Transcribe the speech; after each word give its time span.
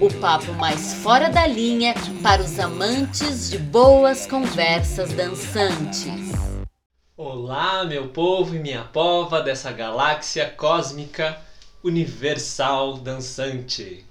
o 0.00 0.14
papo 0.20 0.52
mais 0.52 0.94
fora 0.94 1.28
da 1.28 1.44
linha 1.44 1.92
para 2.22 2.40
os 2.40 2.56
amantes 2.60 3.50
de 3.50 3.58
boas 3.58 4.26
conversas 4.26 5.12
dançantes. 5.12 6.30
Olá, 7.16 7.84
meu 7.84 8.08
povo 8.10 8.54
e 8.54 8.60
minha 8.60 8.84
pova 8.84 9.42
dessa 9.42 9.72
galáxia 9.72 10.48
cósmica 10.50 11.40
universal 11.82 12.98
dançante. 12.98 14.06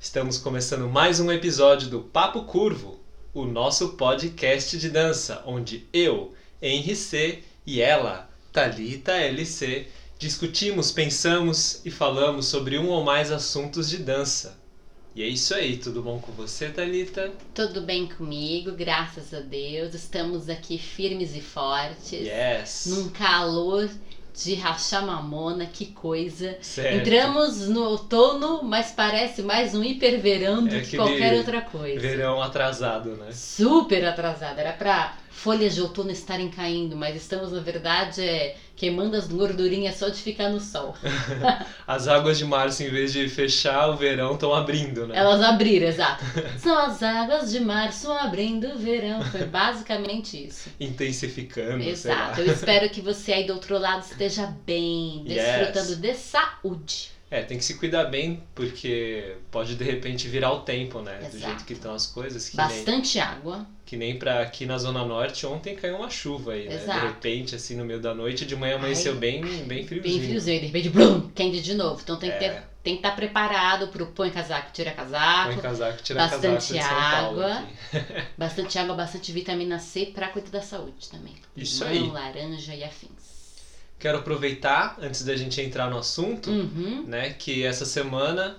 Estamos 0.00 0.38
começando 0.38 0.88
mais 0.88 1.18
um 1.18 1.32
episódio 1.32 1.88
do 1.88 2.02
Papo 2.02 2.44
Curvo, 2.44 3.00
o 3.34 3.44
nosso 3.44 3.94
podcast 3.94 4.78
de 4.78 4.88
dança, 4.88 5.42
onde 5.44 5.84
eu, 5.92 6.32
Henry 6.60 6.94
C, 6.94 7.42
e 7.66 7.80
ela, 7.80 8.30
Talita 8.52 9.10
LC, 9.12 9.88
discutimos, 10.16 10.92
pensamos 10.92 11.84
e 11.84 11.90
falamos 11.90 12.46
sobre 12.46 12.78
um 12.78 12.88
ou 12.88 13.02
mais 13.02 13.32
assuntos 13.32 13.90
de 13.90 13.98
dança. 13.98 14.61
E 15.14 15.22
é 15.22 15.26
isso 15.26 15.54
aí, 15.54 15.76
tudo 15.76 16.00
bom 16.00 16.18
com 16.18 16.32
você, 16.32 16.70
Thalita? 16.70 17.30
Tudo 17.54 17.82
bem 17.82 18.06
comigo, 18.06 18.72
graças 18.72 19.34
a 19.34 19.40
Deus. 19.40 19.92
Estamos 19.92 20.48
aqui 20.48 20.78
firmes 20.78 21.36
e 21.36 21.40
fortes. 21.42 22.26
Yes! 22.26 22.86
Num 22.86 23.10
calor 23.10 23.90
de 24.34 24.54
rachar 24.54 25.04
mamona, 25.04 25.66
que 25.66 25.84
coisa. 25.84 26.56
Certo. 26.62 26.96
Entramos 26.96 27.68
no 27.68 27.82
outono, 27.82 28.62
mas 28.62 28.92
parece 28.92 29.42
mais 29.42 29.74
um 29.74 29.84
hiperverão 29.84 30.66
do 30.66 30.74
É 30.74 30.80
que 30.80 30.96
qualquer 30.96 31.34
outra 31.34 31.60
coisa. 31.60 32.00
Verão 32.00 32.40
atrasado, 32.40 33.10
né? 33.16 33.32
Super 33.32 34.06
atrasada. 34.06 34.62
Era 34.62 34.72
pra 34.72 35.18
folhas 35.30 35.74
de 35.74 35.82
outono 35.82 36.10
estarem 36.10 36.48
caindo, 36.48 36.96
mas 36.96 37.16
estamos, 37.16 37.52
na 37.52 37.60
verdade, 37.60 38.22
é, 38.22 38.56
queimando 38.82 39.16
as 39.16 39.28
gordurinhas 39.28 39.94
só 39.94 40.08
de 40.08 40.20
ficar 40.20 40.48
no 40.48 40.58
sol. 40.58 40.96
As 41.86 42.08
águas 42.08 42.36
de 42.36 42.44
março, 42.44 42.82
em 42.82 42.90
vez 42.90 43.12
de 43.12 43.28
fechar 43.28 43.90
o 43.90 43.96
verão, 43.96 44.34
estão 44.34 44.52
abrindo, 44.52 45.06
né? 45.06 45.16
Elas 45.16 45.40
abriram, 45.40 45.86
exato. 45.86 46.24
São 46.58 46.76
as 46.76 47.00
águas 47.00 47.52
de 47.52 47.60
março 47.60 48.10
abrindo 48.10 48.66
o 48.70 48.78
verão. 48.78 49.22
Foi 49.22 49.44
basicamente 49.44 50.46
isso. 50.48 50.68
Intensificando, 50.80 51.84
Exato. 51.84 52.40
Eu 52.40 52.52
espero 52.52 52.90
que 52.90 53.00
você 53.00 53.32
aí 53.32 53.46
do 53.46 53.52
outro 53.52 53.78
lado 53.78 54.02
esteja 54.02 54.52
bem, 54.66 55.22
desfrutando 55.28 55.90
Yes. 55.90 56.00
de 56.00 56.14
saúde. 56.14 57.10
É, 57.32 57.42
tem 57.42 57.56
que 57.56 57.64
se 57.64 57.78
cuidar 57.78 58.04
bem, 58.04 58.42
porque 58.54 59.36
pode 59.50 59.74
de 59.74 59.82
repente 59.82 60.28
virar 60.28 60.52
o 60.52 60.60
tempo, 60.60 61.00
né? 61.00 61.16
Do 61.16 61.24
Exato. 61.34 61.38
jeito 61.38 61.64
que 61.64 61.72
estão 61.72 61.94
as 61.94 62.06
coisas. 62.06 62.46
Que 62.50 62.58
nem, 62.58 62.66
Bastante 62.66 63.18
água. 63.18 63.66
que 63.86 63.96
nem 63.96 64.18
pra 64.18 64.42
aqui 64.42 64.66
na 64.66 64.76
Zona 64.76 65.02
Norte, 65.02 65.46
ontem 65.46 65.74
caiu 65.74 65.96
uma 65.96 66.10
chuva 66.10 66.52
aí, 66.52 66.68
né? 66.68 66.74
Exato. 66.74 67.00
De 67.00 67.06
repente, 67.06 67.54
assim, 67.54 67.74
no 67.74 67.86
meio 67.86 68.00
da 68.00 68.14
noite, 68.14 68.44
de 68.44 68.54
manhã 68.54 68.76
amanheceu 68.76 69.14
Ai, 69.14 69.18
bem, 69.18 69.40
bem 69.64 69.86
friozinho. 69.86 70.02
Bem 70.18 70.28
friozinho. 70.28 70.60
De 70.60 70.66
repente, 70.66 70.90
blum, 70.90 71.30
quente 71.30 71.62
de 71.62 71.72
novo. 71.72 72.02
Então 72.02 72.18
tem 72.18 72.30
que, 72.30 72.38
ter, 72.38 72.44
É. 72.44 72.64
tem 72.84 72.96
que 72.96 72.98
estar 72.98 73.16
preparado 73.16 73.88
pro 73.88 74.08
põe 74.08 74.28
casaco, 74.30 74.70
tira 74.70 74.90
casaco. 74.90 75.54
Põe 75.54 75.62
casaco, 75.62 76.02
tira 76.02 76.28
Bastante 76.28 76.74
casaco 76.74 76.94
água. 77.40 77.64
Bastante 78.36 78.78
água, 78.78 78.94
bastante 78.94 79.32
vitamina 79.32 79.78
C 79.78 80.04
pra 80.06 80.28
cuidar 80.28 80.50
da 80.50 80.60
saúde 80.60 81.08
também. 81.10 81.34
Isso 81.56 81.82
Limão, 81.84 82.14
aí. 82.16 82.24
laranja 82.34 82.74
e 82.74 82.84
afins. 82.84 83.32
Quero 84.02 84.18
aproveitar, 84.18 84.98
antes 85.00 85.22
da 85.22 85.36
gente 85.36 85.60
entrar 85.60 85.88
no 85.88 85.96
assunto, 85.96 86.50
Uhum. 86.50 87.04
né, 87.06 87.30
que 87.38 87.62
essa 87.64 87.84
semana 87.84 88.58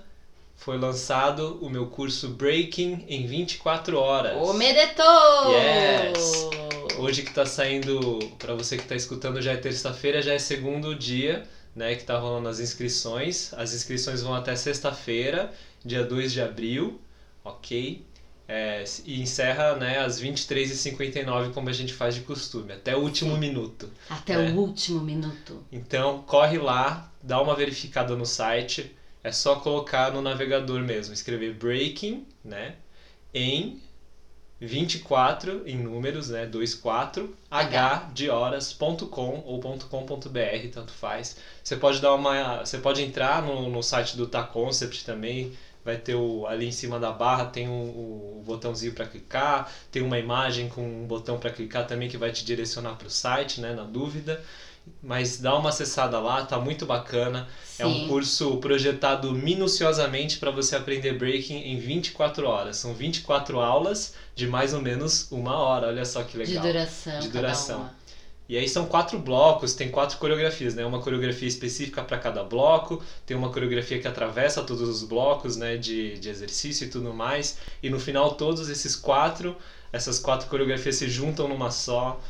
foi 0.56 0.78
lançado 0.78 1.58
o 1.60 1.68
meu 1.68 1.86
curso 1.88 2.30
Breaking 2.30 3.04
em 3.06 3.26
24 3.26 3.98
horas. 3.98 4.38
O 4.38 4.54
Medeto! 4.54 5.02
Yes. 5.50 6.48
Hoje 6.96 7.22
que 7.22 7.30
tá 7.34 7.44
saindo, 7.44 8.18
pra 8.38 8.54
você 8.54 8.78
que 8.78 8.86
tá 8.86 8.96
escutando, 8.96 9.42
já 9.42 9.52
é 9.52 9.56
terça-feira, 9.58 10.22
já 10.22 10.32
é 10.32 10.38
segundo 10.38 10.94
dia, 10.94 11.42
né, 11.76 11.94
que 11.94 12.04
tá 12.04 12.16
rolando 12.16 12.48
as 12.48 12.58
inscrições. 12.58 13.52
As 13.52 13.74
inscrições 13.74 14.22
vão 14.22 14.32
até 14.34 14.56
sexta-feira, 14.56 15.52
dia 15.84 16.02
2 16.04 16.32
de 16.32 16.40
abril, 16.40 16.98
ok? 17.44 18.02
É, 18.46 18.84
e 19.06 19.22
encerra, 19.22 19.74
né, 19.76 19.98
às 20.00 20.20
23h59, 20.20 21.52
como 21.52 21.70
a 21.70 21.72
gente 21.72 21.94
faz 21.94 22.14
de 22.14 22.20
costume, 22.20 22.72
até 22.74 22.94
o 22.94 23.00
último 23.00 23.32
Sim. 23.34 23.40
minuto. 23.40 23.90
Até 24.08 24.34
É. 24.34 24.50
o 24.50 24.54
último 24.56 25.00
minuto. 25.00 25.64
Então, 25.72 26.22
corre 26.26 26.58
lá, 26.58 27.10
dá 27.22 27.40
uma 27.40 27.54
verificada 27.54 28.14
no 28.14 28.26
site, 28.26 28.94
é 29.22 29.32
só 29.32 29.56
colocar 29.56 30.12
no 30.12 30.20
navegador 30.20 30.82
mesmo, 30.82 31.14
escrever 31.14 31.54
Breaking, 31.54 32.26
né, 32.44 32.74
em 33.32 33.80
24 34.60 35.62
em 35.66 35.76
números, 35.76 36.28
né, 36.30 36.46
24 36.46 37.34
h 37.50 38.08
de 38.14 38.28
horas.com 38.30 39.42
ou 39.44 39.60
.com.br, 39.60 40.68
tanto 40.72 40.92
faz. 40.92 41.36
Você 41.62 41.76
pode 41.76 42.00
dar 42.00 42.14
uma, 42.14 42.64
você 42.64 42.78
pode 42.78 43.02
entrar 43.02 43.42
no, 43.42 43.68
no 43.68 43.82
site 43.82 44.16
do 44.16 44.26
Ta 44.26 44.42
Concept 44.42 45.04
também, 45.04 45.52
vai 45.84 45.96
ter 45.96 46.14
o, 46.14 46.46
ali 46.46 46.66
em 46.66 46.72
cima 46.72 46.98
da 46.98 47.12
barra 47.12 47.46
tem 47.46 47.68
o, 47.68 47.72
o 48.38 48.42
botãozinho 48.44 48.92
para 48.94 49.06
clicar, 49.06 49.70
tem 49.90 50.02
uma 50.02 50.18
imagem 50.18 50.68
com 50.68 50.82
um 50.82 51.06
botão 51.06 51.38
para 51.38 51.50
clicar 51.50 51.86
também 51.86 52.08
que 52.08 52.16
vai 52.16 52.30
te 52.32 52.44
direcionar 52.44 52.94
para 52.94 53.06
o 53.06 53.10
site, 53.10 53.60
né, 53.60 53.74
na 53.74 53.84
dúvida. 53.84 54.40
Mas 55.02 55.38
dá 55.38 55.56
uma 55.56 55.70
acessada 55.70 56.18
lá, 56.20 56.44
tá 56.44 56.58
muito 56.58 56.84
bacana. 56.84 57.48
É 57.78 57.86
um 57.86 57.92
Sim. 57.92 58.06
curso 58.06 58.58
projetado 58.58 59.34
minuciosamente 59.34 60.38
para 60.38 60.50
você 60.50 60.76
aprender 60.76 61.14
breaking 61.14 61.56
em 61.56 61.78
24 61.78 62.46
horas. 62.46 62.76
São 62.76 62.92
24 62.92 63.60
aulas 63.60 64.12
de 64.34 64.46
mais 64.46 64.74
ou 64.74 64.80
menos 64.82 65.26
uma 65.30 65.56
hora. 65.56 65.86
Olha 65.86 66.04
só 66.04 66.22
que 66.22 66.32
De 66.32 66.38
legal. 66.50 66.62
duração. 66.64 67.18
De 67.18 67.28
duração. 67.28 67.90
E 68.48 68.58
aí 68.58 68.68
são 68.68 68.84
quatro 68.84 69.18
blocos, 69.18 69.72
tem 69.72 69.90
quatro 69.90 70.18
coreografias, 70.18 70.74
né? 70.74 70.84
Uma 70.84 71.00
coreografia 71.00 71.48
específica 71.48 72.02
para 72.02 72.18
cada 72.18 72.44
bloco, 72.44 73.02
tem 73.24 73.36
uma 73.36 73.50
coreografia 73.50 73.98
que 73.98 74.06
atravessa 74.06 74.62
todos 74.62 74.86
os 74.86 75.02
blocos, 75.02 75.56
né? 75.56 75.76
De, 75.76 76.18
de 76.18 76.28
exercício 76.28 76.86
e 76.86 76.90
tudo 76.90 77.14
mais. 77.14 77.56
E 77.82 77.88
no 77.88 77.98
final 77.98 78.34
todos 78.34 78.68
esses 78.68 78.94
quatro, 78.94 79.56
essas 79.92 80.18
quatro 80.18 80.48
coreografias 80.48 80.96
se 80.96 81.08
juntam 81.08 81.48
numa 81.48 81.70
só. 81.70 82.20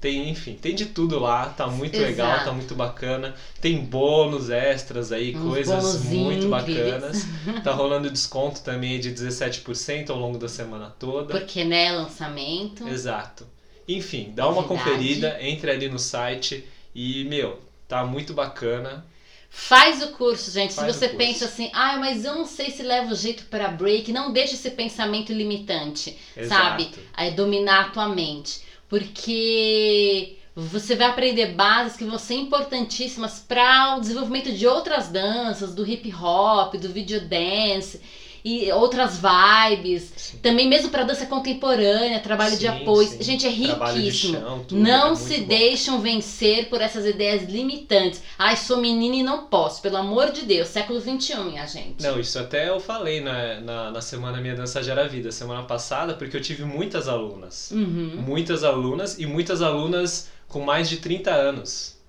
Tem, 0.00 0.30
enfim, 0.30 0.54
tem 0.54 0.74
de 0.74 0.86
tudo 0.86 1.18
lá, 1.18 1.50
tá 1.50 1.66
muito 1.66 1.98
legal, 1.98 2.30
Exato. 2.30 2.44
tá 2.46 2.52
muito 2.52 2.74
bacana. 2.74 3.34
Tem 3.60 3.78
bônus 3.78 4.48
extras 4.48 5.12
aí, 5.12 5.36
Uns 5.36 5.42
coisas 5.42 6.02
muito 6.04 6.48
bacanas. 6.48 7.26
Tá 7.62 7.72
rolando 7.72 8.10
desconto 8.10 8.62
também 8.62 8.98
de 8.98 9.12
17% 9.12 10.08
ao 10.08 10.16
longo 10.16 10.38
da 10.38 10.48
semana 10.48 10.92
toda. 10.98 11.38
Porque, 11.38 11.64
né, 11.64 11.92
lançamento. 11.92 12.88
Exato. 12.88 13.46
Enfim, 13.96 14.32
dá 14.34 14.48
uma 14.48 14.62
Novidade. 14.62 14.84
conferida, 14.84 15.38
entre 15.40 15.70
ali 15.70 15.88
no 15.88 15.98
site 15.98 16.64
e, 16.94 17.24
meu, 17.24 17.60
tá 17.88 18.04
muito 18.04 18.32
bacana. 18.32 19.04
Faz 19.48 20.00
o 20.02 20.12
curso, 20.12 20.50
gente. 20.50 20.74
Faz 20.74 20.94
se 20.94 20.98
você 20.98 21.08
pensa 21.08 21.46
assim, 21.46 21.70
ah, 21.72 21.96
mas 21.98 22.24
eu 22.24 22.36
não 22.36 22.46
sei 22.46 22.70
se 22.70 22.84
leva 22.84 23.12
o 23.12 23.16
jeito 23.16 23.46
para 23.46 23.68
break, 23.68 24.12
não 24.12 24.32
deixe 24.32 24.54
esse 24.54 24.70
pensamento 24.70 25.32
limitante, 25.32 26.16
sabe? 26.48 26.84
Exato. 26.84 27.00
A 27.12 27.30
dominar 27.30 27.86
a 27.86 27.90
tua 27.90 28.08
mente. 28.08 28.62
Porque 28.88 30.36
você 30.54 30.94
vai 30.94 31.08
aprender 31.08 31.54
bases 31.54 31.96
que 31.96 32.04
vão 32.04 32.18
ser 32.18 32.34
importantíssimas 32.34 33.40
para 33.40 33.96
o 33.96 34.00
desenvolvimento 34.00 34.52
de 34.52 34.66
outras 34.66 35.08
danças, 35.08 35.74
do 35.74 35.88
hip 35.88 36.12
hop, 36.14 36.74
do 36.74 36.88
video 36.88 37.20
dance 37.20 38.00
e 38.44 38.70
outras 38.72 39.18
vibes. 39.20 40.12
Sim. 40.16 40.38
Também 40.38 40.68
mesmo 40.68 40.90
para 40.90 41.04
dança 41.04 41.26
contemporânea, 41.26 42.20
trabalho 42.20 42.52
de 42.56 42.66
Sim, 42.66 42.68
apoio. 42.68 43.08
sim. 43.08 43.22
Gente, 43.22 43.46
é 43.46 43.50
de 43.50 43.54
riquíssimo. 43.56 44.40
chão, 44.40 44.64
tudo, 44.66 44.80
Não 44.80 45.12
é 45.12 45.16
se 45.16 45.40
bom. 45.40 45.46
deixam 45.48 46.00
vencer 46.00 46.68
por 46.68 46.80
essas 46.80 47.04
ideias 47.06 47.48
limitantes. 47.50 48.22
Ai, 48.38 48.56
sou 48.56 48.78
menina 48.78 49.16
e 49.16 49.22
não 49.22 49.46
posso. 49.46 49.82
Pelo 49.82 49.96
amor 49.96 50.30
de 50.32 50.42
Deus, 50.42 50.68
século 50.68 51.00
XXI, 51.00 51.36
minha 51.44 51.66
gente. 51.66 52.02
Não, 52.02 52.18
isso 52.18 52.38
até 52.38 52.68
eu 52.68 52.80
falei 52.80 53.20
na, 53.20 53.60
na, 53.60 53.90
na 53.90 54.00
semana 54.00 54.40
Minha 54.40 54.54
Dança 54.56 54.82
Gera 54.82 55.06
Vida, 55.08 55.30
semana 55.30 55.62
passada, 55.64 56.14
porque 56.14 56.36
eu 56.36 56.40
tive 56.40 56.64
muitas 56.64 57.08
alunas. 57.08 57.70
Uhum. 57.70 58.22
Muitas 58.26 58.64
alunas 58.64 59.18
e 59.18 59.26
muitas 59.26 59.62
alunas 59.62 60.28
com 60.48 60.60
mais 60.60 60.88
de 60.88 60.96
30 60.96 61.30
anos. 61.30 61.99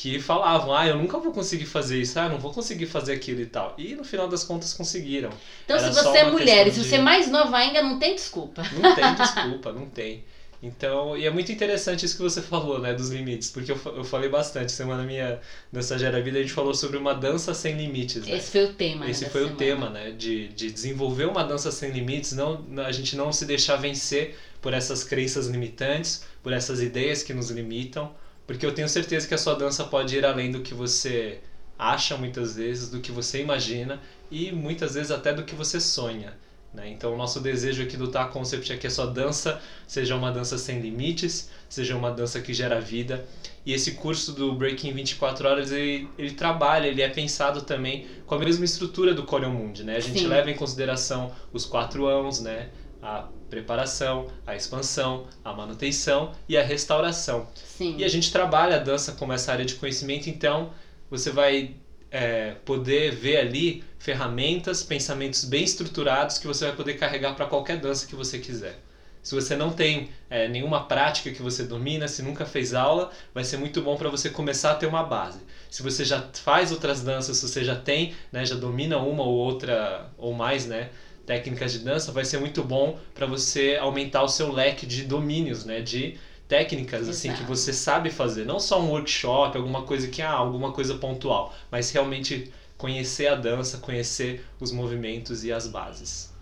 Que 0.00 0.18
falavam, 0.18 0.74
ah, 0.74 0.86
eu 0.86 0.96
nunca 0.96 1.18
vou 1.18 1.30
conseguir 1.30 1.66
fazer 1.66 2.00
isso, 2.00 2.18
ah, 2.18 2.24
eu 2.24 2.30
não 2.30 2.38
vou 2.38 2.52
conseguir 2.54 2.86
fazer 2.86 3.12
aquilo 3.12 3.42
e 3.42 3.46
tal. 3.46 3.74
E 3.76 3.94
no 3.94 4.02
final 4.02 4.28
das 4.28 4.42
contas 4.42 4.72
conseguiram. 4.72 5.28
Então, 5.64 5.76
Era 5.76 5.92
se 5.92 6.02
você 6.02 6.18
é 6.18 6.24
mulher 6.30 6.66
e 6.66 6.72
se 6.72 6.82
você 6.82 6.94
é 6.94 6.98
mais 7.02 7.30
nova 7.30 7.54
ainda, 7.58 7.82
não 7.82 7.98
tem 7.98 8.14
desculpa. 8.14 8.62
Não 8.72 8.94
tem 8.94 9.14
desculpa, 9.14 9.72
não 9.72 9.86
tem. 9.90 10.24
Então, 10.62 11.16
e 11.16 11.26
é 11.26 11.30
muito 11.30 11.52
interessante 11.52 12.04
isso 12.06 12.16
que 12.16 12.22
você 12.22 12.40
falou, 12.40 12.78
né, 12.78 12.92
dos 12.94 13.08
limites, 13.10 13.50
porque 13.50 13.72
eu, 13.72 13.80
eu 13.96 14.04
falei 14.04 14.28
bastante 14.30 14.72
semana 14.72 15.02
minha 15.04 15.38
dança 15.72 15.98
gera 15.98 16.20
vida, 16.20 16.38
a 16.38 16.42
gente 16.42 16.52
falou 16.52 16.74
sobre 16.74 16.96
uma 16.98 17.14
dança 17.14 17.52
sem 17.54 17.76
limites, 17.76 18.26
né? 18.26 18.36
Esse 18.36 18.50
foi 18.52 18.64
o 18.64 18.72
tema. 18.74 19.04
né, 19.04 19.10
Esse 19.10 19.24
da 19.24 19.30
foi 19.30 19.42
o 19.42 19.44
semana. 19.48 19.58
tema, 19.58 19.90
né? 19.90 20.10
De, 20.12 20.48
de 20.48 20.70
desenvolver 20.70 21.24
uma 21.26 21.44
dança 21.44 21.70
sem 21.70 21.90
limites, 21.90 22.32
não, 22.32 22.64
a 22.86 22.92
gente 22.92 23.16
não 23.16 23.32
se 23.32 23.44
deixar 23.46 23.76
vencer 23.76 24.36
por 24.60 24.72
essas 24.74 25.02
crenças 25.04 25.46
limitantes, 25.46 26.24
por 26.42 26.52
essas 26.52 26.80
ideias 26.82 27.22
que 27.22 27.32
nos 27.34 27.50
limitam, 27.50 28.14
porque 28.50 28.66
eu 28.66 28.74
tenho 28.74 28.88
certeza 28.88 29.28
que 29.28 29.34
a 29.34 29.38
sua 29.38 29.54
dança 29.54 29.84
pode 29.84 30.16
ir 30.16 30.26
além 30.26 30.50
do 30.50 30.60
que 30.60 30.74
você 30.74 31.38
acha 31.78 32.16
muitas 32.16 32.56
vezes, 32.56 32.90
do 32.90 32.98
que 32.98 33.12
você 33.12 33.40
imagina 33.40 34.00
e 34.28 34.50
muitas 34.50 34.94
vezes 34.94 35.12
até 35.12 35.32
do 35.32 35.44
que 35.44 35.54
você 35.54 35.78
sonha. 35.78 36.36
Né? 36.74 36.88
Então, 36.88 37.14
o 37.14 37.16
nosso 37.16 37.38
desejo 37.38 37.80
aqui 37.80 37.96
do 37.96 38.08
Ta 38.08 38.24
Concept 38.24 38.72
é 38.72 38.76
que 38.76 38.88
a 38.88 38.90
sua 38.90 39.06
dança 39.06 39.60
seja 39.86 40.16
uma 40.16 40.32
dança 40.32 40.58
sem 40.58 40.80
limites, 40.80 41.48
seja 41.68 41.96
uma 41.96 42.10
dança 42.10 42.40
que 42.40 42.52
gera 42.52 42.80
vida. 42.80 43.24
E 43.64 43.72
esse 43.72 43.92
curso 43.92 44.32
do 44.32 44.52
Breaking 44.52 44.94
24 44.94 45.48
Horas, 45.48 45.70
ele, 45.70 46.08
ele 46.18 46.32
trabalha, 46.32 46.88
ele 46.88 47.02
é 47.02 47.08
pensado 47.08 47.62
também 47.62 48.08
com 48.26 48.34
a 48.34 48.38
mesma 48.40 48.64
estrutura 48.64 49.14
do 49.14 49.22
Coreon 49.22 49.52
Mundi, 49.52 49.84
né? 49.84 49.94
A 49.94 50.00
gente 50.00 50.22
Sim. 50.22 50.26
leva 50.26 50.50
em 50.50 50.56
consideração 50.56 51.30
os 51.52 51.64
quatro 51.64 52.04
ãos, 52.08 52.40
né? 52.40 52.70
A 53.00 53.28
preparação, 53.50 54.28
a 54.46 54.56
expansão, 54.56 55.26
a 55.44 55.52
manutenção 55.52 56.32
e 56.48 56.56
a 56.56 56.62
restauração. 56.62 57.48
Sim. 57.54 57.96
E 57.98 58.04
a 58.04 58.08
gente 58.08 58.32
trabalha 58.32 58.76
a 58.76 58.78
dança 58.78 59.12
como 59.12 59.32
essa 59.32 59.52
área 59.52 59.64
de 59.64 59.74
conhecimento, 59.74 60.30
então 60.30 60.70
você 61.10 61.30
vai 61.30 61.74
é, 62.10 62.52
poder 62.64 63.14
ver 63.14 63.38
ali 63.38 63.84
ferramentas, 63.98 64.82
pensamentos 64.82 65.44
bem 65.44 65.64
estruturados 65.64 66.38
que 66.38 66.46
você 66.46 66.66
vai 66.66 66.76
poder 66.76 66.94
carregar 66.94 67.34
para 67.34 67.46
qualquer 67.46 67.78
dança 67.78 68.06
que 68.06 68.14
você 68.14 68.38
quiser. 68.38 68.78
Se 69.22 69.34
você 69.34 69.54
não 69.54 69.70
tem 69.70 70.08
é, 70.30 70.48
nenhuma 70.48 70.84
prática 70.84 71.30
que 71.30 71.42
você 71.42 71.64
domina, 71.64 72.08
se 72.08 72.22
nunca 72.22 72.46
fez 72.46 72.72
aula, 72.72 73.10
vai 73.34 73.44
ser 73.44 73.58
muito 73.58 73.82
bom 73.82 73.96
para 73.96 74.08
você 74.08 74.30
começar 74.30 74.72
a 74.72 74.74
ter 74.74 74.86
uma 74.86 75.02
base. 75.02 75.40
Se 75.70 75.82
você 75.82 76.04
já 76.04 76.22
faz 76.32 76.72
outras 76.72 77.02
danças, 77.02 77.36
se 77.36 77.46
você 77.46 77.62
já 77.62 77.76
tem, 77.76 78.14
né, 78.32 78.46
já 78.46 78.54
domina 78.54 78.96
uma 78.96 79.22
ou 79.22 79.34
outra 79.34 80.10
ou 80.16 80.32
mais, 80.32 80.66
né, 80.66 80.88
técnicas 81.30 81.70
de 81.72 81.78
dança, 81.78 82.10
vai 82.10 82.24
ser 82.24 82.38
muito 82.40 82.64
bom 82.64 82.98
para 83.14 83.24
você 83.24 83.76
aumentar 83.80 84.24
o 84.24 84.28
seu 84.28 84.50
leque 84.50 84.84
de 84.84 85.04
domínios, 85.04 85.64
né, 85.64 85.80
de 85.80 86.18
técnicas 86.48 87.08
assim 87.08 87.28
que 87.28 87.42
Exato. 87.44 87.46
você 87.56 87.72
sabe 87.72 88.10
fazer, 88.10 88.44
não 88.44 88.58
só 88.58 88.80
um 88.82 88.88
workshop, 88.90 89.56
alguma 89.56 89.82
coisa 89.82 90.08
que 90.08 90.20
ah, 90.22 90.32
alguma 90.32 90.72
coisa 90.72 90.96
pontual, 90.96 91.54
mas 91.70 91.92
realmente 91.92 92.52
conhecer 92.76 93.28
a 93.28 93.36
dança, 93.36 93.78
conhecer 93.78 94.44
os 94.58 94.72
movimentos 94.72 95.44
e 95.44 95.52
as 95.52 95.68
bases. 95.68 96.32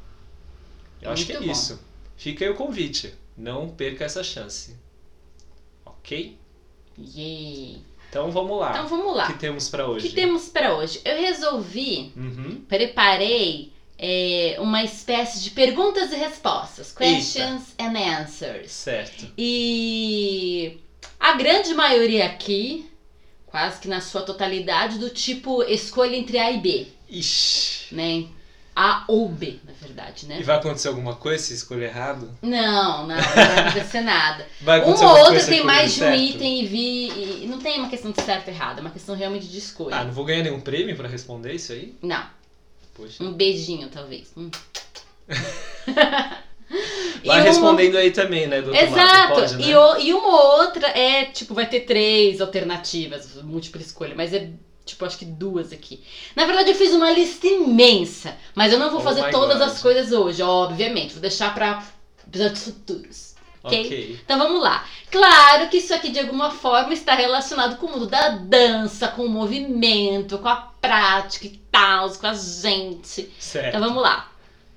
Eu 1.03 1.11
acho 1.11 1.27
que 1.27 1.33
é 1.33 1.35
Muito 1.35 1.47
bom. 1.49 1.53
isso. 1.53 1.79
Fica 2.17 2.45
aí 2.47 2.51
o 2.51 2.55
convite. 2.55 3.13
Não 3.37 3.69
perca 3.69 4.05
essa 4.07 4.23
chance. 4.25 4.75
Ok? 5.85 6.39
Yay. 6.99 7.83
Então 8.09 8.31
vamos 8.31 8.59
lá. 8.59 8.71
Então 8.71 8.89
vamos 8.89 9.13
O 9.13 9.15
lá. 9.15 9.27
que 9.27 9.35
temos 9.39 9.69
pra 9.69 9.87
O 9.87 9.91
hoje? 9.91 10.09
que 10.09 10.15
temos 10.15 10.49
para 10.49 10.75
hoje? 10.75 11.01
Eu 11.05 11.17
resolvi, 11.19 12.11
Uhum. 12.17 12.63
preparei 12.67 13.71
é, 13.99 14.57
uma 14.61 14.83
espécie 14.85 15.43
de 15.43 15.51
perguntas 15.51 16.13
e 16.13 16.17
respostas, 16.17 16.93
questions 16.93 17.75
and 17.79 17.99
answers. 17.99 18.71
Certo. 18.71 19.33
E 19.37 20.79
a 21.19 21.33
grande 21.33 21.75
maioria 21.75 22.27
aqui, 22.27 22.89
quase 23.47 23.81
que 23.81 23.89
na 23.89 24.01
sua 24.01 24.23
totalidade, 24.23 24.99
do 24.99 25.11
tipo 25.11 25.63
escolha 25.65 26.15
entre 26.17 26.39
A 26.39 26.51
e 26.53 26.59
B, 26.61 26.87
Ixi. 27.11 27.95
né? 27.95 28.27
A 28.81 29.03
ou 29.09 29.29
B, 29.29 29.59
na 29.65 29.73
verdade, 29.73 30.25
E 30.25 30.29
né? 30.29 30.41
vai 30.43 30.57
acontecer 30.57 30.87
alguma 30.87 31.17
coisa 31.17 31.43
se 31.43 31.53
escolher 31.55 31.87
errado? 31.87 32.31
Não, 32.41 33.09
não, 33.09 33.17
não 33.17 33.23
vai 33.23 33.59
acontecer 33.67 34.01
nada. 34.03 34.47
Vai 34.61 34.79
acontecer 34.79 35.05
Uma 35.05 35.19
ou 35.31 35.41
se 35.41 35.47
tem 35.49 35.65
mais 35.65 35.93
de 35.95 36.01
um 36.01 36.05
certo? 36.05 36.21
item 36.21 36.61
e 36.63 36.67
vi. 36.67 37.43
E 37.43 37.47
não 37.49 37.59
tem 37.59 37.81
uma 37.81 37.89
questão 37.89 38.13
de 38.13 38.23
certo 38.23 38.47
e 38.47 38.51
errado, 38.53 38.79
é 38.79 38.81
uma 38.83 38.91
questão 38.91 39.17
realmente 39.17 39.49
de 39.49 39.59
escolha. 39.59 39.97
Ah, 39.97 40.05
não 40.05 40.13
vou 40.13 40.25
ganhar 40.25 40.45
nenhum 40.45 40.61
prêmio 40.61 40.95
pra 40.95 41.09
responder 41.09 41.55
isso 41.55 41.73
aí? 41.73 41.97
Não, 42.01 42.25
Poxa. 42.99 43.23
um 43.25 43.33
beijinho 43.33 43.89
talvez. 43.89 44.31
Hum. 44.37 44.51
Vai 47.25 47.39
E 47.39 47.41
uma- 47.41 47.41
respondendo 47.41 47.97
aí 47.97 48.11
também, 48.11 48.47
né? 48.47 48.61
Do 48.61 48.75
Exato. 48.75 49.35
pode, 49.35 49.57
né? 49.57 49.65
e, 49.69 49.75
o- 49.75 49.97
e 49.99 50.13
uma 50.13 50.57
outra 50.61 50.87
é, 50.89 51.25
tipo, 51.25 51.55
vai 51.55 51.67
ter 51.67 51.81
três 51.81 52.41
alternativas, 52.43 53.37
múltipla 53.43 53.81
escolha, 53.81 54.15
mas 54.15 54.35
é, 54.35 54.51
tipo, 54.85 55.05
acho 55.05 55.17
que 55.19 55.25
duas 55.25 55.73
aqui. 55.73 56.03
Na 56.37 56.45
verdade, 56.45 56.71
eu 56.71 56.75
fiz 56.75 56.93
uma 56.93 57.11
lista 57.11 57.47
imensa, 57.47 58.37
mas 58.55 58.71
eu 58.73 58.79
não 58.79 58.91
vou 58.91 59.01
Oh 59.01 59.03
fazer 59.03 59.31
todas 59.31 59.59
God. 59.59 59.69
as 59.69 59.81
coisas 59.81 60.13
hoje, 60.13 60.43
obviamente. 60.43 61.13
Vou 61.15 61.23
deixar 61.23 61.55
pra 61.55 61.83
episódios 62.27 62.65
futuros. 62.65 63.28
Ok? 63.69 63.87
Ok. 63.87 64.21
Então 64.25 64.39
vamos 64.39 64.63
lá. 64.63 64.85
Claro 65.11 65.69
que 65.69 65.79
isso 65.79 65.95
aqui 65.95 66.11
de 66.11 66.21
alguma 66.21 66.51
forma 66.51 66.93
está 66.93 67.15
relacionado 67.15 67.77
com 67.77 67.87
o 67.87 67.93
mundo 67.93 68.07
da 68.07 68.31
dança, 68.31 69.09
com 69.09 69.25
o 69.25 69.29
movimento, 69.29 70.39
com 70.39 70.49
a 70.49 70.57
prática 70.81 71.47
e 71.47 71.61
tal, 71.71 72.11
com 72.11 72.27
a 72.27 72.35
gente. 72.35 73.33
Certo. 73.39 73.69
Então 73.69 73.81
vamos 73.81 74.03
lá. 74.03 74.29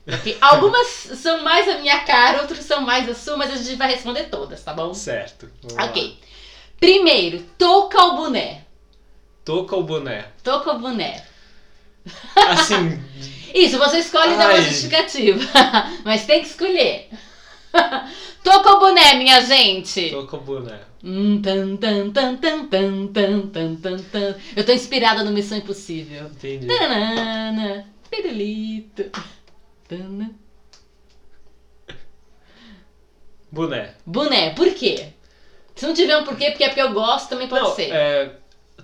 Ok? 0.08 0.38
Algumas 0.40 0.88
são 1.16 1.44
mais 1.44 1.68
a 1.68 1.78
minha 1.78 2.00
cara, 2.00 2.42
outras 2.42 2.64
são 2.66 2.82
mais 2.82 3.10
a 3.10 3.16
sua, 3.16 3.38
mas 3.38 3.52
a 3.52 3.56
gente 3.56 3.76
vai 3.76 3.92
responder 3.92 4.26
todas, 4.26 4.64
tá 4.64 4.74
bom? 4.74 4.94
Certo. 4.94 5.50
Vamos 5.62 5.78
lá. 5.78 5.86
Ok. 5.86 6.18
Primeiro, 6.80 7.44
toca 7.58 8.04
o 8.06 8.16
boné. 8.16 8.66
Toca 9.44 9.76
o 9.76 9.84
boné. 9.84 10.28
Toca 10.44 10.72
o 10.72 10.80
boné. 10.80 11.24
Assim, 12.36 13.00
Isso, 13.54 13.78
você 13.78 14.00
escolhe 14.00 14.36
dar 14.36 14.50
uma 14.50 14.54
Ai. 14.54 14.64
justificativa. 14.64 15.42
mas 16.04 16.26
tem 16.26 16.42
que 16.42 16.48
escolher. 16.48 17.10
Toca 18.44 18.70
o 18.72 18.80
boné, 18.80 19.16
minha 19.16 19.42
gente! 19.42 20.10
Tocobuné. 20.10 20.80
Hum, 21.04 21.42
eu 24.56 24.66
tô 24.66 24.72
inspirada 24.72 25.24
no 25.24 25.32
Missão 25.32 25.58
Impossível. 25.58 26.26
Entendi. 26.26 26.68
Tanana, 26.68 27.88
pirulito. 28.10 29.06
Tanana. 29.88 30.32
Boné. 33.52 33.96
Boné, 34.06 34.52
por 34.52 34.74
quê? 34.74 35.08
Se 35.76 35.86
não 35.86 35.94
tiver 35.94 36.18
um 36.18 36.24
porquê, 36.24 36.52
porque 36.52 36.64
é 36.64 36.68
porque 36.68 36.82
eu 36.82 36.94
gosto, 36.94 37.30
também 37.30 37.48
pode 37.48 37.64
não, 37.64 37.76
ser. 37.76 37.92
É, 37.92 38.36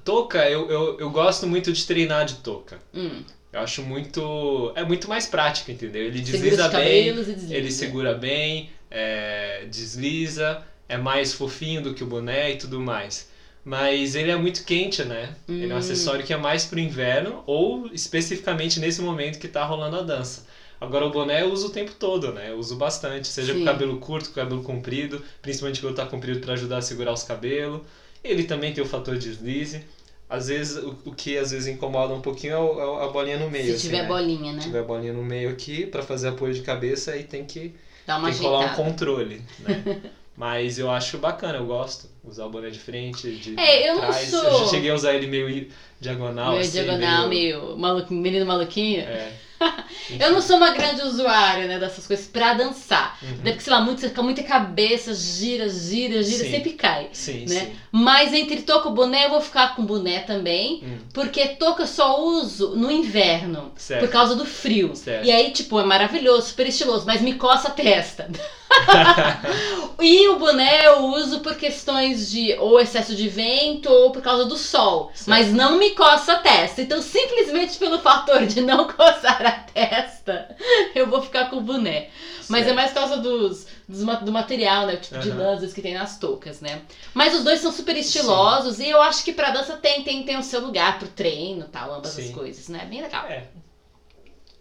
toca, 0.04 0.50
eu, 0.50 0.70
eu, 0.70 1.00
eu 1.00 1.10
gosto 1.10 1.46
muito 1.46 1.72
de 1.72 1.86
treinar 1.86 2.26
de 2.26 2.36
toca. 2.36 2.80
Hum. 2.94 3.24
Eu 3.52 3.62
acho 3.62 3.82
muito. 3.82 4.72
É 4.76 4.84
muito 4.84 5.08
mais 5.08 5.26
prático, 5.26 5.72
entendeu? 5.72 6.04
Ele 6.04 6.22
desliza 6.22 6.68
bem. 6.70 7.08
Ele 7.50 7.72
segura 7.72 8.14
bem 8.14 8.70
é, 8.90 9.66
desliza, 9.70 10.62
é 10.88 10.98
mais 10.98 11.34
fofinho 11.34 11.82
do 11.82 11.94
que 11.94 12.04
o 12.04 12.08
boné 12.08 12.52
e 12.52 12.56
tudo 12.56 12.80
mais. 12.80 13.28
Mas 13.64 14.16
ele 14.16 14.32
é 14.32 14.36
muito 14.38 14.64
quente, 14.64 15.04
né? 15.04 15.36
Ele 15.48 15.72
é 15.72 15.76
um 15.76 15.76
Hum. 15.76 15.80
acessório 15.80 16.24
que 16.26 16.32
é 16.34 16.38
mais 16.38 16.64
pro 16.64 16.80
inverno 16.80 17.44
ou 17.46 17.88
especificamente 17.92 18.80
nesse 18.80 19.02
momento 19.02 19.38
que 19.40 19.48
tá 19.48 19.64
rolando 19.64 19.98
a 19.98 20.02
dança. 20.02 20.46
Agora 20.80 21.06
o 21.06 21.10
boné 21.10 21.42
eu 21.42 21.52
uso 21.52 21.68
o 21.68 21.70
tempo 21.70 21.94
todo, 21.96 22.32
né? 22.32 22.50
Eu 22.50 22.58
uso 22.58 22.76
bastante, 22.76 23.28
seja 23.28 23.54
Sim. 23.54 23.60
com 23.60 23.66
cabelo 23.66 23.98
curto, 23.98 24.30
com 24.30 24.36
cabelo 24.36 24.62
comprido, 24.62 25.22
principalmente 25.42 25.82
quando 25.82 25.96
tá 25.96 26.06
comprido 26.06 26.40
para 26.40 26.54
ajudar 26.54 26.78
a 26.78 26.82
segurar 26.82 27.12
os 27.12 27.24
cabelos. 27.24 27.82
Ele 28.24 28.44
também 28.44 28.72
tem 28.74 28.84
o 28.84 28.88
fator 28.88 29.18
deslize. 29.18 29.82
Às 30.30 30.48
vezes, 30.48 30.76
o, 30.78 30.96
o 31.06 31.12
que 31.12 31.38
às 31.38 31.52
vezes 31.52 31.68
incomoda 31.68 32.14
um 32.14 32.20
pouquinho 32.20 32.54
é, 32.54 32.58
o- 32.58 33.02
é 33.02 33.06
a 33.06 33.08
bolinha 33.08 33.38
no 33.38 33.50
meio. 33.50 33.66
Se 33.72 33.74
assim, 33.74 33.88
tiver 33.88 34.02
né? 34.04 34.08
bolinha, 34.08 34.52
né? 34.54 34.60
Se 34.62 34.68
tiver 34.68 34.84
bolinha 34.84 35.14
no 35.14 35.24
meio 35.24 35.50
aqui, 35.50 35.86
para 35.86 36.04
fazer 36.04 36.28
apoio 36.28 36.54
de 36.54 36.62
cabeça, 36.62 37.12
aí 37.12 37.24
tem 37.24 37.44
que, 37.46 37.74
Dá 38.08 38.18
uma 38.18 38.30
tem 38.30 38.38
que 38.40 38.44
rolar 38.46 38.72
um 38.72 38.76
controle, 38.76 39.42
né? 39.60 39.84
Mas 40.36 40.78
eu 40.80 40.90
acho 40.90 41.18
bacana, 41.18 41.58
eu 41.58 41.66
gosto. 41.66 42.08
Usar 42.24 42.46
o 42.46 42.50
boné 42.50 42.70
de 42.70 42.78
frente, 42.80 43.30
de 43.32 43.60
É, 43.60 43.90
eu 43.90 43.96
não 43.96 44.02
trás. 44.02 44.30
sou- 44.30 44.44
Eu 44.44 44.60
já 44.60 44.68
cheguei 44.68 44.90
a 44.92 44.94
usar 44.94 45.14
ele 45.14 45.26
meio 45.28 45.68
diagonal, 46.00 46.52
meio 46.52 46.62
assim, 46.62 46.72
diagonal, 46.84 47.28
meio, 47.28 47.76
maluquinho, 47.78 48.22
menino 48.22 48.46
maluquinho. 48.46 49.02
É. 49.02 49.32
Eu 50.20 50.32
não 50.32 50.42
sou 50.42 50.58
uma 50.58 50.72
grande 50.72 51.02
usuária, 51.02 51.68
né, 51.68 51.80
dessas 51.80 52.08
coisas 52.08 52.28
pra 52.28 52.54
dançar. 52.54 53.18
Uhum. 53.22 53.38
Até 53.42 53.52
porque, 53.52 53.64
sei 53.64 53.74
lá, 53.74 53.82
muito, 53.82 54.02
você 54.02 54.10
fica 54.10 54.24
muita 54.24 54.44
cabeça, 54.44 55.14
gira, 55.14 55.68
gira, 55.68 56.24
gira, 56.24 56.46
Sim. 56.46 56.52
sempre 56.52 56.72
cai. 56.74 57.10
Sim, 57.12 57.46
né? 57.48 57.60
sim. 57.66 57.76
Mas 57.92 58.34
entre 58.34 58.62
touca 58.62 58.90
e 58.90 58.94
boné, 58.94 59.26
eu 59.26 59.32
vou 59.32 59.42
ficar 59.42 59.76
com 59.76 59.86
boné 59.86 60.20
também. 60.20 60.84
Hum, 60.84 60.98
Porque 61.14 61.48
touca 61.50 61.84
eu 61.84 61.88
só 61.88 62.22
uso 62.22 62.76
no 62.76 62.92
inverno. 62.92 63.72
certo. 63.76 64.02
Por 64.02 64.10
causa 64.10 64.36
do 64.36 64.46
frio. 64.46 64.96
Certo. 64.96 65.26
E 65.26 65.32
aí, 65.32 65.52
tipo, 65.52 65.80
é 65.80 65.84
maravilhoso, 65.84 66.48
super 66.48 66.68
estiloso, 66.68 67.06
mas 67.06 67.22
me 67.22 67.34
coça 67.34 67.68
a 67.70 67.72
testa. 67.72 68.30
e 70.02 70.28
o 70.30 70.38
boné 70.38 70.86
eu 70.86 71.06
uso 71.06 71.40
por 71.40 71.56
questões 71.56 72.30
de 72.30 72.54
ou 72.60 72.80
excesso 72.80 73.16
de 73.16 73.28
vento 73.28 73.90
ou 73.90 74.12
por 74.12 74.22
causa 74.22 74.46
do 74.46 74.58
sol. 74.58 75.12
Certo. 75.14 75.30
Mas 75.30 75.52
não 75.54 75.78
me 75.78 75.92
coça 75.92 76.34
a 76.34 76.40
testa. 76.40 76.82
Então, 76.82 77.02
simplesmente 77.02 77.78
pelo 77.78 78.00
fator 78.00 78.46
de 78.46 78.62
não 78.62 78.88
coçar 78.88 79.42
a 79.48 79.52
testa, 79.52 80.56
eu 80.94 81.08
vou 81.08 81.22
ficar 81.22 81.50
com 81.50 81.58
o 81.58 81.62
boné. 81.62 82.10
Mas 82.50 82.68
é 82.68 82.74
mais 82.74 82.92
por 82.92 83.00
causa 83.00 83.18
dos, 83.18 83.68
dos 83.88 84.04
do 84.22 84.32
material, 84.32 84.86
né? 84.86 84.96
O 84.96 85.02
tipo 85.02 85.20
de 85.20 85.30
Aham. 85.30 85.60
lãs 85.60 85.74
que 85.74 85.82
tem 85.82 85.94
nas 85.94 86.18
toucas, 86.18 86.62
né? 86.62 86.82
Mas 87.14 87.34
os 87.34 87.44
dois 87.44 87.60
são 87.60 87.72
super 87.72 87.96
estilosos 87.96 88.80
e 88.80 88.88
eu 88.88 89.02
acho 89.02 89.24
que 89.24 89.34
pra 89.34 89.52
dança 89.52 89.78
tem, 89.78 90.04
tem, 90.04 90.24
tem 90.24 90.38
o 90.38 90.44
seu 90.44 90.62
lugar 90.62 91.00
pro 91.00 91.08
treino 91.08 91.66
e 91.66 91.70
tal, 91.70 91.94
ambas 91.94 92.18
as 92.18 92.26
Sim. 92.26 92.34
coisas, 92.34 92.68
né? 92.68 92.86
Bem 92.86 93.02
legal. 93.02 93.26
É. 93.26 93.48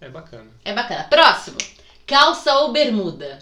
É 0.00 0.08
bacana. 0.08 0.50
É 0.64 0.72
bacana. 0.72 1.04
Próximo. 1.04 1.58
Calça 2.06 2.54
ou 2.56 2.72
bermuda? 2.72 3.38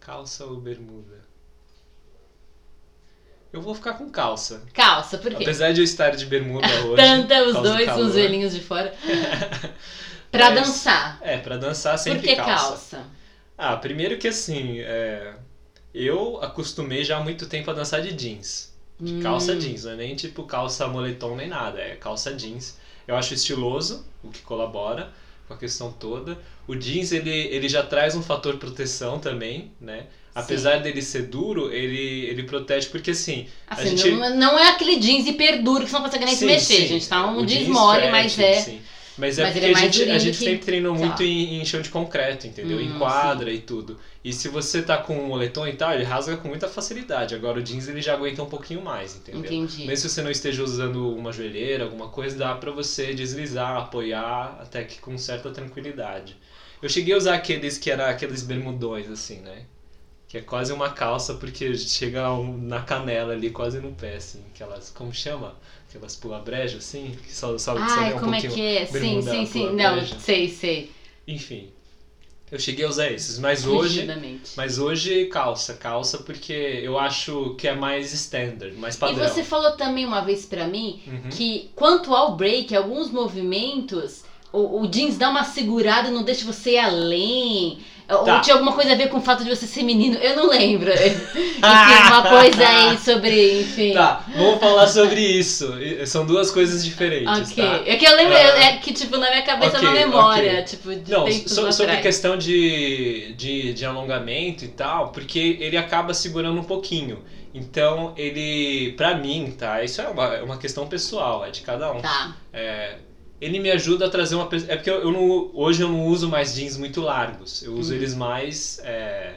Calça 0.00 0.44
ou 0.44 0.60
bermuda? 0.60 1.17
Eu 3.52 3.62
vou 3.62 3.74
ficar 3.74 3.94
com 3.94 4.10
calça. 4.10 4.62
Calça, 4.74 5.16
por 5.18 5.34
quê? 5.34 5.42
Apesar 5.42 5.72
de 5.72 5.80
eu 5.80 5.84
estar 5.84 6.10
de 6.10 6.26
bermuda 6.26 6.66
hoje. 6.84 6.96
Tanta, 6.96 7.42
os 7.44 7.54
dois 7.54 7.90
com 7.90 8.00
os 8.00 8.14
velhinhos 8.14 8.52
de 8.54 8.60
fora. 8.60 8.94
pra 10.30 10.50
Mas- 10.50 10.54
dançar. 10.66 11.18
É, 11.22 11.38
pra 11.38 11.56
dançar 11.56 11.98
sempre 11.98 12.20
Por 12.20 12.28
que 12.28 12.36
calça. 12.36 12.52
calça? 12.96 13.06
Ah, 13.56 13.76
primeiro 13.76 14.18
que 14.18 14.28
assim, 14.28 14.78
é, 14.80 15.34
eu 15.94 16.38
acostumei 16.42 17.02
já 17.04 17.16
há 17.16 17.20
muito 17.22 17.46
tempo 17.46 17.70
a 17.70 17.74
dançar 17.74 18.02
de 18.02 18.12
jeans. 18.12 18.72
De 19.00 19.14
Hum. 19.14 19.20
calça 19.20 19.54
jeans, 19.56 19.84
não 19.84 19.92
é 19.92 19.96
nem 19.96 20.14
tipo 20.16 20.42
calça 20.44 20.86
moletom 20.88 21.36
nem 21.36 21.48
nada, 21.48 21.80
é 21.80 21.94
calça 21.96 22.32
jeans. 22.34 22.76
Eu 23.06 23.16
acho 23.16 23.32
estiloso, 23.32 24.04
o 24.22 24.28
que 24.28 24.40
colabora 24.42 25.10
com 25.46 25.54
a 25.54 25.56
questão 25.56 25.90
toda. 25.90 26.36
O 26.66 26.74
jeans, 26.74 27.10
ele, 27.12 27.30
ele 27.30 27.68
já 27.68 27.82
traz 27.82 28.14
um 28.14 28.22
fator 28.22 28.58
proteção 28.58 29.18
também, 29.18 29.72
né? 29.80 30.06
Apesar 30.40 30.78
dele 30.78 31.02
ser 31.02 31.22
duro, 31.22 31.72
ele, 31.72 32.26
ele 32.26 32.42
protege, 32.44 32.88
porque 32.88 33.10
assim, 33.10 33.46
Assim, 33.66 33.96
gente- 33.96 34.10
não, 34.12 34.34
não 34.36 34.58
é 34.58 34.68
aquele 34.68 34.96
jeans 34.96 35.26
hiper 35.26 35.62
duro 35.62 35.84
que 35.84 35.90
você 35.90 35.96
não 35.96 36.02
consegue 36.04 36.24
nem 36.24 36.34
se 36.34 36.40
Sim, 36.40 36.46
mexer, 36.46 36.74
sim. 36.82 36.86
gente. 36.86 37.08
Tá 37.08 37.26
um 37.26 37.40
O 37.42 37.46
jeans 37.46 37.68
mole, 37.68 37.98
stretch, 37.98 38.10
mas 38.12 38.38
é. 38.38 38.54
sim. 38.60 38.80
Mas 39.18 39.36
é 39.36 39.42
Mas 39.42 39.52
porque 39.54 39.66
é 39.66 39.70
a 39.70 39.74
gente, 39.74 40.02
a 40.12 40.18
gente 40.18 40.38
que- 40.38 40.44
sempre 40.44 40.64
treinou 40.64 40.94
sei 40.96 41.04
muito 41.04 41.22
em, 41.24 41.60
em 41.60 41.64
chão 41.64 41.80
de 41.82 41.88
concreto, 41.88 42.46
entendeu? 42.46 42.78
Hum, 42.78 42.82
em 42.82 42.98
quadra 42.98 43.52
e 43.52 43.58
tudo. 43.58 43.98
E 44.24 44.32
se 44.32 44.46
você 44.46 44.80
tá 44.80 44.96
com 44.96 45.18
um 45.18 45.26
moletom 45.26 45.66
e 45.66 45.72
tal, 45.72 45.92
ele 45.92 46.04
rasga 46.04 46.36
com 46.36 46.46
muita 46.46 46.68
facilidade. 46.68 47.34
Agora 47.34 47.58
o 47.58 47.62
jeans 47.62 47.88
ele 47.88 48.00
já 48.00 48.12
aguenta 48.14 48.44
um 48.44 48.48
pouquinho 48.48 48.80
mais, 48.80 49.16
entendeu? 49.16 49.40
Entendi. 49.40 49.84
Mesmo 49.84 50.08
se 50.08 50.14
você 50.14 50.22
não 50.22 50.30
esteja 50.30 50.62
usando 50.62 51.12
uma 51.16 51.32
joelheira, 51.32 51.82
alguma 51.82 52.06
coisa, 52.08 52.36
dá 52.36 52.54
pra 52.54 52.70
você 52.70 53.12
deslizar, 53.12 53.76
apoiar, 53.76 54.56
até 54.60 54.84
que 54.84 55.00
com 55.00 55.18
certa 55.18 55.50
tranquilidade. 55.50 56.36
Eu 56.80 56.88
cheguei 56.88 57.12
a 57.12 57.16
usar 57.16 57.34
aqueles 57.34 57.76
que 57.76 57.90
eram 57.90 58.04
aqueles 58.04 58.44
bermudões, 58.44 59.10
assim, 59.10 59.40
né? 59.40 59.62
Que 60.28 60.38
é 60.38 60.40
quase 60.42 60.72
uma 60.72 60.90
calça, 60.90 61.34
porque 61.34 61.74
chega 61.74 62.30
um- 62.32 62.52
na 62.58 62.82
canela 62.82 63.32
ali, 63.32 63.50
quase 63.50 63.80
no 63.80 63.90
pé, 63.90 64.16
assim. 64.16 64.40
Aquelas, 64.54 64.90
como 64.90 65.12
chama? 65.12 65.56
Aquelas 65.88 66.14
pula-brejo, 66.14 66.78
assim, 66.78 67.14
que 67.22 67.34
só, 67.34 67.56
só, 67.56 67.74
só 67.74 67.80
Ai, 67.80 68.04
vem 68.10 68.14
um 68.14 68.18
como 68.20 68.34
é 68.34 68.40
que 68.40 68.60
é? 68.60 68.84
Sim, 68.84 69.22
sim, 69.22 69.46
sim. 69.46 69.60
pula 69.60 69.72
Não, 69.72 69.94
brejo. 69.94 70.18
sei, 70.20 70.48
sei. 70.48 70.90
Enfim, 71.26 71.68
eu 72.50 72.58
cheguei 72.58 72.84
a 72.84 72.88
usar 72.88 73.10
esses, 73.10 73.38
mas 73.38 73.66
hoje... 73.66 74.06
Mas 74.56 74.78
hoje 74.78 75.24
calça, 75.26 75.74
calça 75.74 76.18
porque 76.18 76.52
eu 76.52 76.98
acho 76.98 77.54
que 77.56 77.68
é 77.68 77.74
mais 77.74 78.12
standard, 78.12 78.76
mais 78.76 78.96
E 78.96 78.98
padrão. 78.98 79.28
você 79.28 79.42
falou 79.42 79.70
também 79.72 80.04
uma 80.04 80.20
vez 80.20 80.44
pra 80.44 80.66
mim 80.66 80.98
Uhum. 81.06 81.30
que 81.30 81.68
quanto 81.74 82.12
ao 82.14 82.34
break, 82.34 82.74
alguns 82.74 83.10
movimentos, 83.10 84.24
o, 84.52 84.80
o 84.80 84.86
jeans 84.86 85.16
dá 85.16 85.28
uma 85.28 85.44
segurada 85.44 86.08
e 86.08 86.10
não 86.10 86.22
deixa 86.22 86.44
você 86.44 86.72
ir 86.72 86.78
além. 86.78 87.78
Ou 88.10 88.24
Tá. 88.24 88.40
tinha 88.40 88.54
alguma 88.54 88.72
coisa 88.72 88.92
a 88.92 88.94
ver 88.96 89.08
com 89.10 89.18
o 89.18 89.20
fato 89.20 89.44
de 89.44 89.50
você 89.50 89.66
ser 89.66 89.82
menino. 89.82 90.16
Eu 90.16 90.34
não 90.34 90.48
lembro. 90.48 90.90
enfim, 90.92 91.18
uma 91.60 92.22
coisa 92.28 92.66
aí 92.66 92.96
sobre, 92.98 93.60
enfim. 93.60 93.92
Tá, 93.92 94.24
vamos 94.34 94.58
falar 94.60 94.86
sobre 94.86 95.20
isso. 95.20 95.72
São 96.06 96.24
duas 96.24 96.50
coisas 96.50 96.82
diferentes, 96.84 97.50
Ok. 97.52 97.62
tá? 97.64 97.82
É 97.86 97.96
que 97.96 98.06
eu 98.06 98.16
lembro, 98.16 98.34
Ah. 98.34 98.64
é 98.64 98.76
que 98.78 98.92
tipo, 98.94 99.16
na 99.18 99.28
minha 99.28 99.42
cabeça 99.42 99.76
é 99.76 99.78
Ok, 99.80 99.88
uma 99.88 99.94
memória, 99.94 100.52
ok. 100.52 100.62
tipo, 100.62 100.94
de 100.94 101.10
Não, 101.10 101.30
so- 101.30 101.70
sobre 101.72 101.92
atrás. 101.92 102.02
questão 102.02 102.38
de, 102.38 103.34
de, 103.36 103.74
de 103.74 103.84
alongamento 103.84 104.64
e 104.64 104.68
tal, 104.68 105.08
porque 105.08 105.58
ele 105.60 105.76
acaba 105.76 106.14
segurando 106.14 106.58
um 106.58 106.64
pouquinho. 106.64 107.22
Então, 107.54 108.12
ele, 108.16 108.92
pra 108.96 109.16
mim, 109.16 109.54
tá? 109.58 109.82
Isso 109.82 110.00
é 110.00 110.08
uma, 110.08 110.34
é 110.34 110.42
uma 110.42 110.58
questão 110.58 110.86
pessoal, 110.86 111.44
é 111.44 111.50
de 111.50 111.62
cada 111.62 111.92
um. 111.92 112.00
Tá. 112.00 112.34
É, 112.52 112.94
ele 113.40 113.60
me 113.60 113.70
ajuda 113.70 114.06
a 114.06 114.10
trazer 114.10 114.34
uma. 114.34 114.48
É 114.68 114.76
porque 114.76 114.90
eu, 114.90 115.02
eu 115.02 115.12
não, 115.12 115.50
hoje 115.54 115.82
eu 115.82 115.88
não 115.88 116.06
uso 116.06 116.28
mais 116.28 116.54
jeans 116.54 116.76
muito 116.76 117.00
largos. 117.00 117.62
Eu 117.62 117.74
uso 117.74 117.92
Hum. 117.92 117.96
eles 117.96 118.14
mais 118.14 118.80
é, 118.82 119.36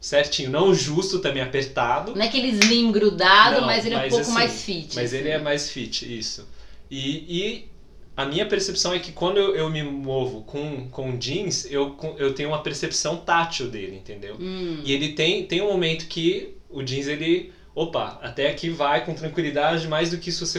certinho. 0.00 0.50
Não 0.50 0.74
justo 0.74 1.20
também 1.20 1.42
apertado. 1.42 2.14
Não 2.14 2.22
é 2.22 2.26
aquele 2.26 2.48
slim 2.48 2.90
grudado, 2.90 3.60
Não, 3.60 3.66
mas 3.66 3.86
ele 3.86 3.94
é 3.94 3.98
um 3.98 4.00
mas 4.02 4.10
pouco 4.10 4.24
assim, 4.24 4.34
mais 4.34 4.62
fit. 4.62 4.96
Mas 4.96 5.12
ele 5.12 5.28
é 5.28 5.34
assim. 5.36 5.44
mais 5.44 5.70
fit, 5.70 6.18
isso. 6.18 6.48
E, 6.90 7.24
e 7.28 7.68
a 8.16 8.24
minha 8.26 8.46
percepção 8.46 8.92
é 8.92 8.98
que 8.98 9.12
quando 9.12 9.38
eu, 9.38 9.54
eu 9.54 9.70
me 9.70 9.82
movo 9.82 10.42
com, 10.42 10.88
com 10.90 11.16
jeans, 11.16 11.66
eu, 11.70 11.96
eu 12.18 12.34
tenho 12.34 12.48
uma 12.48 12.62
percepção 12.62 13.18
tátil 13.18 13.68
dele, 13.68 13.96
entendeu? 13.96 14.36
Hum. 14.40 14.80
E 14.84 14.92
ele 14.92 15.12
tem, 15.12 15.46
tem 15.46 15.62
um 15.62 15.68
momento 15.72 16.06
que 16.08 16.54
o 16.68 16.82
jeans 16.82 17.06
ele. 17.06 17.52
Opa, 17.72 18.18
até 18.20 18.50
aqui 18.50 18.68
vai 18.68 19.04
com 19.04 19.14
tranquilidade, 19.14 19.86
mais 19.86 20.10
do 20.10 20.18
que 20.18 20.28
isso 20.30 20.44
você 20.44 20.58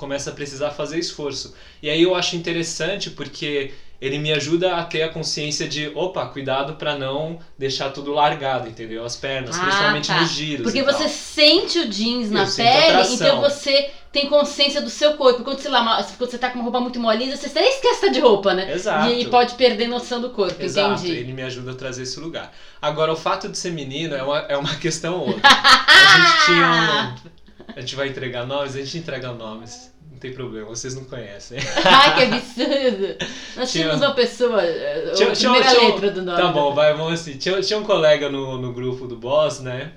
começa 0.00 0.30
a 0.30 0.32
precisar 0.32 0.70
fazer 0.70 0.98
esforço. 0.98 1.54
E 1.82 1.90
aí 1.90 2.02
eu 2.02 2.14
acho 2.14 2.34
interessante 2.34 3.10
porque 3.10 3.72
ele 4.00 4.18
me 4.18 4.32
ajuda 4.32 4.76
a 4.76 4.82
ter 4.82 5.02
a 5.02 5.10
consciência 5.10 5.68
de, 5.68 5.88
opa, 5.94 6.24
cuidado 6.24 6.76
pra 6.76 6.96
não 6.96 7.38
deixar 7.58 7.90
tudo 7.90 8.12
largado, 8.14 8.66
entendeu? 8.66 9.04
As 9.04 9.14
pernas, 9.14 9.58
Ah, 9.58 9.62
principalmente 9.62 10.06
tá. 10.06 10.20
nos 10.22 10.30
giros. 10.30 10.62
Porque 10.62 10.78
e 10.78 10.82
tal. 10.82 10.94
você 10.94 11.06
sente 11.06 11.78
o 11.80 11.86
jeans 11.88 12.30
na 12.30 12.44
Eu 12.44 12.54
pele, 12.54 13.12
então 13.12 13.42
você 13.42 13.90
tem 14.10 14.26
consciência 14.26 14.80
do 14.80 14.88
seu 14.88 15.18
corpo. 15.18 15.44
Quando, 15.44 15.58
sei 15.60 15.70
lá, 15.70 16.02
quando 16.16 16.30
você 16.30 16.38
tá 16.38 16.48
com 16.48 16.54
uma 16.54 16.64
roupa 16.64 16.80
muito 16.80 16.98
molinha, 16.98 17.36
você 17.36 17.46
até 17.46 17.68
esquece 17.68 18.00
que 18.00 18.10
de 18.10 18.20
roupa, 18.20 18.54
né? 18.54 18.72
Exato. 18.72 19.10
E, 19.10 19.20
e 19.20 19.28
pode 19.28 19.54
perder 19.54 19.86
noção 19.86 20.18
do 20.18 20.30
corpo, 20.30 20.62
Exato, 20.62 21.02
entendi. 21.04 21.18
ele 21.18 21.34
me 21.34 21.42
ajuda 21.42 21.72
a 21.72 21.74
trazer 21.74 22.04
esse 22.04 22.18
lugar. 22.18 22.50
Agora, 22.80 23.12
o 23.12 23.16
fato 23.16 23.50
de 23.50 23.58
ser 23.58 23.70
menino 23.70 24.14
é 24.14 24.22
uma, 24.22 24.38
é 24.48 24.56
uma 24.56 24.74
questão 24.76 25.20
outra. 25.20 25.42
A 25.46 26.16
gente 26.16 26.44
tinha 26.46 27.16
um... 27.26 27.30
A 27.76 27.80
gente 27.80 27.94
vai 27.94 28.08
entregar 28.08 28.46
nomes? 28.46 28.74
A 28.74 28.78
gente 28.80 28.98
entrega 28.98 29.32
nomes. 29.32 29.89
Não 30.20 30.28
tem 30.28 30.34
problema, 30.34 30.66
vocês 30.66 30.94
não 30.94 31.04
conhecem. 31.04 31.58
Ai, 31.82 32.14
que 32.28 32.34
absurdo! 32.34 33.16
Nós 33.56 33.72
Tinha- 33.72 33.84
tínhamos 33.84 34.02
uma 34.06 34.14
pessoa, 34.14 34.62
eh, 34.62 35.12
Tinha- 35.16 35.30
a 35.30 35.32
tinha- 35.34 35.50
primeira 35.50 35.74
tinha 35.78 35.88
letra 35.94 36.10
do 36.10 36.22
nome. 36.22 36.36
Tá 36.42 36.48
bom, 36.52 36.74
vai, 36.74 36.92
vamos 36.94 37.14
assim. 37.14 37.38
Tinha, 37.38 37.58
tinha 37.62 37.78
um 37.78 37.84
colega 37.84 38.28
no, 38.28 38.58
no 38.58 38.70
grupo 38.74 39.06
do 39.06 39.16
Boss, 39.16 39.60
né? 39.60 39.92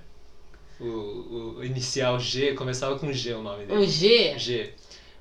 O, 0.80 1.58
o 1.58 1.64
inicial 1.66 2.18
G, 2.22 2.54
começava 2.54 2.98
com 2.98 3.12
G 3.12 3.34
o 3.34 3.42
nome 3.44 3.66
dele. 3.66 3.82
O 3.82 3.86
G? 3.86 4.40
G. 4.40 4.70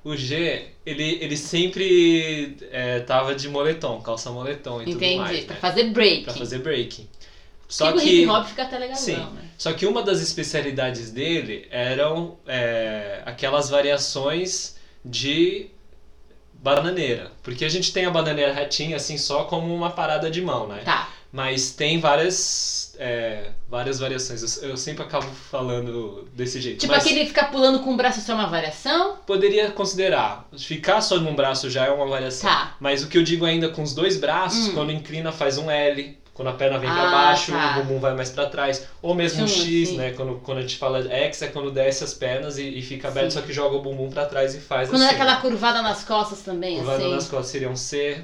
O 0.05 0.15
G, 0.15 0.67
ele, 0.85 1.17
ele 1.21 1.35
sempre 1.35 2.57
é, 2.71 3.01
tava 3.01 3.35
de 3.35 3.49
moletom, 3.49 3.99
calça 4.01 4.31
moletom 4.31 4.79
e 4.81 4.89
Entendi, 4.89 5.15
tudo 5.15 5.17
mais. 5.17 5.43
pra 5.43 5.55
né? 5.55 5.59
fazer 5.59 5.83
break. 5.89 6.23
Pra 6.23 6.33
fazer 6.33 6.59
breaking. 6.59 7.09
Só 7.67 7.91
que 7.91 7.97
o 7.97 8.01
que. 8.01 8.21
hip 8.21 8.29
hop 8.29 8.45
fica 8.47 8.63
até 8.63 8.77
legalão, 8.77 8.95
Sim. 9.03 9.17
né? 9.17 9.41
Só 9.57 9.73
que 9.73 9.85
uma 9.85 10.01
das 10.01 10.21
especialidades 10.21 11.11
dele 11.11 11.67
eram 11.71 12.37
é, 12.47 13.21
aquelas 13.25 13.69
variações 13.69 14.72
de 15.03 15.67
bananeira. 16.53 17.31
Porque 17.41 17.65
a 17.65 17.69
gente 17.69 17.91
tem 17.91 18.05
a 18.05 18.09
bananeira 18.11 18.53
retinha 18.53 18.95
assim 18.95 19.17
só 19.17 19.43
como 19.45 19.73
uma 19.73 19.91
parada 19.91 20.29
de 20.31 20.41
mão, 20.41 20.67
né? 20.67 20.81
Tá. 20.85 21.09
Mas 21.31 21.71
tem 21.71 21.99
várias, 21.99 22.93
é, 22.99 23.49
várias 23.67 23.99
variações. 23.99 24.61
Eu, 24.61 24.69
eu 24.69 24.77
sempre 24.77 25.03
acabo 25.03 25.25
falando 25.49 26.27
desse 26.33 26.61
jeito. 26.61 26.81
Tipo 26.81 26.93
Mas 26.93 27.03
aquele 27.03 27.25
ficar 27.25 27.45
pulando 27.49 27.79
com 27.79 27.91
o 27.93 27.97
braço 27.97 28.21
só 28.21 28.33
é 28.33 28.35
uma 28.35 28.47
variação? 28.47 29.17
poderia 29.25 29.71
considerar. 29.71 30.47
Ficar 30.55 31.01
só 31.01 31.17
num 31.19 31.35
braço 31.35 31.71
já 31.71 31.85
é 31.87 31.89
uma 31.89 32.05
variação. 32.05 32.47
Tá. 32.49 32.75
Mas 32.79 33.03
o 33.03 33.07
que 33.07 33.17
eu 33.17 33.23
digo 33.23 33.45
ainda 33.45 33.69
com 33.69 33.81
os 33.81 33.95
dois 33.95 34.15
braços, 34.17 34.67
Hum. 34.67 34.73
quando 34.75 34.91
inclina 34.91 35.31
faz 35.31 35.57
um 35.57 35.71
L. 35.71 36.17
Quando 36.33 36.47
a 36.47 36.53
perna 36.53 36.79
vem 36.79 36.89
Ah, 36.89 37.11
baixo, 37.11 37.51
tá. 37.51 37.77
o 37.77 37.83
bumbum 37.83 37.99
vai 37.99 38.15
mais 38.15 38.31
pra 38.31 38.47
trás. 38.47 38.87
Ou 39.03 39.13
mesmo 39.13 39.43
um 39.43 39.47
X, 39.47 39.89
sim. 39.89 39.97
né? 39.97 40.11
Quando, 40.13 40.39
quando 40.39 40.57
a 40.57 40.61
gente 40.61 40.77
fala 40.77 41.07
X 41.07 41.41
é 41.43 41.47
quando 41.47 41.69
desce 41.71 42.03
as 42.03 42.13
pernas 42.13 42.57
e, 42.57 42.67
e 42.67 42.81
fica 42.81 43.07
aberto, 43.07 43.31
Sim. 43.31 43.39
só 43.39 43.45
que 43.45 43.53
joga 43.53 43.75
o 43.75 43.81
bumbum 43.81 44.09
pra 44.09 44.25
trás 44.25 44.55
e 44.55 44.59
faz 44.59 44.89
Quando 44.89 45.03
é 45.03 45.05
assim. 45.05 45.15
aquela 45.15 45.35
curvada 45.37 45.81
nas 45.83 46.03
costas 46.03 46.41
também, 46.41 46.77
Curvada 46.77 47.03
assim. 47.03 47.13
nas 47.13 47.27
costas 47.27 47.47
seria 47.51 47.69
um 47.69 47.75
C. 47.75 48.21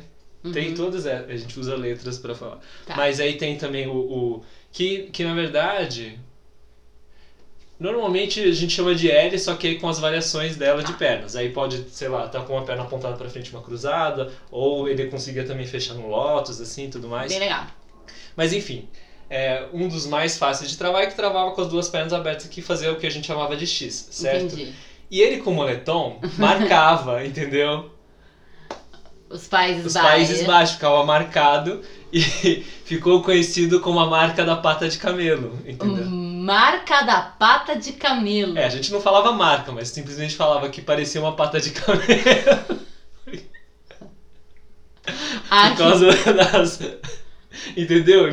Tem 0.53 0.69
Uhum. 0.69 0.75
todas, 0.75 1.05
é, 1.05 1.25
a 1.29 1.35
gente 1.37 1.59
usa 1.59 1.75
letras 1.75 2.17
pra 2.17 2.33
falar. 2.33 2.59
Tá. 2.85 2.95
Mas 2.95 3.19
aí 3.19 3.37
tem 3.37 3.57
também 3.57 3.87
o, 3.87 3.93
o 3.95 4.43
que, 4.71 5.09
que 5.11 5.23
na 5.23 5.33
verdade 5.35 6.17
normalmente 7.79 8.41
a 8.41 8.51
gente 8.51 8.73
chama 8.73 8.93
de 8.93 9.09
L, 9.09 9.37
só 9.39 9.55
que 9.55 9.67
aí 9.67 9.79
com 9.79 9.87
as 9.87 9.99
variações 9.99 10.55
dela 10.57 10.81
de 10.83 10.91
Tá. 10.91 10.97
pernas. 10.97 11.35
Aí 11.35 11.49
pode, 11.49 11.85
sei 11.91 12.07
lá, 12.09 12.27
tá 12.27 12.41
com 12.41 12.53
uma 12.53 12.65
perna 12.65 12.83
apontada 12.83 13.15
pra 13.15 13.29
frente, 13.29 13.51
uma 13.51 13.61
cruzada, 13.61 14.31
ou 14.51 14.87
ele 14.89 15.05
conseguia 15.07 15.45
também 15.45 15.65
fechar 15.65 15.93
no 15.93 16.07
lótus 16.09 16.59
assim, 16.59 16.85
e 16.85 16.89
tudo 16.89 17.07
mais. 17.07 17.31
Bem 17.31 17.39
legal. 17.39 17.65
Mas 18.39 18.53
enfim, 18.53 18.87
é, 19.29 19.65
um 19.73 19.89
dos 19.89 20.07
mais 20.07 20.37
fáceis 20.37 20.71
de 20.71 20.77
travar 20.77 21.03
é 21.03 21.07
que 21.07 21.13
travava 21.13 21.51
com 21.51 21.61
as 21.61 21.67
duas 21.67 21.89
pernas 21.89 22.13
abertas 22.13 22.47
que 22.47 22.61
fazia 22.61 22.89
o 22.89 22.95
que 22.95 23.05
a 23.05 23.09
gente 23.09 23.27
chamava 23.27 23.53
de 23.57 23.67
X, 23.67 24.07
certo? 24.11 24.55
Entendi. 24.55 24.73
E 25.11 25.19
ele 25.19 25.41
com 25.41 25.51
moletom 25.51 26.21
marcava, 26.39 27.25
entendeu? 27.25 27.91
Os 29.29 29.45
países 29.45 29.87
Os. 29.87 29.93
Países 29.93 30.47
Baixos 30.47 30.75
ficava 30.75 31.03
marcado 31.03 31.81
e 32.13 32.21
ficou 32.85 33.21
conhecido 33.21 33.81
como 33.81 33.99
a 33.99 34.07
marca 34.07 34.45
da 34.45 34.55
pata 34.55 34.87
de 34.87 34.97
camelo, 34.97 35.59
entendeu? 35.65 36.05
Marca 36.05 37.01
da 37.01 37.19
pata 37.19 37.75
de 37.75 37.91
camelo. 37.91 38.57
É, 38.57 38.63
a 38.63 38.69
gente 38.69 38.89
não 38.89 39.01
falava 39.01 39.33
marca, 39.33 39.73
mas 39.73 39.89
simplesmente 39.89 40.37
falava 40.37 40.69
que 40.69 40.81
parecia 40.81 41.19
uma 41.19 41.35
pata 41.35 41.59
de 41.59 41.71
camelo 41.71 41.99
por 45.49 45.77
causa 45.77 46.33
das. 46.33 46.79
Entendeu? 47.75 48.29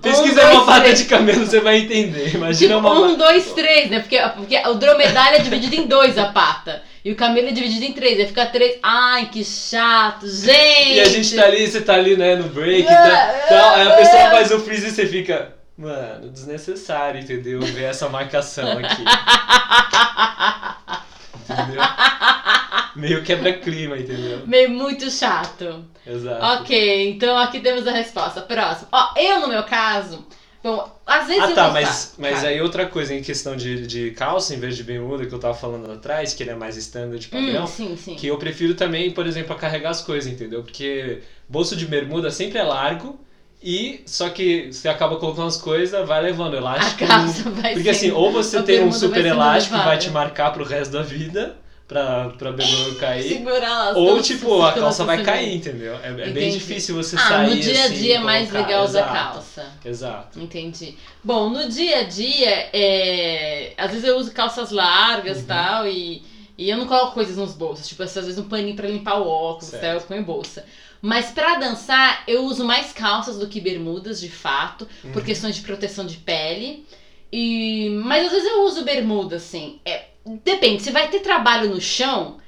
Pesquisa 0.00 0.40
Um, 0.40 0.44
dois, 0.44 0.56
uma 0.56 0.66
pata 0.66 0.80
três. 0.82 0.98
de 0.98 1.04
camelo, 1.06 1.44
você 1.44 1.60
vai 1.60 1.78
entender. 1.78 2.34
Imagina 2.34 2.76
Tipo, 2.76 2.88
uma. 2.88 3.00
um, 3.00 3.16
dois, 3.16 3.52
três, 3.52 3.90
né? 3.90 4.00
Porque, 4.00 4.18
porque 4.36 4.56
o 4.68 4.74
dromedário 4.74 5.38
é 5.38 5.42
dividido 5.42 5.74
em 5.76 5.86
dois 5.86 6.16
a 6.16 6.26
pata. 6.26 6.82
E 7.04 7.10
o 7.10 7.16
camelo 7.16 7.48
é 7.48 7.52
dividido 7.52 7.84
em 7.84 7.92
três. 7.92 8.18
Aí 8.20 8.26
fica 8.26 8.46
três. 8.46 8.78
Ai, 8.82 9.26
que 9.26 9.44
chato, 9.44 10.26
gente! 10.28 10.94
E 10.94 11.00
a 11.00 11.04
gente 11.04 11.34
tá 11.34 11.44
ali, 11.44 11.66
você 11.66 11.80
tá 11.80 11.94
ali, 11.94 12.16
né, 12.16 12.36
no 12.36 12.44
break 12.48 12.82
e 12.82 12.86
tal, 12.86 13.48
tal, 13.48 13.74
aí 13.74 13.88
a 13.88 13.96
pessoa 13.96 14.30
faz 14.30 14.50
o 14.52 14.60
freeze 14.60 14.86
e 14.86 14.90
você 14.90 15.06
fica. 15.06 15.52
Mano, 15.76 16.28
desnecessário, 16.30 17.20
entendeu? 17.20 17.60
Ver 17.60 17.84
essa 17.84 18.08
marcação 18.08 18.78
aqui. 18.78 19.02
entendeu? 21.50 21.80
Meio 22.94 23.22
quebra-clima, 23.22 23.96
entendeu? 23.98 24.46
Meio 24.46 24.70
muito 24.70 25.10
chato. 25.10 25.84
Exato. 26.06 26.62
Ok, 26.62 27.10
então 27.10 27.36
aqui 27.38 27.60
temos 27.60 27.86
a 27.86 27.92
resposta. 27.92 28.40
Próximo. 28.42 28.88
Ó, 28.92 29.14
eu 29.16 29.40
no 29.40 29.48
meu 29.48 29.62
caso, 29.64 30.26
bom, 30.62 30.90
às 31.06 31.26
vezes 31.26 31.42
Ah 31.42 31.50
eu 31.50 31.54
tá, 31.54 31.64
vou 31.64 31.72
mas, 31.72 32.14
mas 32.18 32.36
Cara, 32.36 32.48
aí 32.48 32.60
outra 32.60 32.86
coisa 32.86 33.14
em 33.14 33.22
questão 33.22 33.56
de, 33.56 33.86
de 33.86 34.10
calça, 34.10 34.54
em 34.54 34.58
vez 34.60 34.76
de 34.76 34.84
bermuda, 34.84 35.24
que 35.26 35.32
eu 35.34 35.38
tava 35.38 35.54
falando 35.54 35.86
lá 35.88 35.94
atrás, 35.94 36.34
que 36.34 36.42
ele 36.42 36.50
é 36.50 36.54
mais 36.54 36.76
standard 36.76 37.26
padrão, 37.28 37.64
Hum, 37.64 37.66
sim, 37.66 37.96
sim. 37.96 38.14
que 38.14 38.26
eu 38.26 38.36
prefiro 38.38 38.74
também, 38.74 39.10
por 39.10 39.26
exemplo, 39.26 39.54
a 39.54 39.58
carregar 39.58 39.90
as 39.90 40.02
coisas, 40.02 40.30
entendeu? 40.30 40.62
Porque 40.62 41.22
bolso 41.48 41.74
de 41.76 41.86
bermuda 41.86 42.30
sempre 42.30 42.58
é 42.58 42.62
largo 42.62 43.21
e 43.62 44.02
só 44.06 44.28
que 44.30 44.72
você 44.72 44.88
acaba 44.88 45.16
colocando 45.16 45.48
as 45.48 45.56
coisas, 45.56 46.06
vai 46.06 46.22
levando 46.22 46.54
A 46.54 46.58
elástico. 46.58 47.06
calça 47.06 47.50
vai 47.50 47.74
Porque 47.74 47.88
assim, 47.90 48.06
sendo- 48.06 48.16
ou 48.18 48.30
você 48.32 48.58
a 48.58 48.62
tem 48.62 48.82
um 48.84 48.92
super 48.92 49.24
elástico 49.24 49.76
que 49.78 49.84
vai 49.84 49.98
te 49.98 50.10
marcar 50.10 50.52
pro 50.52 50.64
resto 50.64 50.92
da 50.92 51.02
vida, 51.02 51.56
pra, 51.86 52.30
pra 52.38 52.52
bermuda 52.52 52.88
não 52.88 52.94
cair. 52.96 53.28
Segurar 53.36 53.90
lá. 53.92 53.98
Ou 53.98 54.20
tipo, 54.22 54.62
a 54.62 54.72
calça 54.72 55.04
vai 55.04 55.22
cair, 55.22 55.54
entendeu? 55.54 55.94
É, 56.02 56.08
é 56.08 56.30
bem 56.30 56.50
difícil 56.50 56.94
você 56.96 57.16
Ah, 57.16 57.28
sair 57.28 57.50
no 57.54 57.60
dia 57.60 57.82
a 57.82 57.84
assim, 57.86 57.94
dia 57.94 58.16
é 58.16 58.18
mais 58.18 58.48
colocar. 58.50 58.66
legal 58.68 58.84
usar 58.84 59.02
calça. 59.12 59.66
Exato. 59.84 60.40
Entendi. 60.40 60.96
Bom, 61.22 61.50
no 61.50 61.68
dia 61.68 61.98
a 61.98 62.02
dia, 62.04 62.68
é... 62.72 63.72
às 63.76 63.90
vezes 63.90 64.06
eu 64.08 64.16
uso 64.16 64.32
calças 64.32 64.70
largas 64.70 65.38
e 65.38 65.40
Uhum. 65.40 65.46
tal, 65.46 65.86
e, 65.86 66.22
e 66.56 66.68
eu 66.68 66.76
não 66.76 66.86
coloco 66.86 67.14
coisas 67.14 67.36
nos 67.36 67.54
bolsos. 67.54 67.88
Tipo, 67.88 68.02
às 68.02 68.14
vezes 68.14 68.38
um 68.38 68.48
paninho 68.48 68.76
pra 68.76 68.88
limpar 68.88 69.16
o 69.16 69.26
óculos, 69.28 69.70
Certo. 69.70 69.82
tal, 69.82 69.92
eu 69.92 70.00
ponho 70.02 70.22
bolsa. 70.24 70.64
Mas 71.00 71.30
pra 71.30 71.56
dançar, 71.56 72.22
eu 72.26 72.44
uso 72.44 72.64
mais 72.64 72.92
calças 72.92 73.38
do 73.38 73.48
que 73.48 73.60
bermudas, 73.60 74.20
de 74.20 74.28
fato, 74.28 74.86
por 75.12 75.16
Uhum. 75.16 75.22
questões 75.24 75.56
de 75.56 75.62
proteção 75.62 76.06
de 76.06 76.16
pele. 76.18 76.86
E... 77.32 77.88
Mas 78.04 78.26
às 78.26 78.32
vezes 78.32 78.48
eu 78.48 78.62
uso 78.64 78.84
bermuda, 78.84 79.36
assim. 79.36 79.80
É... 79.84 80.06
Depende, 80.44 80.82
se 80.82 80.92
vai 80.92 81.08
ter 81.08 81.18
trabalho 81.20 81.68
no 81.68 81.80
chão, 81.80 82.38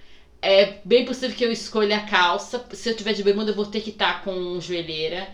é 0.41 0.75
bem 0.85 1.05
possível 1.05 1.35
que 1.35 1.45
eu 1.45 1.51
escolha 1.51 1.97
a 1.97 2.01
calça. 2.03 2.65
Se 2.73 2.89
eu 2.89 2.95
tiver 2.95 3.15
de 3.15 3.23
bermuda, 3.23 3.51
eu 3.51 3.55
vou 3.55 3.67
ter 3.67 3.81
que 3.81 3.91
estar 3.91 4.23
com 4.23 4.61
joelheira. 4.61 5.27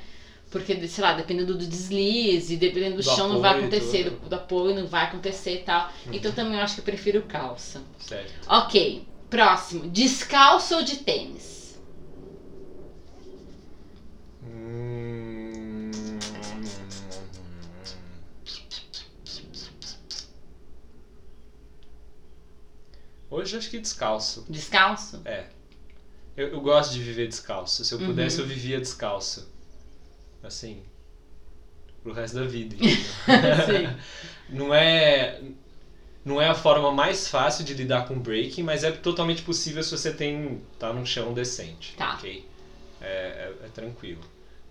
Porque, 0.51 0.87
sei 0.89 1.05
lá, 1.05 1.13
dependendo 1.15 1.57
do 1.57 1.65
deslize, 1.67 2.57
dependendo 2.57 2.97
do, 2.97 3.03
Do 3.03 3.09
chão, 3.15 3.29
não 3.29 3.41
vai 3.41 3.57
acontecer, 3.59 4.11
do, 4.11 4.29
do 4.29 4.35
apoio 4.35 4.75
não 4.75 4.87
vai 4.87 5.05
acontecer 5.05 5.61
e 5.61 5.63
tal. 5.63 5.93
Uhum. 6.07 6.15
Então 6.15 6.33
também 6.33 6.55
eu 6.55 6.61
acho 6.61 6.75
que 6.75 6.81
eu 6.81 6.85
prefiro 6.85 7.23
calça. 7.23 7.81
Certo. 8.01 8.33
Ok, 8.49 9.07
próximo. 9.29 9.89
Descalço 9.89 10.75
ou 10.75 10.83
de 10.83 10.97
tênis? 10.97 11.79
Hum... 14.43 15.91
Hoje 23.31 23.57
acho 23.57 23.71
que 23.71 23.79
descalço. 23.79 24.45
Descalço? 24.49 25.23
É. 25.25 25.47
Eu, 26.37 26.49
eu 26.49 26.61
gosto 26.61 26.93
de 26.93 27.01
viver 27.03 27.29
descalço. 27.29 27.85
Se 27.85 27.95
eu 27.95 27.99
Uhum. 28.01 28.07
pudesse, 28.07 28.41
eu 28.41 28.47
vivia 28.47 28.79
descalço. 28.81 29.49
Assim. 30.43 30.83
Pro 32.03 32.13
resto 32.13 32.37
da 32.37 32.45
vida. 32.45 32.77
não 34.49 34.75
é. 34.75 35.41
Não 36.25 36.41
é 36.41 36.49
a 36.49 36.55
forma 36.55 36.93
mais 36.93 37.29
fácil 37.29 37.65
de 37.65 37.73
lidar 37.73 38.07
com 38.07 38.19
breaking, 38.19 38.63
mas 38.63 38.85
é 38.85 38.91
totalmente 38.91 39.43
possível 39.43 39.83
se 39.83 39.91
você 39.91 40.13
tem. 40.13 40.63
tá 40.79 40.93
num 40.93 41.05
chão 41.05 41.33
decente. 41.33 41.95
Tá. 41.97 42.15
Ok? 42.15 42.45
É, 43.01 43.07
é, 43.63 43.67
é 43.67 43.69
tranquilo. 43.69 44.21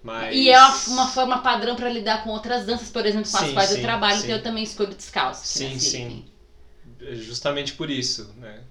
Mas... 0.01 0.35
E 0.35 0.49
é 0.49 0.57
uma, 0.87 1.07
forma 1.07 1.39
padrão 1.39 1.75
pra 1.75 1.89
lidar 1.89 2.23
com 2.23 2.29
outras 2.29 2.65
danças, 2.65 2.89
por 2.89 3.05
exemplo, 3.05 3.29
com 3.29 3.37
as 3.37 3.47
Sim, 3.47 3.53
quais 3.53 3.71
eu 3.71 3.81
trabalho, 3.81 4.17
sim. 4.17 4.25
então 4.25 4.37
eu 4.37 4.43
também 4.43 4.63
escolho 4.63 4.93
descalço. 4.93 5.45
Sim, 5.45 5.77
sim. 5.77 6.25
É 7.01 7.15
Justamente 7.15 7.73
por 7.73 7.89
isso, 7.89 8.33
né? 8.37 8.61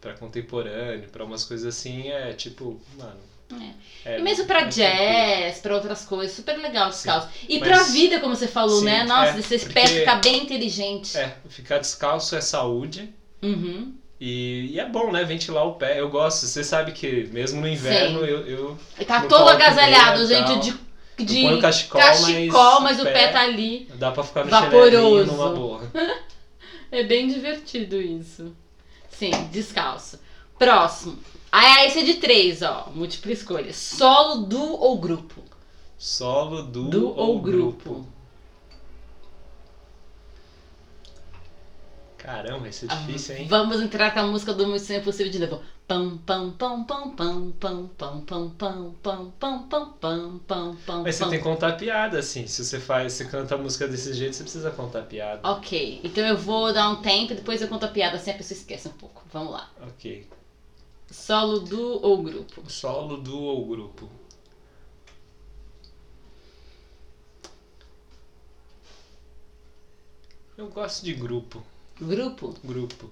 Pra 0.00 0.14
contemporâneo, 0.14 1.08
pra 1.10 1.24
umas 1.24 1.44
coisas 1.44 1.66
assim, 1.66 2.08
é 2.08 2.32
tipo, 2.32 2.80
mano. 2.96 3.20
É. 4.04 4.14
é 4.14 4.18
E 4.18 4.22
mesmo 4.22 4.44
pra 4.44 4.60
é 4.60 4.64
jazz, 4.66 5.58
pra 5.58 5.74
outras 5.74 6.04
coisas, 6.04 6.34
super 6.36 6.56
legal 6.58 6.88
descalço. 6.88 7.28
E 7.48 7.58
Mas- 7.58 7.68
pra 7.68 7.82
vida, 7.84 8.20
como 8.20 8.34
você 8.34 8.46
falou, 8.46 8.78
Sim, 8.80 8.84
né? 8.84 9.04
Nossa, 9.04 9.36
é, 9.36 9.38
esse 9.40 9.66
pé 9.66 9.86
ficar 9.86 10.16
bem 10.16 10.42
inteligente. 10.44 11.16
É, 11.16 11.36
ficar 11.48 11.78
descalço 11.78 12.36
é 12.36 12.40
saúde. 12.40 13.12
Uhum. 13.42 13.94
E, 14.20 14.72
e 14.72 14.78
é 14.78 14.84
bom, 14.84 15.10
né? 15.10 15.24
Ventilar 15.24 15.66
o 15.66 15.74
pé. 15.74 15.98
Eu 15.98 16.08
gosto. 16.10 16.46
Você 16.46 16.62
sabe 16.62 16.92
que 16.92 17.24
mesmo 17.32 17.60
no 17.60 17.66
inverno 17.68 18.20
Sim. 18.20 18.26
eu, 18.26 18.46
eu, 18.46 18.78
E 18.98 19.04
tá 19.04 19.22
todo 19.22 19.48
agasalhado, 19.48 20.22
e 20.22 20.26
gente, 20.26 20.44
tal. 20.46 20.58
de, 20.60 20.68
eu 21.18 21.24
de 21.24 21.42
ponho 21.42 21.60
cachecol, 21.60 22.00
cachecol, 22.00 22.80
mas, 22.82 22.98
mas, 22.98 23.00
o 23.00 23.04
pé 23.04 23.28
tá 23.28 23.40
ali. 23.40 23.88
Dá 23.94 24.10
pra 24.12 24.22
ficar 24.22 24.42
Vaporoso. 24.42 25.32
numa 25.32 25.48
boa. 25.50 25.82
É 26.92 27.04
bem 27.04 27.28
divertido 27.28 28.02
isso. 28.02 28.52
Sim, 29.10 29.30
descalço. 29.52 30.18
Próximo. 30.58 31.16
Ah, 31.52 31.84
esse 31.84 32.00
é 32.00 32.04
de 32.04 32.14
três, 32.14 32.62
ó. 32.62 32.88
Múltipla 32.94 33.32
escolha. 33.32 33.72
Solo, 33.72 34.46
duo 34.46 34.78
ou 34.78 34.98
grupo? 34.98 35.42
Solo, 35.98 36.62
duo, 36.62 36.90
Du 36.90 37.08
ou 37.16 37.16
ou 37.16 37.40
grupo? 37.40 37.90
grupo? 37.90 38.20
Caramba, 42.16 42.68
isso 42.68 42.84
é 42.84 42.88
difícil, 42.88 43.36
hein? 43.36 43.46
Vamos 43.48 43.80
entrar 43.80 44.12
com 44.12 44.20
a 44.20 44.26
música 44.26 44.52
do 44.52 44.66
Missão 44.66 44.96
Impossível 44.96 45.32
de 45.32 45.38
novo. 45.38 45.62
Pam, 45.88 46.18
pam, 46.18 46.52
pam, 46.52 46.84
pam, 46.84 47.10
pam, 47.12 47.52
pam, 47.58 47.88
pam, 47.96 48.20
pam, 48.20 48.50
pam, 48.50 48.90
pam, 49.00 49.32
pam, 49.40 49.60
pam, 49.70 49.92
pam, 49.98 50.38
pam, 50.46 50.76
pam, 50.86 51.02
Mas 51.02 51.16
você 51.16 51.24
tem 51.24 51.38
que 51.38 51.44
contar 51.44 51.72
piada, 51.72 52.18
assim. 52.18 52.46
Se 52.46 52.62
você 52.64 52.78
faz, 52.78 53.14
você 53.14 53.24
canta 53.24 53.54
a 53.54 53.58
música 53.58 53.88
desse 53.88 54.12
jeito, 54.12 54.36
você 54.36 54.42
precisa 54.42 54.70
contar 54.70 55.02
piada. 55.02 55.40
Ok, 55.48 56.00
então 56.04 56.24
eu 56.24 56.36
vou 56.36 56.72
dar 56.72 56.90
um 56.90 56.96
tempo 57.02 57.32
e 57.32 57.36
depois 57.36 57.60
eu 57.62 57.68
conto 57.68 57.86
a 57.86 57.88
piada, 57.88 58.16
assim 58.16 58.30
a 58.30 58.34
pessoa 58.34 58.56
esquece 58.56 58.86
um 58.88 58.92
pouco. 58.92 59.22
Vamos 59.32 59.52
lá. 59.52 59.68
Ok. 59.82 60.28
Solo, 61.10 61.58
duo 61.60 62.00
ou 62.02 62.22
grupo? 62.22 62.62
Solo, 62.70 63.18
duo 63.18 63.42
ou 63.42 63.66
grupo? 63.66 64.08
Eu 70.56 70.68
gosto 70.68 71.04
de 71.04 71.12
grupo. 71.12 71.60
Grupo? 72.00 72.54
Grupo. 72.64 73.10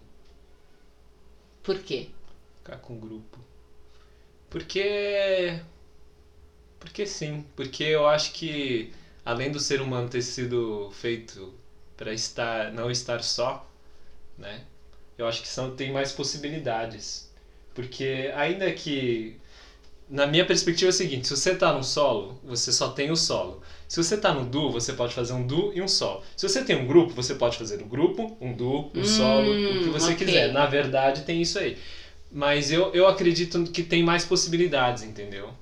Por 1.62 1.78
quê? 1.78 2.08
Ficar 2.58 2.78
com 2.78 2.98
grupo. 2.98 3.38
Porque. 4.50 5.60
Porque 6.78 7.06
sim. 7.06 7.44
Porque 7.56 7.84
eu 7.84 8.06
acho 8.06 8.32
que 8.32 8.92
além 9.24 9.50
do 9.50 9.60
ser 9.60 9.80
humano 9.80 10.08
ter 10.08 10.22
sido 10.22 10.90
feito 10.92 11.52
para 11.96 12.12
estar 12.12 12.72
não 12.72 12.90
estar 12.90 13.22
só, 13.22 13.68
né? 14.38 14.64
Eu 15.18 15.26
acho 15.28 15.42
que 15.42 15.48
são, 15.48 15.70
tem 15.70 15.92
mais 15.92 16.12
possibilidades. 16.12 17.27
Porque 17.78 18.30
ainda 18.34 18.72
que 18.72 19.38
na 20.08 20.26
minha 20.26 20.44
perspectiva 20.44 20.88
é 20.88 20.92
o 20.92 20.92
seguinte, 20.92 21.28
se 21.28 21.36
você 21.36 21.54
tá 21.54 21.72
no 21.72 21.84
solo, 21.84 22.38
você 22.42 22.72
só 22.72 22.88
tem 22.88 23.10
o 23.10 23.16
solo. 23.16 23.60
Se 23.88 24.02
você 24.02 24.16
tá 24.16 24.32
no 24.32 24.44
duo, 24.44 24.70
você 24.70 24.92
pode 24.92 25.14
fazer 25.14 25.32
um 25.34 25.46
duo 25.46 25.72
e 25.74 25.82
um 25.82 25.88
solo. 25.88 26.22
Se 26.36 26.48
você 26.48 26.62
tem 26.62 26.76
um 26.76 26.86
grupo, 26.86 27.14
você 27.14 27.34
pode 27.34 27.58
fazer 27.58 27.82
um 27.82 27.88
grupo, 27.88 28.36
um 28.40 28.52
duo, 28.52 28.90
um 28.94 29.02
Hum, 29.02 29.04
solo, 29.04 29.64
o 29.68 29.76
que 29.78 29.90
você 29.90 30.14
ok. 30.14 30.14
quiser. 30.14 30.52
Na 30.52 30.66
verdade, 30.66 31.22
tem 31.22 31.42
isso 31.42 31.58
aí. 31.58 31.76
Mas 32.30 32.70
eu, 32.70 32.90
eu 32.94 33.06
acredito 33.08 33.62
que 33.64 33.82
tem 33.82 34.02
mais 34.02 34.24
possibilidades, 34.24 35.02
entendeu? 35.02 35.54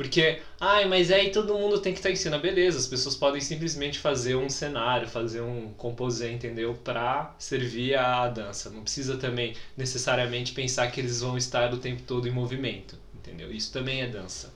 Porque, 0.00 0.40
ai, 0.58 0.86
mas 0.86 1.10
aí 1.10 1.30
todo 1.30 1.52
mundo 1.54 1.78
tem 1.78 1.92
que 1.92 1.98
estar 1.98 2.10
em 2.10 2.16
cena. 2.16 2.38
Beleza, 2.38 2.78
as 2.78 2.86
pessoas 2.86 3.14
podem 3.14 3.38
simplesmente 3.38 3.98
fazer 3.98 4.34
um 4.34 4.48
cenário, 4.48 5.06
fazer 5.06 5.42
um 5.42 5.74
composé, 5.76 6.30
entendeu? 6.30 6.74
Pra 6.82 7.34
servir 7.38 7.94
a 7.96 8.26
dança. 8.26 8.70
Não 8.70 8.82
precisa 8.82 9.18
também 9.18 9.52
necessariamente 9.76 10.52
pensar 10.52 10.88
que 10.88 11.00
eles 11.00 11.20
vão 11.20 11.36
estar 11.36 11.70
o 11.74 11.76
tempo 11.76 12.00
todo 12.06 12.26
em 12.26 12.30
movimento, 12.30 12.98
entendeu? 13.14 13.52
Isso 13.52 13.70
também 13.70 14.00
é 14.00 14.06
dança. 14.06 14.50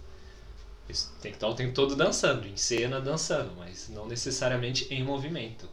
Isso 0.88 1.11
tem 1.20 1.33
que 1.33 1.37
estar 1.37 1.48
o 1.48 1.54
tempo 1.54 1.74
todo 1.74 1.94
dançando, 1.96 2.46
em 2.46 2.57
cena 2.57 3.00
dançando, 3.00 3.52
mas 3.57 3.88
não 3.88 4.07
necessariamente 4.07 4.87
em 4.90 5.02
movimento. 5.04 5.68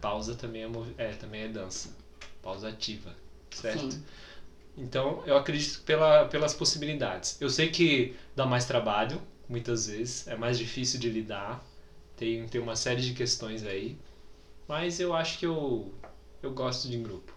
Pausa 0.00 0.34
também 0.34 0.62
é, 0.62 0.66
movi- 0.66 0.94
é, 0.98 1.12
também 1.14 1.42
é 1.42 1.48
dança. 1.48 1.88
Pausa 2.42 2.68
ativa, 2.68 3.14
certo? 3.52 3.92
Sim. 3.92 4.02
Então, 4.76 5.22
eu 5.26 5.36
acredito 5.36 5.80
pela, 5.82 6.24
pelas 6.26 6.54
possibilidades. 6.54 7.36
Eu 7.40 7.50
sei 7.50 7.70
que 7.70 8.14
dá 8.34 8.46
mais 8.46 8.64
trabalho, 8.64 9.20
muitas 9.48 9.86
vezes, 9.86 10.26
é 10.26 10.34
mais 10.36 10.56
difícil 10.58 10.98
de 10.98 11.10
lidar, 11.10 11.62
tem, 12.16 12.46
tem 12.46 12.60
uma 12.60 12.76
série 12.76 13.02
de 13.02 13.12
questões 13.12 13.62
aí, 13.64 13.98
mas 14.68 15.00
eu 15.00 15.14
acho 15.14 15.38
que 15.38 15.46
eu, 15.46 15.92
eu 16.42 16.52
gosto 16.52 16.88
de 16.88 16.98
grupo. 16.98 17.34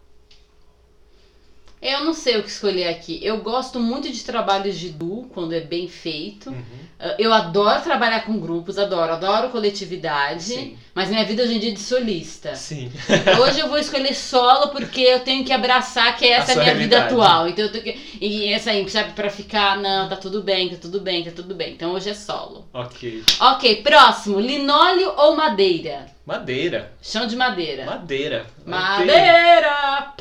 Eu 1.88 2.04
não 2.04 2.14
sei 2.14 2.38
o 2.38 2.44
que 2.44 2.50
escolher 2.50 2.88
aqui. 2.88 3.20
Eu 3.22 3.38
gosto 3.42 3.80
muito 3.80 4.12
de 4.12 4.24
trabalhos 4.24 4.78
de 4.78 4.90
duo, 4.90 5.30
quando 5.34 5.54
é 5.54 5.60
bem 5.62 5.88
feito. 5.88 6.50
Uhum. 6.50 6.56
Uh, 7.00 7.16
Eu 7.20 7.34
adoro 7.34 7.82
trabalhar 7.82 8.22
com 8.26 8.40
grupos, 8.40 8.78
adoro, 8.80 9.14
adoro 9.14 9.50
coletividade. 9.50 10.44
Sim. 10.44 10.78
Mas 10.94 11.10
minha 11.10 11.26
vida 11.26 11.44
hoje 11.44 11.56
em 11.56 11.60
dia 11.60 11.72
é 11.72 11.74
de 11.74 11.80
solista. 11.82 12.56
Sim. 12.56 12.90
Hoje 13.44 13.60
eu 13.60 13.68
vou 13.68 13.78
escolher 13.78 14.14
solo 14.16 14.70
porque 14.70 15.02
eu 15.02 15.20
tenho 15.20 15.44
que 15.44 15.52
abraçar 15.52 16.16
que 16.16 16.26
essa 16.26 16.54
é 16.54 16.56
a 16.56 16.58
minha 16.60 16.74
vida 16.76 16.96
realidade. 17.00 17.14
atual. 17.14 17.50
Então 17.50 17.66
eu 17.66 17.72
tenho 17.72 17.84
que. 17.84 18.18
E 18.22 18.48
essa 18.54 18.72
aí, 18.72 18.90
sabe, 18.90 19.12
pra 19.12 19.30
ficar, 19.30 19.78
não, 19.78 20.08
tá 20.08 20.16
tudo 20.16 20.42
bem, 20.42 20.70
tá 20.70 20.78
tudo 20.82 21.02
bem, 21.02 21.24
tá 21.26 21.32
tudo 21.32 21.54
bem. 21.54 21.74
Então 21.74 21.92
hoje 21.92 22.10
é 22.10 22.14
solo. 22.14 22.66
ok. 22.74 23.24
Ok, 23.42 23.84
próximo: 23.84 24.40
linóleo 24.40 25.14
ou 25.18 25.36
madeira? 25.36 26.06
Madeira. 26.26 26.94
Chão 27.02 27.28
de 27.28 27.36
madeira. 27.36 27.84
Madeira. 27.86 28.46
Tem- 28.66 28.74
Madeira! 28.74 30.14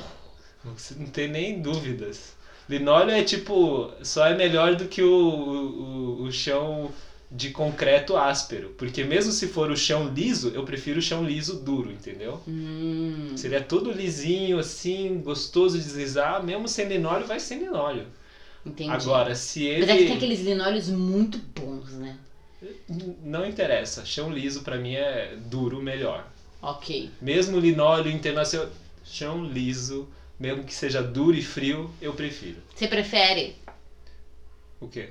Você 0.65 0.95
não 0.95 1.07
tem 1.07 1.29
nem 1.29 1.61
dúvidas. 1.61 2.35
Linóleo 2.69 3.11
é 3.11 3.23
tipo, 3.23 3.91
só 4.03 4.27
é 4.27 4.35
melhor 4.35 4.75
do 4.75 4.87
que 4.89 5.03
o, 5.03 5.09
o, 5.09 6.23
o 6.23 6.33
chão 6.33 6.91
de 7.31 7.51
concreto 7.51 8.17
áspero. 8.17 8.71
Porque 8.79 9.05
mesmo 9.05 9.33
se 9.33 9.49
for 9.49 9.71
o 9.71 9.77
chão 9.77 10.09
liso, 10.09 10.51
eu 10.55 10.65
prefiro 10.65 10.99
o 10.99 11.03
chão 11.03 11.23
liso 11.25 11.57
duro, 11.61 11.93
entendeu? 11.93 12.41
Hum, 12.49 13.33
Se 13.37 13.47
ele 13.47 13.57
é 13.57 13.61
todo 13.61 13.91
lisinho, 13.93 14.59
assim, 14.59 15.21
gostoso 15.23 15.79
de 15.79 15.85
deslizar, 15.85 16.43
mesmo 16.43 16.67
sem 16.69 16.87
linóleo, 16.89 17.27
vai 17.27 17.39
sem 17.41 17.59
linóleo. 17.59 18.07
entendi. 18.65 18.91
Agora, 18.91 19.35
se 19.35 19.65
ele. 19.65 19.81
Mas 19.81 19.91
é 19.91 19.97
que 19.99 20.07
tem 20.07 20.17
aqueles 20.17 20.41
linóleos 20.41 20.89
muito 20.89 21.39
bons, 21.39 21.93
né? 21.93 22.17
Não 23.23 23.45
interessa. 23.45 24.05
Chão 24.05 24.33
liso 24.33 24.63
pra 24.63 24.77
mim 24.79 24.95
é 24.95 25.37
duro 25.37 25.83
melhor. 25.83 26.27
Ok. 26.63 27.11
Mesmo 27.21 27.59
linóleo 27.59 28.11
internacional. 28.11 28.71
Chão 29.05 29.45
liso, 29.45 30.09
mesmo 30.39 30.65
que 30.65 30.75
seja 30.75 31.03
duro 31.03 31.37
e 31.37 31.43
frio, 31.43 31.91
eu 32.01 32.13
prefiro. 32.13 32.61
Você 32.75 32.87
prefere 32.87 33.55
O 34.81 34.87
quê? 34.89 35.11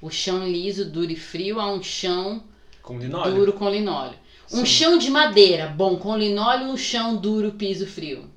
o 0.00 0.10
chão 0.10 0.46
liso, 0.46 0.84
duro 0.84 1.10
e 1.10 1.16
frio 1.16 1.58
a 1.58 1.66
um 1.70 1.82
chão 1.82 2.42
Com 2.82 2.98
linóleo? 2.98 3.34
duro 3.34 3.52
com 3.52 3.68
linóleo? 3.68 4.16
Um 4.50 4.60
Sim. 4.60 4.66
chão 4.66 4.98
de 4.98 5.10
madeira 5.10 5.66
bom 5.66 5.96
com 5.96 6.16
linóleo 6.16 6.66
um 6.66 6.76
chão 6.76 7.16
duro, 7.16 7.52
piso 7.52 7.86
frio? 7.86 8.30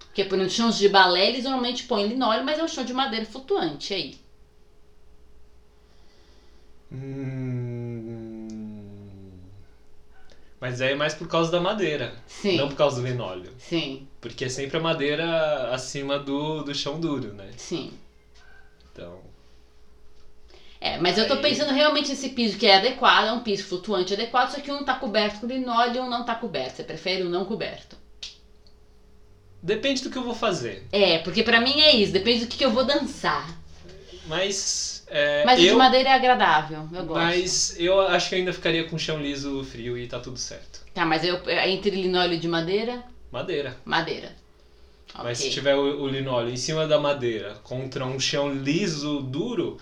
Porque, 0.00 0.24
por 0.24 0.34
exemplo, 0.36 0.52
chãos 0.52 0.76
de 0.76 0.88
balé, 0.88 1.28
eles 1.28 1.44
normalmente 1.44 1.84
põem 1.84 2.08
linóleo, 2.08 2.42
mas 2.44 2.58
é 2.58 2.62
um 2.64 2.68
chão 2.68 2.84
de 2.84 2.92
madeira 2.92 3.24
flutuante 3.24 3.94
aí. 3.94 4.14
Hum... 6.90 8.48
Mas 10.60 10.80
é 10.80 10.94
mais 10.94 11.14
por 11.14 11.28
causa 11.28 11.50
da 11.50 11.60
madeira, 11.60 12.16
Sim. 12.26 12.56
não 12.56 12.68
por 12.68 12.74
causa 12.76 13.00
do 13.00 13.06
linóleo. 13.06 13.52
Sim, 13.58 14.07
Porque 14.20 14.44
é 14.44 14.48
sempre 14.48 14.76
a 14.76 14.80
madeira 14.80 15.70
acima 15.72 16.18
do, 16.18 16.62
do 16.62 16.74
chão 16.74 17.00
duro, 17.00 17.32
né? 17.32 17.50
sim. 17.56 17.92
Então. 18.92 19.20
É, 20.80 20.96
mas 20.98 21.18
eu 21.18 21.26
tô 21.26 21.34
Aí- 21.34 21.42
pensando 21.42 21.72
realmente 21.72 22.08
nesse 22.08 22.30
piso 22.30 22.56
que 22.58 22.66
é 22.66 22.76
adequado, 22.76 23.26
é 23.26 23.32
um 23.32 23.40
piso 23.40 23.64
flutuante 23.64 24.14
adequado, 24.14 24.50
só 24.50 24.60
que 24.60 24.70
um 24.70 24.84
tá 24.84 24.94
coberto 24.94 25.40
com 25.40 25.46
linóleo 25.46 25.96
e 25.96 26.00
um 26.00 26.08
não 26.08 26.24
tá 26.24 26.34
coberto. 26.34 26.76
Você 26.76 26.84
prefere 26.84 27.22
o 27.22 27.28
não 27.28 27.44
coberto? 27.44 27.96
Depende 29.62 30.02
do 30.02 30.10
que 30.10 30.16
eu 30.18 30.22
vou 30.22 30.34
fazer. 30.34 30.84
É, 30.92 31.18
porque 31.18 31.42
pra 31.42 31.60
mim 31.60 31.80
é 31.80 31.94
isso, 31.96 32.12
depende 32.12 32.44
do 32.44 32.48
que, 32.48 32.58
que 32.58 32.64
eu 32.64 32.70
vou 32.70 32.84
dançar. 32.84 33.58
Mas. 34.26 35.02
é, 35.08 35.44
Mas 35.44 35.58
o 35.58 35.62
eu, 35.62 35.72
de 35.72 35.78
madeira 35.78 36.10
é 36.10 36.12
agradável, 36.12 36.88
eu 36.92 37.04
gosto. 37.04 37.20
Mas 37.24 37.74
eu 37.78 38.00
acho 38.00 38.28
que 38.28 38.34
ainda 38.36 38.52
ficaria 38.52 38.84
com 38.84 38.96
chão 38.98 39.20
liso 39.20 39.64
frio 39.64 39.98
e 39.98 40.06
tá 40.06 40.20
tudo 40.20 40.38
certo. 40.38 40.84
Tá, 40.94 41.04
mas 41.04 41.24
eu, 41.24 41.40
entre 41.66 41.90
linóleo 41.90 42.38
de 42.38 42.46
madeira, 42.46 43.02
Madeira. 43.30 43.76
madeira. 43.84 44.34
Mas 45.22 45.38
se 45.38 45.50
tiver 45.50 45.74
o, 45.74 46.02
o 46.02 46.08
linóleo 46.08 46.50
em 46.50 46.56
cima 46.56 46.86
da 46.86 46.98
madeira 46.98 47.56
contra 47.64 48.04
um 48.04 48.20
chão 48.20 48.52
liso 48.52 49.20
duro, 49.22 49.78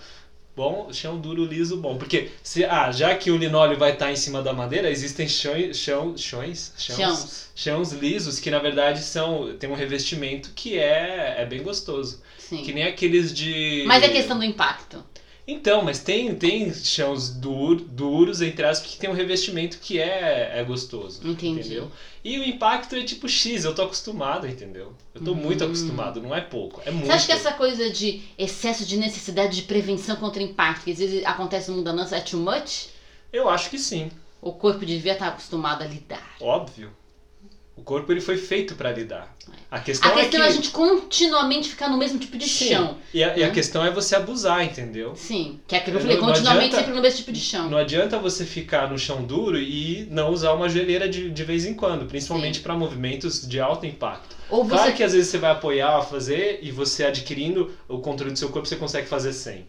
bom, 0.56 0.90
chão 0.92 1.18
duro 1.20 1.44
liso 1.44 1.76
bom. 1.76 1.98
Porque 1.98 2.30
se 2.42 2.64
ah, 2.64 2.90
já 2.90 3.14
que 3.14 3.30
o 3.30 3.36
linóleo 3.36 3.76
vai 3.76 3.92
estar 3.92 4.10
em 4.10 4.16
cima 4.16 4.40
da 4.42 4.52
madeira, 4.54 4.88
existem 4.90 5.28
chões, 5.28 5.76
chão, 5.76 6.16
chões, 6.16 6.72
chãos, 6.78 6.96
Chãos. 6.96 7.50
chãos 7.54 7.92
lisos 7.92 8.38
que 8.40 8.50
na 8.50 8.58
verdade 8.58 9.02
são 9.02 9.54
tem 9.58 9.68
um 9.68 9.74
revestimento 9.74 10.50
que 10.54 10.78
é, 10.78 11.34
é 11.38 11.44
bem 11.44 11.62
gostoso. 11.62 12.22
Sim. 12.38 12.62
Que 12.62 12.72
nem 12.72 12.84
aqueles 12.84 13.34
de 13.34 13.84
Mas 13.86 14.02
é 14.02 14.08
questão 14.08 14.38
do 14.38 14.44
impacto. 14.44 15.04
Então, 15.48 15.82
mas 15.82 16.00
tem, 16.00 16.34
tem 16.34 16.74
chãos 16.74 17.28
dur, 17.28 17.76
duros, 17.76 18.42
entre 18.42 18.64
aspas, 18.66 18.90
que 18.90 18.98
tem 18.98 19.08
um 19.08 19.12
revestimento 19.12 19.78
que 19.78 19.98
é, 19.98 20.50
é 20.58 20.64
gostoso. 20.64 21.20
Entendi. 21.24 21.60
Entendeu? 21.60 21.92
E 22.24 22.36
o 22.38 22.44
impacto 22.44 22.96
é 22.96 23.04
tipo 23.04 23.28
X, 23.28 23.64
eu 23.64 23.72
tô 23.72 23.82
acostumado, 23.82 24.48
entendeu? 24.48 24.92
Eu 25.14 25.20
tô 25.20 25.34
muito 25.34 25.62
Hum. 25.62 25.68
acostumado, 25.68 26.20
não 26.20 26.34
é 26.34 26.40
pouco, 26.40 26.82
é 26.84 26.90
muito. 26.90 27.06
Você 27.06 27.12
acha 27.12 27.26
que 27.26 27.32
essa 27.32 27.52
coisa 27.52 27.88
de 27.88 28.22
excesso 28.36 28.84
de 28.84 28.96
necessidade 28.96 29.54
de 29.54 29.62
prevenção 29.62 30.16
contra 30.16 30.42
impacto, 30.42 30.82
que 30.84 30.90
às 30.90 30.98
vezes 30.98 31.24
acontece 31.24 31.70
no 31.70 31.80
dança, 31.82 32.16
é 32.16 32.20
too 32.20 32.40
much? 32.40 32.88
Eu 33.32 33.48
acho 33.48 33.70
que 33.70 33.78
sim, 33.78 34.10
O 34.42 34.52
corpo 34.52 34.84
devia 34.84 35.12
estar 35.12 35.28
acostumado 35.28 35.82
a 35.82 35.86
lidar. 35.86 36.36
óbvio. 36.40 36.92
O 37.76 37.82
corpo 37.82 38.10
ele 38.10 38.20
foi 38.20 38.38
feito 38.38 38.74
pra 38.74 38.90
lidar. 38.90 39.30
A 39.70 39.78
questão, 39.78 40.10
A 40.10 40.14
questão 40.14 40.40
é, 40.40 40.44
é 40.44 40.46
a 40.46 40.48
que 40.48 40.54
gente 40.54 40.70
continuamente 40.70 41.68
ficar 41.68 41.88
no 41.90 41.96
mesmo 41.98 42.18
tipo 42.18 42.36
de 42.38 42.48
Sim. 42.48 42.68
chão. 42.70 42.96
E 43.12 43.22
a, 43.22 43.36
e 43.36 43.42
a 43.44 43.48
né? 43.48 43.52
questão 43.52 43.84
é 43.84 43.90
você 43.90 44.14
abusar, 44.14 44.64
entendeu? 44.64 45.14
Sim, 45.14 45.58
que 45.66 45.74
é 45.74 45.78
aquilo 45.78 45.98
que 45.98 46.06
eu 46.06 46.08
Não- 46.08 46.16
falei, 46.16 46.16
não 46.16 46.26
continuamente 46.26 46.56
adianta- 46.68 46.76
sempre 46.78 46.94
no 46.94 47.02
mesmo 47.02 47.16
tipo 47.18 47.30
de 47.32 47.40
chão. 47.40 47.68
Não 47.68 47.76
adianta 47.76 48.18
você 48.18 48.46
ficar 48.46 48.88
no 48.88 48.96
chão 48.98 49.22
duro 49.22 49.58
e 49.58 50.06
não 50.10 50.30
usar 50.30 50.52
uma 50.52 50.68
joelheira 50.70 51.06
de, 51.06 51.28
de 51.30 51.44
vez 51.44 51.66
em 51.66 51.74
quando, 51.74 52.06
principalmente 52.06 52.60
para 52.60 52.74
movimentos 52.74 53.46
de 53.46 53.60
alto 53.60 53.84
impacto. 53.84 54.34
Ou 54.48 54.64
você 54.64 54.70
Claro 54.74 54.92
que 54.94 55.02
às 55.02 55.12
vezes 55.12 55.28
você 55.28 55.36
vai 55.38 55.50
apoiar, 55.50 56.00
fazer, 56.02 56.58
e 56.62 56.70
você 56.70 57.04
adquirindo 57.04 57.70
o 57.86 57.98
controle 57.98 58.32
do 58.32 58.38
seu 58.38 58.48
corpo, 58.48 58.66
você 58.66 58.76
consegue 58.76 59.06
fazer 59.06 59.32
sem. 59.34 59.66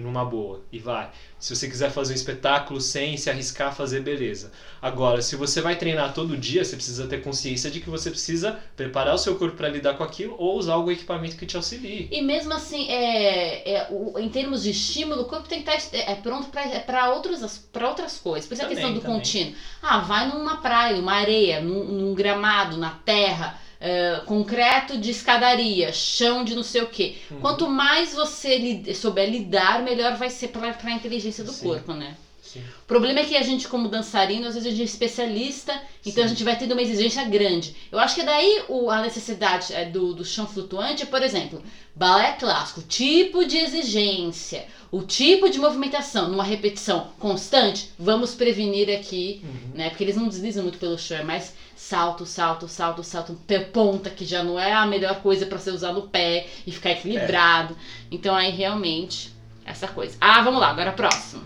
Numa 0.00 0.24
boa. 0.24 0.60
E 0.72 0.78
vai. 0.78 1.08
Se 1.38 1.54
você 1.54 1.68
quiser 1.68 1.88
fazer 1.88 2.12
um 2.12 2.14
espetáculo 2.14 2.80
sem 2.80 3.16
se 3.16 3.28
arriscar 3.30 3.68
a 3.68 3.70
fazer, 3.70 4.00
beleza. 4.00 4.50
Agora, 4.80 5.20
se 5.20 5.36
você 5.36 5.60
vai 5.60 5.74
treinar 5.76 6.12
todo 6.12 6.36
dia, 6.36 6.64
você 6.64 6.76
precisa 6.76 7.06
ter 7.06 7.18
consciência 7.18 7.70
de 7.70 7.80
que 7.80 7.88
você 7.88 8.10
precisa 8.10 8.54
preparar 8.76 9.14
o 9.14 9.18
seu 9.18 9.34
corpo 9.34 9.56
para 9.56 9.68
lidar 9.68 9.94
com 9.94 10.02
aquilo 10.02 10.34
ou 10.38 10.56
usar 10.56 10.72
algum 10.74 10.90
equipamento 10.90 11.36
que 11.36 11.46
te 11.46 11.56
auxilie. 11.56 12.08
E 12.10 12.20
mesmo 12.20 12.52
assim, 12.52 12.86
é, 12.88 13.76
é, 13.78 13.86
o- 13.88 14.18
em 14.18 14.28
termos 14.28 14.62
de 14.62 14.70
estímulo, 14.70 15.22
o 15.22 15.24
corpo 15.24 15.48
tem 15.48 15.60
que 15.60 15.70
estar 15.70 15.96
é, 15.96 16.14
pronto 16.14 16.48
para 16.48 17.08
outras, 17.08 17.58
pra 17.72 17.88
outras 17.88 18.18
coisas. 18.18 18.46
Por 18.46 18.54
isso 18.54 18.62
a 18.62 18.64
Também, 18.64 18.76
questão 18.76 18.92
do 18.92 19.00
também. 19.00 19.16
contínuo. 19.16 19.52
Ah, 19.82 19.98
vai 19.98 20.24
numa 20.24 20.54
praia, 20.56 20.94
numa 20.94 21.12
areia, 21.12 21.58
num, 21.58 21.84
num 21.92 22.14
gramado, 22.14 22.76
na 22.76 22.90
terra, 22.90 23.54
é, 23.84 24.22
concreto 24.24 24.96
de 24.98 25.10
escadaria, 25.10 25.92
chão 25.92 26.42
de 26.42 26.54
não 26.54 26.62
sei 26.62 26.82
o 26.82 26.86
quê. 26.86 27.16
Uhum. 27.30 27.40
Quanto 27.40 27.68
mais 27.68 28.14
você 28.14 28.56
li- 28.56 28.94
souber 28.94 29.28
lidar, 29.28 29.82
melhor 29.82 30.16
vai 30.16 30.30
ser 30.30 30.48
para 30.48 30.90
a 30.90 30.94
inteligência 30.94 31.44
do 31.44 31.52
Sim. 31.52 31.66
corpo, 31.68 31.92
né? 31.92 32.16
Sim. 32.54 32.60
O 32.60 32.86
problema 32.86 33.20
é 33.20 33.24
que 33.24 33.36
a 33.36 33.42
gente, 33.42 33.68
como 33.68 33.88
dançarino, 33.88 34.46
às 34.46 34.54
vezes 34.54 34.68
a 34.68 34.70
gente 34.70 34.82
é 34.82 34.84
especialista, 34.84 35.72
então 36.06 36.22
Sim. 36.22 36.24
a 36.24 36.26
gente 36.28 36.44
vai 36.44 36.56
tendo 36.56 36.72
uma 36.72 36.82
exigência 36.82 37.22
grande. 37.24 37.74
Eu 37.92 37.98
acho 37.98 38.14
que 38.14 38.22
daí 38.22 38.62
o, 38.68 38.90
a 38.90 39.02
necessidade 39.02 39.72
é, 39.74 39.84
do, 39.84 40.14
do 40.14 40.24
chão 40.24 40.46
flutuante, 40.46 41.04
por 41.06 41.22
exemplo, 41.22 41.62
balé 41.94 42.32
clássico, 42.32 42.82
tipo 42.82 43.44
de 43.44 43.56
exigência, 43.58 44.66
o 44.90 45.02
tipo 45.02 45.50
de 45.50 45.58
movimentação, 45.58 46.28
numa 46.28 46.44
repetição 46.44 47.08
constante, 47.18 47.90
vamos 47.98 48.34
prevenir 48.34 48.88
aqui, 48.96 49.40
Uhum. 49.42 49.70
né? 49.74 49.88
Porque 49.90 50.04
eles 50.04 50.16
não 50.16 50.28
deslizam 50.28 50.62
muito 50.62 50.78
pelo 50.78 50.96
chão, 50.98 51.18
é 51.18 51.22
mais 51.22 51.52
salto, 51.76 52.24
salto, 52.24 52.68
salto, 52.68 53.02
salto, 53.02 53.34
pé 53.46 53.58
ponta, 53.60 54.08
que 54.08 54.24
já 54.24 54.42
não 54.42 54.58
é 54.58 54.72
a 54.72 54.86
melhor 54.86 55.20
coisa 55.20 55.44
para 55.46 55.58
você 55.58 55.70
usar 55.70 55.92
no 55.92 56.02
pé 56.08 56.46
e 56.66 56.70
ficar 56.72 56.92
equilibrado. 56.92 57.76
Então 58.10 58.34
aí 58.34 58.50
realmente, 58.50 59.32
essa 59.66 59.88
coisa. 59.88 60.16
Ah, 60.20 60.40
vamos 60.42 60.60
lá, 60.60 60.68
agora 60.68 60.92
próximo. 60.92 61.42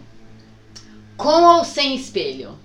Com 1.18 1.56
ou 1.58 1.64
sem 1.64 1.94
espelho? 1.94 2.58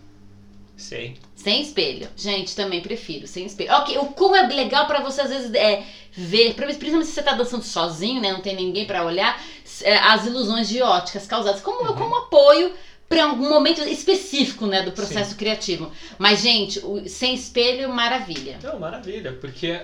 Sei. 0.78 1.18
Sem 1.36 1.62
espelho. 1.62 2.08
Gente, 2.16 2.56
também 2.56 2.82
prefiro 2.82 3.28
sem 3.28 3.46
espelho. 3.46 3.72
Ok, 3.74 3.98
o 3.98 4.06
como 4.08 4.36
é 4.36 4.48
legal 4.48 4.88
pra 4.88 5.02
você 5.02 5.22
às 5.22 5.30
vezes 5.30 5.54
é 5.54 5.84
ver, 6.14 6.54
principalmente 6.54 7.08
se 7.08 7.14
você 7.14 7.24
tá 7.24 7.34
dançando 7.34 7.64
sozinho, 7.64 8.22
né, 8.22 8.32
não 8.32 8.42
tem 8.42 8.56
ninguém 8.56 8.86
pra 8.86 9.04
olhar, 9.06 9.42
é, 9.82 9.98
as 9.98 10.26
ilusões 10.26 10.70
de 10.70 10.82
óticas 10.82 11.26
causadas 11.28 11.60
como, 11.62 11.90
Uhum. 11.90 11.96
como 11.96 12.16
apoio 12.16 12.74
pra 13.10 13.26
algum 13.26 13.50
momento 13.50 13.82
específico, 13.82 14.66
né, 14.68 14.84
do 14.84 14.92
processo 14.92 15.36
criativo. 15.36 15.92
Mas 16.18 16.42
gente, 16.42 16.80
o, 16.80 17.08
sem 17.10 17.34
espelho, 17.34 17.90
maravilha. 17.90 18.60
Não, 18.64 18.80
maravilha, 18.80 19.34
porque 19.34 19.82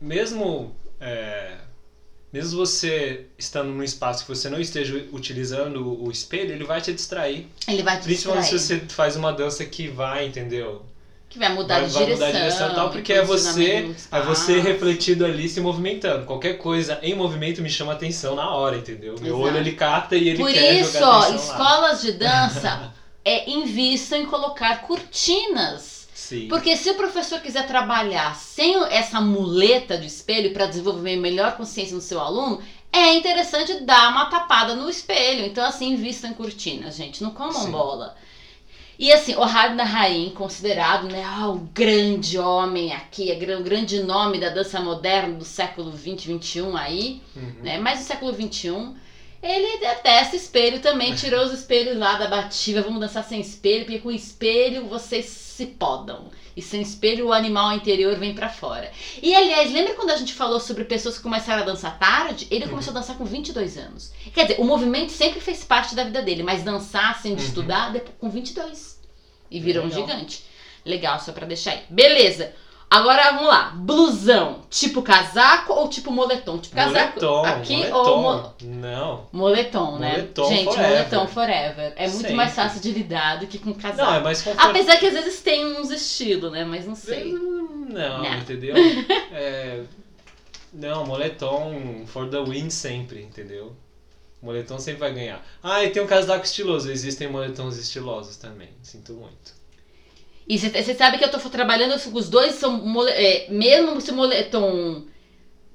mesmo 0.00 0.74
é, 1.00 1.56
mesmo 2.32 2.58
você 2.58 3.26
estando 3.38 3.70
num 3.70 3.82
espaço 3.82 4.24
que 4.24 4.28
você 4.28 4.48
não 4.48 4.60
esteja 4.60 5.06
utilizando 5.12 6.02
o 6.04 6.10
espelho, 6.10 6.52
ele 6.52 6.64
vai 6.64 6.80
te 6.80 6.92
distrair. 6.92 7.46
Ele 7.66 7.82
vai 7.82 7.98
te 7.98 8.04
Principalmente 8.04 8.46
se 8.48 8.56
distrair, 8.56 8.80
você 8.80 8.94
faz 8.94 9.16
uma 9.16 9.32
dança 9.32 9.64
que 9.64 9.88
vai, 9.88 10.26
entendeu? 10.26 10.84
que 11.28 11.38
vai 11.38 11.52
mudar, 11.52 11.80
vai, 11.80 11.88
de, 11.88 11.92
vai 11.92 12.04
direção, 12.04 12.26
mudar 12.26 12.26
de 12.32 12.38
direção 12.38 12.70
e 12.70 12.74
tal, 12.74 12.90
porque 12.90 13.12
é 13.12 13.22
você, 13.22 13.94
é 14.10 14.20
você 14.22 14.60
refletido 14.60 15.24
ali 15.26 15.48
se 15.48 15.60
movimentando. 15.60 16.24
Qualquer 16.24 16.54
coisa 16.54 16.98
em 17.02 17.14
movimento 17.14 17.60
me 17.60 17.68
chama 17.68 17.92
atenção 17.92 18.34
na 18.34 18.50
hora, 18.50 18.76
entendeu? 18.76 19.14
Meu 19.20 19.36
Exato. 19.36 19.42
olho 19.42 19.56
ele 19.58 19.72
capta 19.72 20.16
e 20.16 20.30
ele 20.30 20.38
Por 20.38 20.50
quer 20.50 20.80
isso, 20.80 20.92
jogar 20.94 21.18
atenção 21.18 21.30
lá. 21.30 21.36
escolas 21.36 22.00
de 22.00 22.12
dança 22.12 22.94
é, 23.24 23.50
invistam 23.50 24.20
em 24.20 24.26
colocar 24.26 24.80
cortinas 24.82 25.97
Sim. 26.28 26.46
Porque 26.46 26.76
se 26.76 26.90
o 26.90 26.94
professor 26.94 27.40
quiser 27.40 27.66
trabalhar 27.66 28.36
sem 28.36 28.76
essa 28.90 29.18
muleta 29.18 29.96
do 29.96 30.04
espelho 30.04 30.52
para 30.52 30.66
desenvolver 30.66 31.16
melhor 31.16 31.56
consciência 31.56 31.94
no 31.94 32.02
seu 32.02 32.20
aluno, 32.20 32.60
é 32.92 33.14
interessante 33.14 33.80
dar 33.80 34.10
uma 34.10 34.26
tapada 34.26 34.74
no 34.74 34.90
espelho. 34.90 35.46
Então, 35.46 35.64
assim, 35.64 35.92
invistam 35.92 36.30
em 36.30 36.34
cortinas, 36.34 36.96
gente. 36.96 37.22
Não 37.22 37.30
comam 37.30 37.62
Sim. 37.62 37.70
bola. 37.70 38.14
E 38.98 39.10
assim, 39.10 39.34
o 39.36 39.40
Ohad 39.40 39.74
Nahaim, 39.74 40.30
considerado 40.36 41.08
né, 41.08 41.24
o 41.46 41.54
grande 41.72 42.36
homem 42.36 42.92
aqui, 42.92 43.30
é 43.30 43.56
o 43.56 43.62
grande 43.62 44.02
nome 44.02 44.38
da 44.38 44.50
dança 44.50 44.80
moderna 44.80 45.34
do 45.34 45.46
século 45.46 45.90
20, 45.92 46.26
21 46.28 46.76
aí, 46.76 47.22
Uhum. 47.34 47.54
né? 47.62 47.78
Mas 47.78 48.00
do 48.00 48.04
século 48.04 48.34
21, 48.34 48.94
ele 49.42 49.78
detesta 49.78 50.34
espelho 50.36 50.80
também, 50.80 51.14
tirou 51.14 51.44
os 51.44 51.52
espelhos 51.52 51.96
lá 51.96 52.16
da 52.18 52.26
bativa, 52.26 52.82
vamos 52.82 53.00
dançar 53.00 53.24
sem 53.24 53.40
espelho, 53.40 53.84
porque 53.84 54.00
com 54.00 54.10
espelho 54.10 54.86
vocês 54.88 55.26
se 55.26 55.66
podam. 55.66 56.30
E 56.56 56.62
sem 56.62 56.82
espelho 56.82 57.26
o 57.28 57.32
animal 57.32 57.72
interior 57.72 58.16
vem 58.16 58.34
pra 58.34 58.48
fora. 58.48 58.90
E 59.22 59.32
aliás, 59.34 59.72
lembra 59.72 59.94
quando 59.94 60.10
a 60.10 60.16
gente 60.16 60.34
falou 60.34 60.58
sobre 60.58 60.82
pessoas 60.84 61.16
que 61.16 61.22
começaram 61.22 61.62
a 61.62 61.66
dançar 61.66 61.96
tarde? 62.00 62.48
Ele 62.50 62.64
Uhum. 62.64 62.70
começou 62.70 62.90
a 62.90 62.94
dançar 62.94 63.16
com 63.16 63.24
22 63.24 63.76
anos. 63.78 64.12
Quer 64.34 64.42
dizer, 64.46 64.60
o 64.60 64.64
movimento 64.64 65.12
sempre 65.12 65.40
fez 65.40 65.62
parte 65.62 65.94
da 65.94 66.02
vida 66.02 66.20
dele, 66.20 66.42
mas 66.42 66.64
dançar 66.64 67.20
sem 67.22 67.36
de 67.36 67.42
Uhum. 67.42 67.48
estudar 67.48 67.92
depois, 67.92 68.16
com 68.18 68.28
22. 68.28 68.98
E 69.50 69.60
virou 69.60 69.84
um 69.84 69.88
Legal. 69.88 70.06
gigante. 70.08 70.42
Legal, 70.84 71.20
só 71.20 71.30
pra 71.32 71.46
deixar 71.46 71.72
aí. 71.72 71.82
Beleza. 71.88 72.52
Agora 72.90 73.32
vamos 73.32 73.48
lá. 73.48 73.70
Blusão, 73.76 74.62
tipo 74.70 75.02
casaco 75.02 75.72
ou 75.74 75.88
tipo 75.88 76.10
moletom? 76.10 76.58
Tipo 76.58 76.74
casaco 76.74 77.20
Moletom, 77.20 77.44
aqui 77.44 77.76
moletom. 77.76 77.96
ou 77.98 78.22
mo- 78.22 78.54
Não. 78.62 79.26
moletom, 79.32 79.98
né? 79.98 80.12
Moletom 80.12 80.48
Gente, 80.48 80.64
forever. 80.64 80.88
moletom 80.90 81.26
forever. 81.28 81.92
É 81.96 82.02
muito 82.08 82.16
Sempre. 82.20 82.34
mais 82.34 82.54
fácil 82.54 82.80
de 82.80 82.90
lidar 82.92 83.40
do 83.40 83.46
que 83.46 83.58
com 83.58 83.74
casaco. 83.74 84.10
Não, 84.10 84.16
é 84.16 84.20
mais 84.20 84.40
confortável. 84.40 84.70
Apesar 84.70 84.96
que 84.98 85.06
às 85.06 85.12
vezes 85.14 85.40
tem 85.42 85.66
uns 85.78 85.90
estilos, 85.90 86.50
né? 86.50 86.64
Mas 86.64 86.86
não 86.86 86.94
sei. 86.94 87.32
Não, 87.32 88.22
Não. 88.22 88.34
entendeu? 88.38 88.74
É, 89.32 89.82
não, 90.72 91.04
moletom 91.06 92.04
for 92.06 92.28
the 92.28 92.42
win 92.42 92.70
sempre, 92.70 93.22
entendeu? 93.22 93.76
Moletom 94.40 94.78
sempre 94.78 95.00
vai 95.00 95.12
ganhar. 95.12 95.44
Ah, 95.62 95.84
e 95.84 95.90
tem 95.90 96.00
um 96.02 96.06
casaco 96.06 96.44
estiloso. 96.44 96.90
Existem 96.90 97.28
moletons 97.28 97.76
estilosos 97.76 98.36
também. 98.36 98.70
Sinto 98.82 99.12
muito. 99.14 99.57
E 100.48 100.58
você 100.58 100.94
sabe 100.94 101.18
que 101.18 101.24
eu 101.24 101.30
tô 101.30 101.38
trabalhando, 101.50 101.94
os 102.14 102.30
dois 102.30 102.54
são 102.54 102.72
mole, 102.84 103.10
é, 103.10 103.50
mesmo 103.50 104.00
se 104.00 104.10
moletom. 104.12 105.04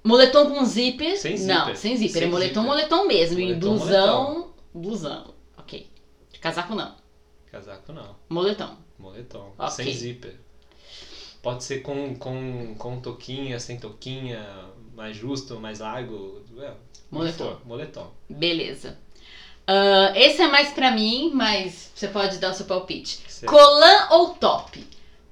Moletom 0.04 0.50
com 0.50 0.66
zíper. 0.66 1.16
Sem 1.18 1.38
Não, 1.40 1.60
zíper. 1.60 1.78
sem 1.78 1.96
zíper. 1.96 2.14
Sem 2.14 2.24
é 2.24 2.28
moletom, 2.28 2.62
zíper. 2.62 2.64
moletom 2.64 3.08
mesmo. 3.08 3.40
e 3.40 3.46
Moletom, 3.46 3.60
blusão. 3.78 4.54
Blusão. 4.74 5.34
Ok. 5.58 5.88
Casaco 6.42 6.76
não. 6.76 6.96
Casaco 7.52 7.94
não. 7.94 8.16
Moletom. 8.28 8.76
Moletom. 8.98 9.54
Ok. 9.58 9.86
Sem 9.86 9.94
zíper. 9.94 10.36
Pode 11.42 11.64
ser 11.64 11.82
com, 11.82 12.16
com, 12.16 12.74
com 12.76 13.00
toquinha, 13.00 13.60
sem 13.60 13.78
toquinha, 13.78 14.44
mais 14.96 15.16
justo, 15.16 15.60
mais 15.60 15.80
largo. 15.80 16.42
É, 16.58 16.74
Moletom. 17.12 17.58
Moletom. 17.64 18.12
Beleza. 18.30 18.98
Ah, 19.68 20.12
esse 20.16 20.42
é 20.42 20.48
mais 20.48 20.70
pra 20.70 20.92
mim, 20.92 21.32
mas 21.34 21.92
você 21.96 22.08
pode 22.08 22.38
dar 22.38 22.52
o 22.52 22.54
seu 22.54 22.66
palpite. 22.66 23.20
Certo. 23.28 23.52
Colã 23.52 24.08
ou 24.12 24.30
top? 24.30 24.86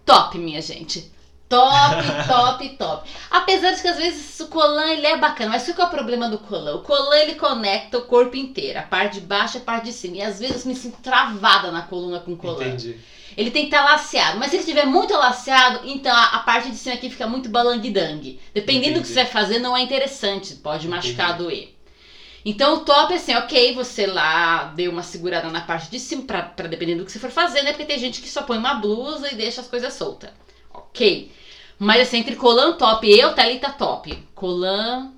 Top, 0.06 0.38
minha 0.38 0.62
gente. 0.62 1.12
Top, 1.50 1.96
top, 2.28 2.70
top. 2.78 3.10
Apesar 3.30 3.72
de 3.72 3.82
que 3.82 3.88
às 3.88 3.98
vezes 3.98 4.40
o 4.40 4.48
colã 4.48 4.88
ele 4.88 5.06
é 5.06 5.18
bacana, 5.18 5.52
mas 5.52 5.66
qual 5.66 5.76
que 5.76 5.82
é 5.82 5.86
o 5.86 5.90
problema 5.90 6.30
do 6.30 6.38
colã? 6.38 6.76
O 6.76 6.82
colã 6.82 7.18
ele 7.18 7.36
conecta 7.36 7.98
o 7.98 8.04
corpo 8.04 8.38
inteiro, 8.38 8.80
a 8.80 8.84
parte 8.84 9.20
de 9.20 9.26
baixo 9.26 9.58
e 9.58 9.60
a 9.60 9.64
parte 9.64 9.86
de 9.86 9.94
cima. 9.94 10.18
E 10.18 10.22
às 10.22 10.40
vezes 10.40 10.64
eu 10.64 10.72
me 10.72 10.76
sinto 10.76 11.02
travada 11.02 11.72
na 11.72 11.82
coluna 11.82 12.20
com 12.20 12.34
o 12.34 12.38
colã. 12.38 12.66
Entendi. 12.66 12.98
Ele 13.36 13.50
tem 13.50 13.64
que 13.64 13.76
estar 13.76 13.86
laceado, 13.86 14.38
mas 14.38 14.50
se 14.50 14.58
ele 14.58 14.64
estiver 14.64 14.86
muito 14.86 15.14
laceado, 15.14 15.88
então 15.88 16.14
a, 16.14 16.26
a 16.36 16.40
parte 16.40 16.70
de 16.70 16.76
cima 16.76 16.96
aqui 16.96 17.10
fica 17.10 17.28
muito 17.28 17.50
balangue-dangue. 17.50 18.42
Dependendo 18.54 19.00
do 19.00 19.06
que 19.06 19.12
Entendi. 19.12 19.14
você 19.14 19.24
vai 19.24 19.26
fazer, 19.26 19.60
não 19.60 19.76
é 19.76 19.82
interessante, 19.82 20.56
pode 20.56 20.88
machucar, 20.88 21.38
doer. 21.38 21.74
Então 22.44 22.76
o 22.76 22.80
top 22.80 23.14
é 23.14 23.18
assim, 23.18 23.36
ok, 23.36 23.74
você 23.74 24.08
lá 24.08 24.66
deu 24.76 24.92
uma 24.92 25.04
segurada 25.04 25.50
na 25.50 25.62
parte 25.62 25.90
de 25.90 26.00
cima, 26.00 26.24
pra, 26.24 26.42
pra 26.42 26.68
dependendo 26.68 27.00
do 27.00 27.06
que 27.06 27.12
você 27.12 27.20
for 27.20 27.30
fazer, 27.30 27.62
né? 27.62 27.72
Porque 27.72 27.86
tem 27.86 28.00
gente 28.00 28.22
que 28.22 28.30
só 28.30 28.42
põe 28.44 28.58
uma 28.58 28.76
blusa 28.76 29.32
e 29.32 29.36
deixa 29.36 29.62
as 29.62 29.68
coisas 29.68 29.94
soltas. 29.94 30.32
Ok. 30.74 31.32
Mas 31.78 32.02
assim, 32.08 32.18
entre 32.18 32.36
colã 32.36 32.74
top, 32.74 33.10
eu, 33.10 33.34
Thalita 33.34 33.72
top. 33.72 34.12
Colã. 34.34 35.12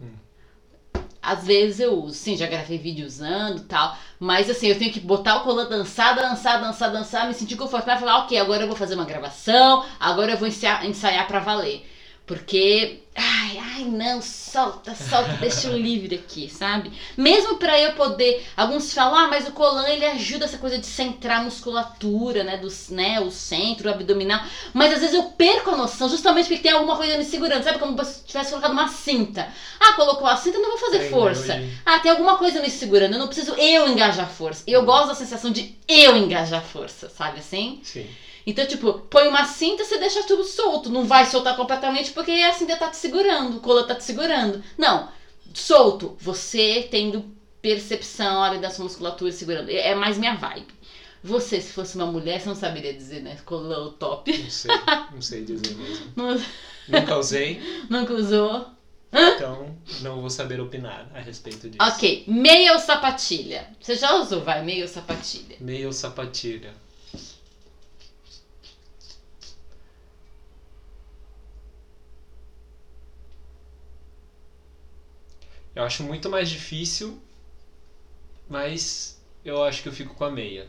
Às 1.21 1.45
vezes 1.45 1.79
eu 1.79 1.93
uso. 1.93 2.15
Sim, 2.15 2.35
já 2.35 2.47
gravei 2.47 2.77
vídeo 2.77 3.05
usando 3.05 3.59
e 3.59 3.63
tal. 3.63 3.97
Mas 4.19 4.49
assim, 4.49 4.67
eu 4.67 4.77
tenho 4.77 4.91
que 4.91 4.99
botar 4.99 5.37
o 5.37 5.43
colã, 5.43 5.65
dançar, 5.67 6.15
dançar, 6.15 6.61
dançar, 6.61 6.91
dançar, 6.91 7.27
me 7.27 7.33
sentir 7.33 7.55
confortável 7.55 7.97
e 7.97 7.99
falar, 7.99 8.23
ok, 8.23 8.37
agora 8.37 8.63
eu 8.63 8.67
vou 8.67 8.75
fazer 8.75 8.95
uma 8.95 9.05
gravação, 9.05 9.85
agora 9.99 10.31
eu 10.31 10.37
vou 10.37 10.47
ensaiar, 10.47 10.85
ensaiar 10.85 11.27
pra 11.27 11.39
valer. 11.39 11.85
Porque, 12.25 13.02
ai, 13.15 13.57
ai, 13.57 13.85
não, 13.85 14.21
solta, 14.21 14.95
solta, 14.95 15.33
deixa 15.33 15.67
eu 15.67 15.77
livre 15.77 16.15
aqui, 16.15 16.49
sabe? 16.49 16.91
Mesmo 17.15 17.57
pra 17.57 17.79
eu 17.79 17.93
poder, 17.93 18.43
alguns 18.57 18.93
falam, 18.93 19.15
ah, 19.15 19.27
mas 19.27 19.47
o 19.47 19.51
colã 19.51 19.87
ele 19.87 20.05
ajuda 20.05 20.45
essa 20.45 20.57
coisa 20.57 20.77
de 20.77 20.85
centrar 20.85 21.41
a 21.41 21.43
musculatura, 21.43 22.43
né, 22.43 22.57
dos, 22.57 22.89
né, 22.89 23.19
o 23.19 23.29
centro, 23.29 23.87
o 23.87 23.91
abdominal. 23.91 24.43
Mas 24.73 24.93
às 24.93 24.99
vezes 24.99 25.15
eu 25.15 25.23
perco 25.23 25.71
a 25.71 25.77
noção, 25.77 26.09
justamente 26.09 26.47
porque 26.47 26.63
tem 26.63 26.71
alguma 26.71 26.95
coisa 26.95 27.17
me 27.17 27.23
segurando, 27.23 27.63
sabe? 27.63 27.77
Como 27.77 28.03
se 28.03 28.23
tivesse 28.23 28.49
colocado 28.49 28.71
uma 28.71 28.87
cinta. 28.87 29.47
Ah, 29.79 29.93
colocou 29.93 30.27
a 30.27 30.35
cinta, 30.35 30.57
eu 30.57 30.61
não 30.61 30.71
vou 30.71 30.79
fazer 30.79 30.97
Entendeu, 30.97 31.19
força. 31.19 31.63
Ah, 31.85 31.99
tem 31.99 32.11
alguma 32.11 32.37
coisa 32.37 32.61
me 32.61 32.69
segurando, 32.69 33.13
eu 33.13 33.19
não 33.19 33.27
preciso 33.27 33.53
eu 33.55 33.87
engajar 33.87 34.29
força. 34.29 34.63
Eu 34.65 34.83
gosto 34.85 35.09
da 35.09 35.15
sensação 35.15 35.51
de 35.51 35.75
eu 35.87 36.17
engajar 36.17 36.63
força, 36.63 37.09
sabe 37.09 37.39
assim? 37.39 37.79
Sim. 37.83 38.07
Então, 38.45 38.65
tipo, 38.65 38.93
põe 39.09 39.27
uma 39.27 39.45
cinta, 39.45 39.83
você 39.85 39.97
deixa 39.97 40.23
tudo 40.23 40.43
solto. 40.43 40.89
Não 40.89 41.05
vai 41.05 41.25
soltar 41.25 41.55
completamente 41.55 42.11
porque 42.11 42.31
a 42.31 42.51
cinta 42.53 42.75
tá 42.75 42.89
te 42.89 42.97
segurando, 42.97 43.57
o 43.57 43.59
cola 43.61 43.83
tá 43.87 43.95
te 43.95 44.03
segurando. 44.03 44.61
Não, 44.77 45.09
solto. 45.53 46.17
Você 46.19 46.87
tendo 46.91 47.25
percepção 47.61 48.43
ali 48.43 48.59
da 48.59 48.69
sua 48.69 48.83
musculatura 48.83 49.31
segurando. 49.31 49.69
É 49.69 49.89
é 49.91 49.95
mais 49.95 50.17
minha 50.17 50.35
vibe. 50.35 50.67
Você, 51.23 51.61
se 51.61 51.71
fosse 51.71 51.95
uma 51.95 52.05
mulher, 52.05 52.41
você 52.41 52.49
não 52.49 52.55
saberia 52.55 52.93
dizer, 52.93 53.21
né? 53.21 53.37
Colão 53.45 53.93
top. 53.93 54.37
Não 54.37 54.49
sei. 54.49 54.71
Não 55.13 55.21
sei 55.21 55.45
dizer 55.45 55.73
mesmo. 55.75 56.11
Não- 56.17 56.41
Nunca 56.85 57.17
usei, 57.17 57.61
Nunca 57.89 58.13
usou. 58.13 58.67
então 59.13 59.73
não 60.01 60.19
vou 60.19 60.29
saber 60.29 60.59
opinar 60.59 61.07
a 61.15 61.19
respeito 61.21 61.69
disso. 61.69 61.81
Ok, 61.81 62.25
meia 62.27 62.73
ou 62.73 62.79
sapatilha? 62.79 63.69
Você 63.79 63.95
já 63.95 64.15
usou, 64.15 64.41
vai, 64.41 64.61
meia 64.65 64.81
ou 64.83 64.87
sapatilha? 64.89 65.55
Meia 65.61 65.87
ou 65.87 65.93
sapatilha? 65.93 66.73
Eu 75.75 75.83
acho 75.83 76.03
muito 76.03 76.29
mais 76.29 76.49
difícil, 76.49 77.19
mas 78.47 79.19
eu 79.43 79.63
acho 79.63 79.81
que 79.81 79.89
eu 79.89 79.93
fico 79.93 80.13
com 80.13 80.23
a 80.23 80.31
meia. 80.31 80.67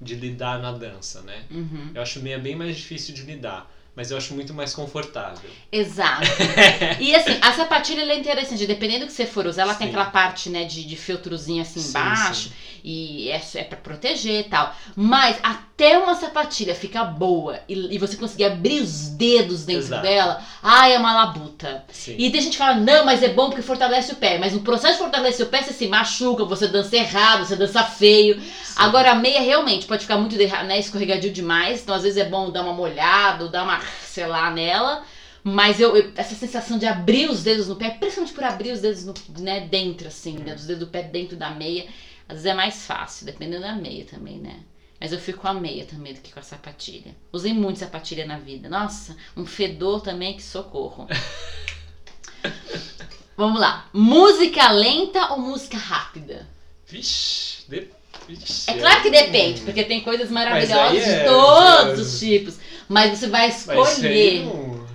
De 0.00 0.14
lidar 0.14 0.60
na 0.60 0.72
dança, 0.72 1.20
né? 1.20 1.46
Uhum. 1.50 1.92
Eu 1.94 2.00
acho 2.00 2.20
meia 2.20 2.38
bem 2.38 2.56
mais 2.56 2.76
difícil 2.76 3.14
de 3.14 3.22
lidar, 3.22 3.70
mas 4.00 4.10
eu 4.10 4.16
acho 4.16 4.32
muito 4.32 4.54
mais 4.54 4.72
confortável. 4.72 5.50
Exato. 5.70 6.26
e 6.98 7.14
assim, 7.14 7.36
a 7.42 7.52
sapatilha 7.52 8.00
é 8.10 8.18
interessante, 8.18 8.66
dependendo 8.66 9.00
do 9.00 9.08
que 9.08 9.12
você 9.12 9.26
for 9.26 9.46
usar, 9.46 9.62
ela 9.62 9.74
tem 9.74 9.88
Sim. 9.88 9.92
aquela 9.92 10.10
parte, 10.10 10.48
né, 10.48 10.64
de, 10.64 10.84
de 10.84 10.96
feltrozinho 10.96 11.60
assim 11.60 11.80
Sim, 11.80 11.90
embaixo, 11.90 12.48
sim. 12.48 12.52
e 12.82 13.28
é, 13.28 13.42
é 13.56 13.64
para 13.64 13.76
proteger 13.76 14.40
e 14.40 14.44
tal. 14.44 14.74
Mas 14.96 15.38
até 15.42 15.98
uma 15.98 16.14
sapatilha 16.14 16.74
ficar 16.74 17.04
boa 17.04 17.60
e, 17.68 17.94
e 17.94 17.98
você 17.98 18.16
conseguir 18.16 18.44
abrir 18.44 18.80
os 18.80 19.08
dedos 19.08 19.66
dentro 19.66 19.82
Exato. 19.82 20.02
dela, 20.02 20.42
ai, 20.62 20.94
é 20.94 20.98
uma 20.98 21.12
labuta. 21.12 21.84
E 22.08 22.30
tem 22.30 22.40
gente 22.40 22.52
que 22.52 22.56
fala, 22.58 22.76
não, 22.76 23.04
mas 23.04 23.22
é 23.22 23.28
bom 23.28 23.50
porque 23.50 23.60
fortalece 23.60 24.12
o 24.12 24.16
pé. 24.16 24.38
Mas 24.38 24.54
no 24.54 24.60
processo 24.60 24.94
de 24.94 25.00
fortalecer 25.00 25.44
o 25.44 25.50
pé, 25.50 25.62
você 25.62 25.74
se 25.74 25.86
machuca, 25.86 26.46
você 26.46 26.66
dança 26.68 26.96
errado, 26.96 27.44
você 27.44 27.54
dança 27.54 27.82
feio. 27.82 28.40
Agora 28.76 29.10
a 29.10 29.14
meia 29.14 29.42
realmente 29.42 29.84
pode 29.84 30.02
ficar 30.02 30.16
muito 30.16 30.36
né, 30.36 30.78
escorregadio 30.78 31.30
demais, 31.30 31.82
então 31.82 31.94
às 31.94 32.02
vezes 32.02 32.16
é 32.16 32.24
bom 32.24 32.50
dar 32.50 32.62
uma 32.62 32.72
molhada, 32.72 33.44
ou 33.44 33.50
dar 33.50 33.64
uma, 33.64 33.78
sei 34.06 34.26
lá, 34.26 34.50
nela. 34.50 35.04
Mas 35.42 35.80
eu, 35.80 35.96
eu- 35.96 36.12
essa 36.16 36.34
sensação 36.34 36.78
de 36.78 36.86
abrir 36.86 37.30
os 37.30 37.42
dedos 37.42 37.68
no 37.68 37.76
pé, 37.76 37.90
principalmente 37.90 38.34
por 38.34 38.44
abrir 38.44 38.72
os 38.72 38.80
dedos 38.80 39.04
no, 39.04 39.14
né, 39.38 39.60
dentro, 39.60 40.08
assim, 40.08 40.38
né, 40.38 40.54
dos 40.54 40.66
dedos 40.66 40.86
do 40.86 40.90
pé 40.90 41.02
dentro 41.02 41.36
da 41.36 41.50
meia, 41.50 41.84
às 42.28 42.34
vezes 42.34 42.46
é 42.46 42.54
mais 42.54 42.84
fácil, 42.86 43.26
dependendo 43.26 43.62
da 43.62 43.74
meia 43.74 44.04
também, 44.04 44.38
né? 44.38 44.60
Mas 45.00 45.12
eu 45.12 45.18
fico 45.18 45.40
com 45.40 45.48
a 45.48 45.54
meia 45.54 45.86
também 45.86 46.12
do 46.12 46.20
que 46.20 46.30
com 46.30 46.40
a 46.40 46.42
sapatilha. 46.42 47.16
Usei 47.32 47.54
muito 47.54 47.78
sapatilha 47.78 48.26
na 48.26 48.38
vida. 48.38 48.68
Nossa, 48.68 49.16
um 49.34 49.46
fedor 49.46 50.02
também 50.02 50.36
que 50.36 50.42
socorro. 50.42 51.08
Vamos 53.34 53.58
lá. 53.58 53.88
Música 53.94 54.70
lenta 54.70 55.32
ou 55.32 55.38
música 55.38 55.78
rápida? 55.78 56.46
Vixe, 56.86 57.64
de... 57.68 57.88
Vixe, 58.30 58.70
É 58.70 58.74
claro 58.74 59.02
que 59.02 59.10
depende, 59.10 59.62
porque 59.62 59.84
tem 59.84 60.00
coisas 60.00 60.30
maravilhosas 60.30 61.02
é- 61.02 61.18
de 61.18 61.24
todos 61.24 61.98
é- 61.98 62.02
os 62.02 62.18
tipos. 62.18 62.54
Mas 62.88 63.18
você 63.18 63.28
vai 63.28 63.48
escolher. 63.48 64.44
não... 64.44 64.86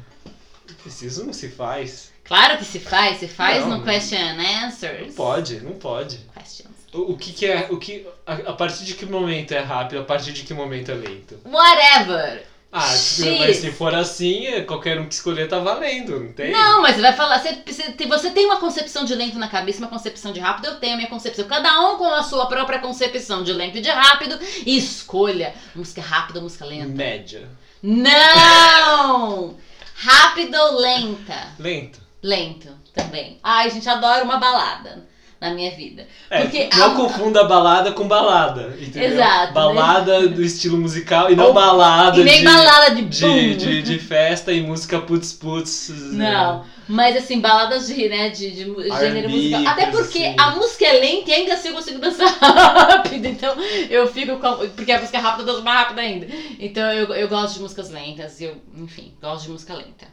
Preciso 0.81 1.25
não 1.25 1.33
se 1.33 1.49
faz. 1.49 2.11
Claro 2.23 2.57
que 2.57 2.65
se 2.65 2.79
faz, 2.79 3.19
se 3.19 3.27
faz 3.27 3.65
Não, 3.65 3.77
no 3.77 3.83
question 3.83 4.17
and 4.17 4.67
answers. 4.67 5.07
Não 5.07 5.13
pode, 5.13 5.59
não 5.61 5.73
pode. 5.73 6.19
Questions. 6.37 6.75
O, 6.93 7.13
o 7.13 7.17
que, 7.17 7.33
que 7.33 7.45
é. 7.45 7.67
O 7.69 7.77
que, 7.77 8.05
a, 8.25 8.33
a 8.33 8.53
partir 8.53 8.85
de 8.85 8.93
que 8.93 9.05
momento 9.05 9.51
é 9.51 9.59
rápido, 9.59 10.01
a 10.01 10.03
partir 10.03 10.31
de 10.31 10.43
que 10.43 10.53
momento 10.53 10.91
é 10.91 10.95
lento? 10.95 11.39
Whatever. 11.45 12.45
Ah, 12.77 12.87
X. 12.95 13.19
mas 13.39 13.55
se 13.57 13.71
for 13.71 13.95
assim, 13.95 14.47
é, 14.47 14.61
qualquer 14.61 14.99
um 14.99 15.07
que 15.07 15.13
escolher 15.13 15.47
tá 15.47 15.59
valendo, 15.59 16.19
não 16.19 16.33
tem? 16.33 16.51
Não, 16.51 16.81
mas 16.81 16.95
você 16.95 17.01
vai 17.01 17.13
falar. 17.13 17.39
Você, 17.39 17.57
você 17.65 17.83
tem- 17.93 18.07
você 18.07 18.31
tem 18.31 18.45
uma 18.45 18.57
concepção 18.57 19.05
de 19.05 19.15
lento 19.15 19.39
na 19.39 19.47
cabeça, 19.47 19.79
uma 19.79 19.87
concepção 19.87 20.33
de 20.33 20.41
rápido. 20.41 20.65
Eu 20.67 20.75
tenho 20.75 20.93
a 20.93 20.97
minha 20.97 21.09
concepção. 21.09 21.45
Cada 21.47 21.79
um 21.89 21.97
com 21.97 22.05
a 22.13 22.21
sua 22.21 22.47
própria 22.47 22.79
concepção 22.79 23.43
de 23.43 23.53
lento 23.53 23.77
e 23.77 23.81
de 23.81 23.89
rápido. 23.89 24.37
E 24.65 24.77
escolha 24.77 25.53
música 25.73 26.01
rápida 26.01 26.39
ou 26.39 26.43
música 26.43 26.65
lenta. 26.65 26.89
Média. 26.89 27.47
Não! 27.81 29.55
Rápido 29.95 30.55
ou 30.55 30.79
lenta? 30.79 31.47
Lento. 31.57 31.99
Lento 32.21 32.69
também. 32.93 33.39
Ai, 33.41 33.69
gente, 33.69 33.87
adoro 33.87 34.25
uma 34.25 34.37
balada 34.37 35.07
na 35.39 35.53
minha 35.53 35.71
vida. 35.75 36.07
É, 36.29 36.41
Porque 36.41 36.69
não 36.75 36.91
a- 36.93 36.95
confunda 36.95 37.43
balada 37.43 37.91
com 37.91 38.07
balada, 38.07 38.75
entendeu? 38.79 39.11
Exato, 39.11 39.47
né? 39.47 39.51
Balada 39.53 40.27
do 40.29 40.41
estilo 40.41 40.77
musical 40.77 41.31
e 41.31 41.35
não 41.35 41.47
Ou- 41.47 41.53
balada 41.53 42.19
E 42.19 42.23
nem 42.23 42.39
de, 42.39 42.43
balada 42.45 42.95
de 42.95 43.01
de, 43.03 43.55
de, 43.55 43.81
de 43.81 43.99
festa 43.99 44.51
e 44.51 44.61
música 44.61 44.99
putz 45.01 45.33
putz. 45.33 45.89
Não, 46.13 46.65
mas 46.87 47.15
assim, 47.17 47.39
baladas 47.41 47.87
de, 47.87 48.07
né, 48.07 48.29
de, 48.29 48.51
de 48.51 48.63
gênero 48.99 49.29
musical. 49.29 49.67
Até 49.67 49.87
porque 49.91 50.19
assim. 50.23 50.35
a 50.39 50.51
música 50.51 50.85
é 50.85 50.93
lenta 50.99 51.29
e 51.29 51.33
ainda 51.33 51.53
assim 51.53 51.67
eu 51.69 51.75
consigo 51.75 51.99
dançar 51.99 52.27
rápido. 52.39 53.25
Então 53.25 53.55
eu 53.89 54.07
fico 54.07 54.37
com. 54.39 54.67
Porque 54.69 54.91
a 54.91 54.99
música 54.99 55.17
é 55.17 55.21
rápida, 55.21 55.43
eu 55.43 55.47
danço 55.53 55.63
mais 55.63 55.79
rápido 55.79 55.99
ainda. 55.99 56.27
Então 56.59 56.83
eu, 56.91 57.13
eu 57.13 57.27
gosto 57.27 57.55
de 57.55 57.61
músicas 57.61 57.89
lentas. 57.89 58.39
Eu, 58.41 58.55
enfim, 58.75 59.13
gosto 59.21 59.45
de 59.45 59.51
música 59.51 59.73
lenta. 59.73 60.07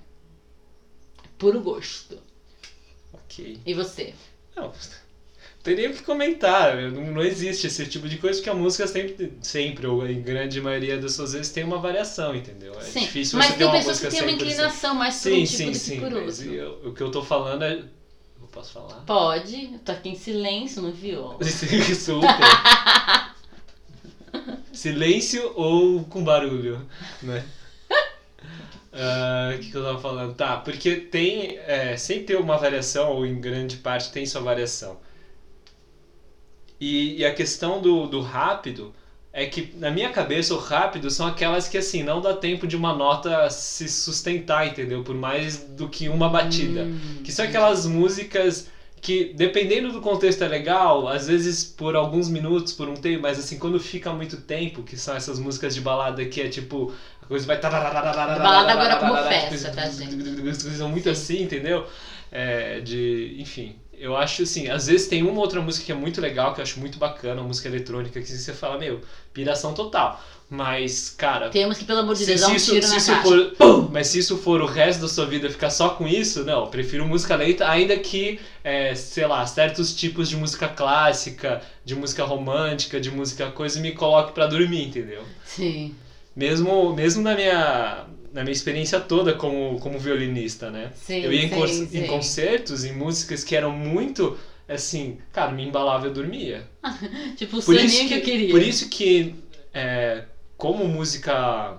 Puro 1.39 1.61
gosto. 1.61 2.19
Ok. 3.13 3.59
E 3.65 3.75
você? 3.75 4.15
Não, 4.55 4.71
teria 5.63 5.91
o 5.91 5.93
que 5.93 6.03
comentar. 6.03 6.77
Não, 6.91 7.13
não 7.13 7.23
existe 7.23 7.67
esse 7.67 7.87
tipo 7.87 8.09
de 8.09 8.19
coisa 8.19 8.39
porque 8.39 8.51
a 8.51 8.55
música 8.55 8.87
sempre, 8.87 9.33
sempre, 9.43 9.87
ou 9.87 10.07
em 10.07 10.21
grande 10.23 10.61
maioria 10.61 10.99
das 10.99 11.13
suas 11.13 11.33
vezes, 11.33 11.51
tem 11.53 11.65
uma 11.65 11.79
variação, 11.79 12.35
entendeu? 12.35 12.73
É 12.81 12.85
sim. 12.85 13.01
difícil 13.01 13.39
Mas 13.39 13.47
você 13.47 13.53
ter 13.53 13.59
tem 13.59 13.67
uma 13.67 13.77
pessoas 13.77 13.99
que 14.01 14.07
música 14.07 14.25
têm 14.25 14.29
uma 14.29 14.39
100%. 14.39 14.51
inclinação 14.51 14.95
mais 14.95 15.15
Sim, 15.15 15.43
um 15.43 15.45
tipo 15.45 15.57
sim, 15.57 15.65
do 15.67 15.71
que 15.73 15.75
sim. 15.75 16.01
Mas 16.27 16.43
eu- 16.43 16.81
o 16.85 16.93
que 16.95 17.01
eu 17.03 17.11
tô 17.11 17.23
falando 17.23 17.63
é. 17.65 17.73
Eu 17.75 18.49
posso 18.51 18.73
falar? 18.73 18.97
Pode, 19.07 19.73
eu 19.73 19.79
tô 19.79 19.93
aqui 19.93 20.09
em 20.09 20.17
silêncio 20.17 20.83
no 20.83 20.93
viol. 20.93 21.39
Super. 21.95 22.29
Silêncio 24.73 25.53
ou 25.55 26.05
com 26.05 26.25
barulho, 26.25 26.87
né? 27.23 27.45
Ah, 28.93 29.53
O 29.55 29.59
que, 29.59 29.71
que 29.71 29.77
eu 29.77 29.83
tava 29.83 29.99
falando? 29.99 30.35
Tá, 30.35 30.57
porque 30.59 30.97
tem. 30.97 31.57
É, 31.67 31.97
sempre 31.97 32.25
tem 32.25 32.37
uma 32.37 32.59
variação, 32.59 33.11
ou 33.13 33.25
em 33.27 33.41
grande 33.41 33.77
parte 33.79 34.11
tem 34.13 34.27
sua 34.27 34.41
variação. 34.43 34.99
E, 36.83 37.19
e 37.19 37.25
a 37.25 37.33
questão 37.33 37.81
do, 37.81 38.07
do 38.07 38.21
rápido 38.21 38.93
é 39.33 39.47
que, 39.47 39.73
na 39.77 39.91
minha 39.91 40.11
cabeça, 40.11 40.53
o 40.55 40.59
rápido 40.59 41.11
são 41.11 41.27
aquelas 41.27 41.69
que, 41.69 41.79
assim, 41.79 42.03
não 42.03 42.21
dá 42.21 42.35
tempo 42.35 42.67
de 42.67 42.77
uma 42.77 42.95
nota 42.95 43.49
se 43.51 43.89
sustentar, 43.89 44.67
entendeu? 44.67 45.03
Por 45.05 45.15
mais 45.15 45.59
do 45.59 45.89
que 45.89 46.09
uma 46.09 46.29
batida. 46.29 46.83
Hum, 46.85 47.23
Que 47.25 47.33
são 47.33 47.45
aquelas 47.45 47.87
músicas 47.87 48.69
que, 49.01 49.33
dependendo 49.35 49.93
do 49.93 50.01
contexto, 50.01 50.43
é 50.45 50.49
legal, 50.49 51.09
às 51.09 51.27
vezes 51.29 51.65
por 51.65 51.97
alguns 51.97 52.29
minutos, 52.29 52.73
por 52.73 52.89
um 52.89 52.95
tempo, 52.95 53.23
mas 53.23 53.39
assim, 53.39 53.59
quando 53.59 53.79
fica 53.81 54.13
muito 54.13 54.37
tempo, 54.43 54.83
que 54.83 54.97
são 54.97 55.17
essas 55.17 55.39
músicas 55.39 55.75
de 55.75 55.81
balada 55.81 56.25
que 56.27 56.41
é 56.41 56.49
tipo, 56.49 56.93
a 57.23 57.27
coisa 57.27 57.47
vai. 57.47 57.61
Balada 57.61 58.73
agora 58.73 58.97
como 58.97 59.17
festa, 59.17 59.71
tá, 59.71 59.89
gente? 59.89 60.15
São 60.77 60.89
muito 60.89 61.09
assim, 61.11 61.43
entendeu? 61.43 61.87
É, 62.31 62.81
de. 62.81 63.37
Enfim. 63.39 63.82
Eu 64.03 64.17
acho 64.17 64.43
assim, 64.43 64.69
às 64.69 64.89
vezes 64.89 65.07
tem 65.07 65.23
uma 65.23 65.41
outra 65.41 65.63
música 65.63 65.87
que 65.87 65.93
é 65.93 65.95
muito 65.95 66.21
legal, 66.21 66.53
que 66.53 66.61
eu 66.61 66.65
acho 66.65 66.81
muito 66.81 66.99
bacana, 66.99 67.41
uma 67.41 67.47
música 67.47 67.69
eletrônica, 67.69 68.21
que 68.21 68.27
você 68.27 68.53
fala, 68.53 68.77
meu, 68.77 69.01
piração 69.33 69.75
total. 69.75 70.21
Mas, 70.51 71.09
cara, 71.17 71.51
Temos 71.51 71.79
que, 71.79 71.85
pelo 71.85 72.01
amor 72.01 72.17
de 72.17 72.25
se, 72.25 72.27
Deus, 72.27 72.41
dar 72.41 72.49
um 72.49 72.55
isso, 72.57 72.73
tiro 72.73 72.85
se 72.85 72.97
isso 72.97 73.15
for, 73.23 73.55
mas 73.93 74.09
se 74.09 74.19
isso 74.19 74.37
for 74.37 74.61
o 74.61 74.67
resto 74.67 75.03
da 75.03 75.09
sua 75.09 75.25
vida 75.25 75.49
ficar 75.49 75.71
só 75.71 75.91
com 75.91 76.09
isso, 76.09 76.45
não, 76.45 76.63
eu 76.63 76.67
prefiro 76.67 77.07
música 77.07 77.37
lenta, 77.37 77.71
ainda 77.71 77.97
que, 77.97 78.41
é, 78.65 78.93
sei 78.97 79.25
lá, 79.25 79.47
certos 79.47 79.95
tipos 79.95 80.29
de 80.29 80.37
música 80.37 80.67
clássica, 80.69 81.63
de 81.85 81.95
música 81.95 82.25
romântica, 82.25 83.01
de 83.01 83.11
música 83.11 83.51
coisa 83.53 83.79
me 83.81 83.93
coloque 83.93 84.33
pra 84.33 84.47
dormir, 84.49 84.83
entendeu? 84.89 85.31
Sim, 85.45 85.95
Mesmo, 86.35 86.93
mesmo 86.93 87.23
na 87.23 87.35
minha 87.37 88.07
na 88.33 88.43
minha 88.43 88.53
experiência 88.53 89.01
toda 89.01 89.35
como, 89.35 89.79
como 89.81 89.99
violinista, 89.99 90.71
né? 90.71 90.91
sim. 90.95 91.21
eu 91.21 91.33
ia 91.33 91.45
em, 91.45 91.67
sim, 91.67 91.87
sim. 91.87 91.99
em 91.99 92.07
concertos, 92.07 92.85
em 92.85 92.93
músicas 92.93 93.45
que 93.45 93.55
eram 93.55 93.71
muito 93.73 94.37
assim, 94.69 95.19
cara, 95.33 95.53
me 95.53 95.65
embalava 95.67 96.07
e 96.07 96.09
eu 96.09 96.15
dormia. 96.15 96.67
Tipo 97.37 97.59
o 97.59 97.63
Por 97.63 97.75
soninho 97.77 97.85
isso 97.87 97.99
que, 98.03 98.09
que, 98.09 98.15
eu 98.15 98.23
queria. 98.23 98.51
por 98.51 98.63
isso 98.63 98.89
que 98.89 99.35
é, 99.75 100.25
como 100.57 100.87
música 100.87 101.79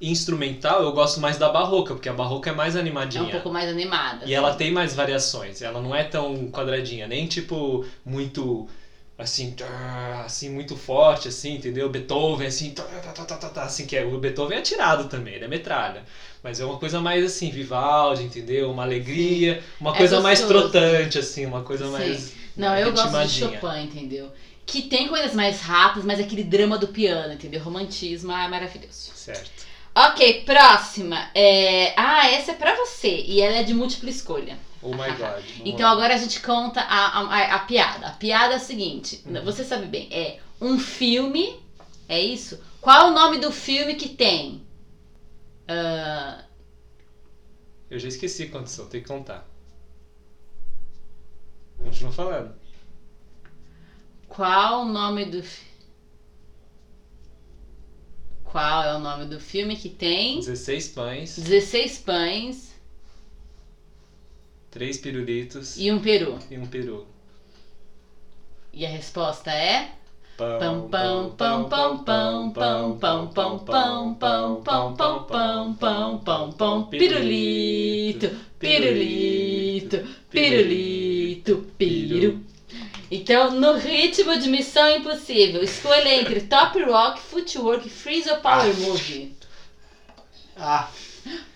instrumental, 0.00 0.82
eu 0.82 0.92
gosto 0.92 1.20
mais 1.20 1.36
da 1.36 1.48
barroca, 1.48 1.94
porque 1.94 2.08
a 2.08 2.12
barroca 2.12 2.50
é 2.50 2.52
mais 2.52 2.76
É 2.76 2.80
animadinha. 2.80 3.24
um 3.24 3.30
pouco 3.30 3.50
mais 3.50 3.68
animada. 3.68 4.24
E 4.26 4.32
ela 4.34 4.54
tem 4.54 4.70
mais 4.72 4.94
variações, 4.94 5.60
ela 5.60 5.80
não 5.80 5.94
é 5.94 6.04
tão 6.04 6.48
quadradinha, 6.50 7.06
nem 7.08 7.26
tipo 7.26 7.84
muito 8.04 8.68
assim, 9.18 9.54
assim 10.24 10.48
muito 10.48 10.76
forte 10.76 11.28
assim, 11.28 11.54
entendeu? 11.54 11.88
Beethoven 11.88 12.46
assim, 12.46 12.74
assim 13.56 13.84
que 13.86 13.96
é, 13.96 14.04
o 14.04 14.16
Beethoven 14.18 14.56
é 14.56 14.60
atirado 14.60 15.08
também, 15.08 15.34
ele 15.34 15.44
é 15.44 15.48
metralha. 15.48 16.04
Mas 16.42 16.60
é 16.60 16.64
uma 16.64 16.78
coisa 16.78 17.00
mais 17.00 17.24
assim, 17.24 17.50
Vivaldi, 17.50 18.22
entendeu? 18.22 18.70
Uma 18.70 18.84
alegria, 18.84 19.60
uma 19.80 19.92
É 19.92 19.96
coisa 19.96 20.20
mais 20.20 20.40
gostoso. 20.40 20.70
trotante 20.70 21.18
assim, 21.18 21.44
uma 21.44 21.62
coisa 21.62 21.86
Sim. 21.86 21.92
mais 21.92 22.32
Não, 22.56 22.76
eu 22.76 22.92
gosto 22.92 23.26
de. 23.26 23.40
Chopin, 23.40 23.82
entendeu? 23.82 24.30
Que 24.64 24.82
tem 24.82 25.08
coisas 25.08 25.34
mais 25.34 25.60
rápidas, 25.60 26.04
mas 26.04 26.20
aquele 26.20 26.42
drama 26.44 26.76
do 26.78 26.88
piano, 26.88 27.32
entendeu? 27.32 27.60
Romantismo, 27.60 28.30
ah, 28.32 28.44
é 28.44 28.48
maravilhoso. 28.48 29.10
Certo. 29.14 29.66
Ok, 29.94 30.44
próxima. 30.44 31.28
É... 31.34 31.92
Ah, 31.96 32.28
essa 32.28 32.52
é 32.52 32.54
pra 32.54 32.74
você. 32.74 33.22
E 33.26 33.40
ela 33.40 33.56
é 33.56 33.62
de 33.62 33.74
múltipla 33.74 34.08
escolha. 34.10 34.58
Oh 34.80 34.90
my 34.90 35.10
god. 35.16 35.44
Então 35.64 35.88
agora 35.88 36.14
a 36.14 36.18
gente 36.18 36.40
conta 36.40 36.80
a, 36.80 37.20
a, 37.20 37.54
a 37.56 37.58
piada. 37.60 38.06
A 38.06 38.12
piada 38.12 38.54
é 38.54 38.56
a 38.56 38.60
seguinte: 38.60 39.22
Uhum. 39.26 39.44
você 39.44 39.64
sabe 39.64 39.86
bem, 39.86 40.08
é 40.12 40.38
um 40.60 40.78
filme. 40.78 41.60
É 42.08 42.20
isso? 42.20 42.62
Qual 42.80 43.08
é 43.08 43.10
o 43.10 43.14
nome 43.14 43.38
do 43.38 43.50
filme 43.52 43.96
que 43.96 44.08
tem? 44.10 44.62
ah, 45.66 46.44
Eu 47.90 47.98
já 47.98 48.08
esqueci 48.08 48.48
quantos 48.48 48.72
são, 48.72 48.86
tem 48.86 49.02
que 49.02 49.08
contar. 49.08 49.46
Continua 51.82 52.12
falando. 52.12 52.54
qual 54.28 54.82
o 54.82 54.84
nome 54.86 55.24
do. 55.26 55.42
Qual 58.44 58.82
é 58.82 58.94
o 58.94 58.98
nome 58.98 59.26
do 59.26 59.38
filme 59.38 59.76
que 59.76 59.90
tem 59.90 60.36
16 60.40 60.88
pães, 60.88 61.36
16 61.36 61.98
pães 61.98 62.67
3 64.70 64.98
pirulitos 64.98 65.76
e 65.78 65.90
um 65.90 66.00
peru? 66.00 66.38
e 66.50 66.58
um 66.58 66.66
peru. 66.66 67.06
E 68.72 68.84
a 68.86 68.88
resposta 68.88 69.50
é. 69.50 69.90
Pão, 70.36 70.88
Pão, 70.88 70.88
pão, 70.88 71.30
pão, 71.30 71.68
pão, 71.68 72.52
pão, 72.52 72.52
pão, 72.52 72.94
pão, 72.94 73.28
pão, 73.28 73.58
pão, 73.58 74.14
pão, 74.14 74.62
pão, 74.62 74.94
pão, 74.94 75.24
pão, 75.24 75.74
pão, 75.74 76.18
pão, 76.18 76.52
pão, 76.52 76.84
pirulito, 76.84 78.30
pirulito, 78.56 80.06
pirulito, 80.30 81.66
piru. 81.76 82.40
Então, 83.10 83.50
no 83.50 83.76
ritmo 83.78 84.38
de 84.38 84.48
Missão 84.48 84.88
Impossível, 84.90 85.62
escolha 85.62 86.20
entre 86.20 86.42
Top 86.42 86.80
Rock, 86.84 87.18
Footwork, 87.20 87.88
Freeze 87.88 88.30
ou 88.30 88.36
Power 88.36 88.78
Movie. 88.78 89.34
Ah, 90.56 90.88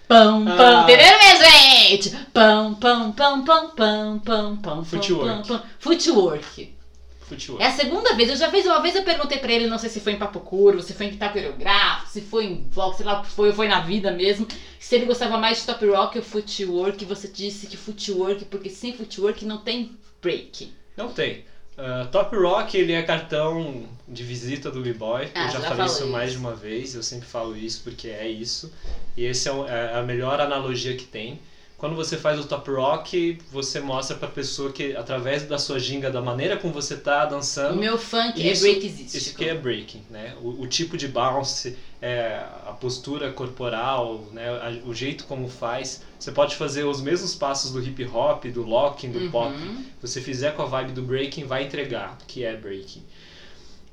Pão, 0.09 0.45
pão, 0.45 0.81
Ah. 0.81 0.83
entendeu, 0.83 1.19
minha 1.19 1.51
gente? 1.51 2.11
Pão, 2.33 2.75
pão, 2.75 3.13
pão, 3.13 3.45
pão, 3.45 3.71
pão, 3.75 4.19
pão, 4.19 4.57
pão, 4.57 4.85
Footwork. 4.85 5.27
pão, 5.27 5.43
pão. 5.59 5.63
Footwork. 5.79 6.75
futebol. 7.29 7.61
É 7.63 7.67
a 7.69 7.73
segunda 7.73 8.15
vez. 8.15 8.29
Eu 8.29 8.37
já 8.37 8.51
fiz 8.51 8.67
uma 8.67 8.81
vez, 8.83 8.95
eu 8.95 9.05
perguntei 9.05 9.39
pra 9.39 9.51
ele, 9.53 9.67
não 9.67 9.79
sei 9.79 9.89
se 9.89 10.01
foi 10.01 10.13
em 10.13 10.19
Papo 10.19 10.41
Curvo, 10.41 10.83
se 10.83 10.93
foi 10.93 11.07
em 11.07 11.11
Itaperográfico, 11.13 12.11
se 12.11 12.21
foi 12.21 12.45
em 12.45 12.67
Vox, 12.71 12.99
sei 12.99 13.07
lá 13.07 13.21
o 13.21 13.23
que 13.23 13.31
foi, 13.31 13.53
foi 13.55 13.69
na 13.69 13.81
vida 13.81 14.11
mesmo. 14.11 14.47
Se 14.79 14.95
ele 14.97 15.07
gostava 15.07 15.39
mais 15.39 15.59
de 15.61 15.65
top 15.67 15.87
rock 15.87 16.19
ou 16.19 16.25
footwork, 16.25 17.03
você 17.07 17.29
disse 17.29 17.67
que 17.67 17.77
footwork, 17.79 18.45
porque 18.47 18.69
sem 18.69 18.93
footwork 18.93 19.47
não 19.47 19.59
tem 19.59 19.97
break. 20.21 20.75
Não 20.95 21.09
tem. 21.09 21.45
Ah, 21.77 22.07
Top 22.11 22.35
Rock, 22.37 22.77
ele 22.77 22.93
é 22.93 23.03
cartão 23.03 23.89
de 24.07 24.23
visita 24.23 24.71
do 24.71 24.83
B-Boy. 24.83 25.31
Ah, 25.35 25.45
eu 25.45 25.49
já 25.49 25.61
já 25.61 25.69
falei 25.69 25.87
falou 25.87 25.87
isso 25.87 26.07
mais 26.07 26.31
isso. 26.31 26.39
de 26.39 26.39
uma 26.39 26.55
vez, 26.55 26.95
eu 26.95 27.03
sempre 27.03 27.27
falo 27.29 27.57
isso 27.57 27.81
porque 27.83 28.09
é 28.09 28.27
isso. 28.29 28.73
E 29.17 29.25
esse 29.25 29.49
é, 29.49 29.53
é 29.53 29.97
a 29.97 30.03
melhor 30.03 30.41
analogia 30.41 30.95
que 30.95 31.05
tem. 31.05 31.39
Quando 31.83 31.97
você 31.97 32.16
faz 32.16 32.38
o 32.38 32.45
top 32.45 32.71
rock, 32.71 33.38
você 33.51 33.81
mostra 33.81 34.16
pra 34.16 34.29
pessoa 34.29 34.71
que 34.71 34.95
através 34.95 35.42
da 35.42 35.59
sua 35.59 35.81
ginga, 35.81 36.12
da 36.12 36.23
maneira 36.23 36.57
como 36.57 36.73
você 36.73 36.97
tá 36.97 37.27
O 37.27 37.31
dançando, 37.31 37.77
meu 37.77 37.99
funk 37.99 38.38
Isso- 38.40 38.64
é 38.64 38.71
breakzístico. 38.71 39.16
Isso 39.16 39.35
que 39.35 39.49
é 39.49 39.53
breaking, 39.53 40.05
né? 40.09 40.33
O, 40.40 40.62
o 40.62 40.66
tipo 40.68 40.97
de 40.97 41.09
bounce, 41.09 41.77
é, 42.01 42.40
a 42.64 42.73
postura 42.73 43.33
corporal, 43.33 44.29
né? 44.33 44.49
A- 44.49 44.87
o 44.88 44.95
jeito 44.95 45.25
como 45.25 45.49
faz. 45.49 46.01
Você 46.16 46.31
pode 46.31 46.55
fazer 46.55 46.85
os 46.85 47.01
mesmos 47.01 47.35
passos 47.35 47.73
do 47.73 47.83
hip 47.83 48.05
hop, 48.05 48.45
do 48.45 48.62
locking, 48.62 49.11
do 49.11 49.18
Uhum. 49.18 49.31
pop. 49.33 49.53
Você 50.01 50.21
fizer 50.21 50.53
com 50.55 50.62
a 50.62 50.66
vibe 50.66 50.92
do 50.92 51.03
breaking, 51.03 51.47
vai 51.47 51.64
entregar, 51.64 52.16
que 52.29 52.45
é 52.45 52.55
breaking. 52.55 53.03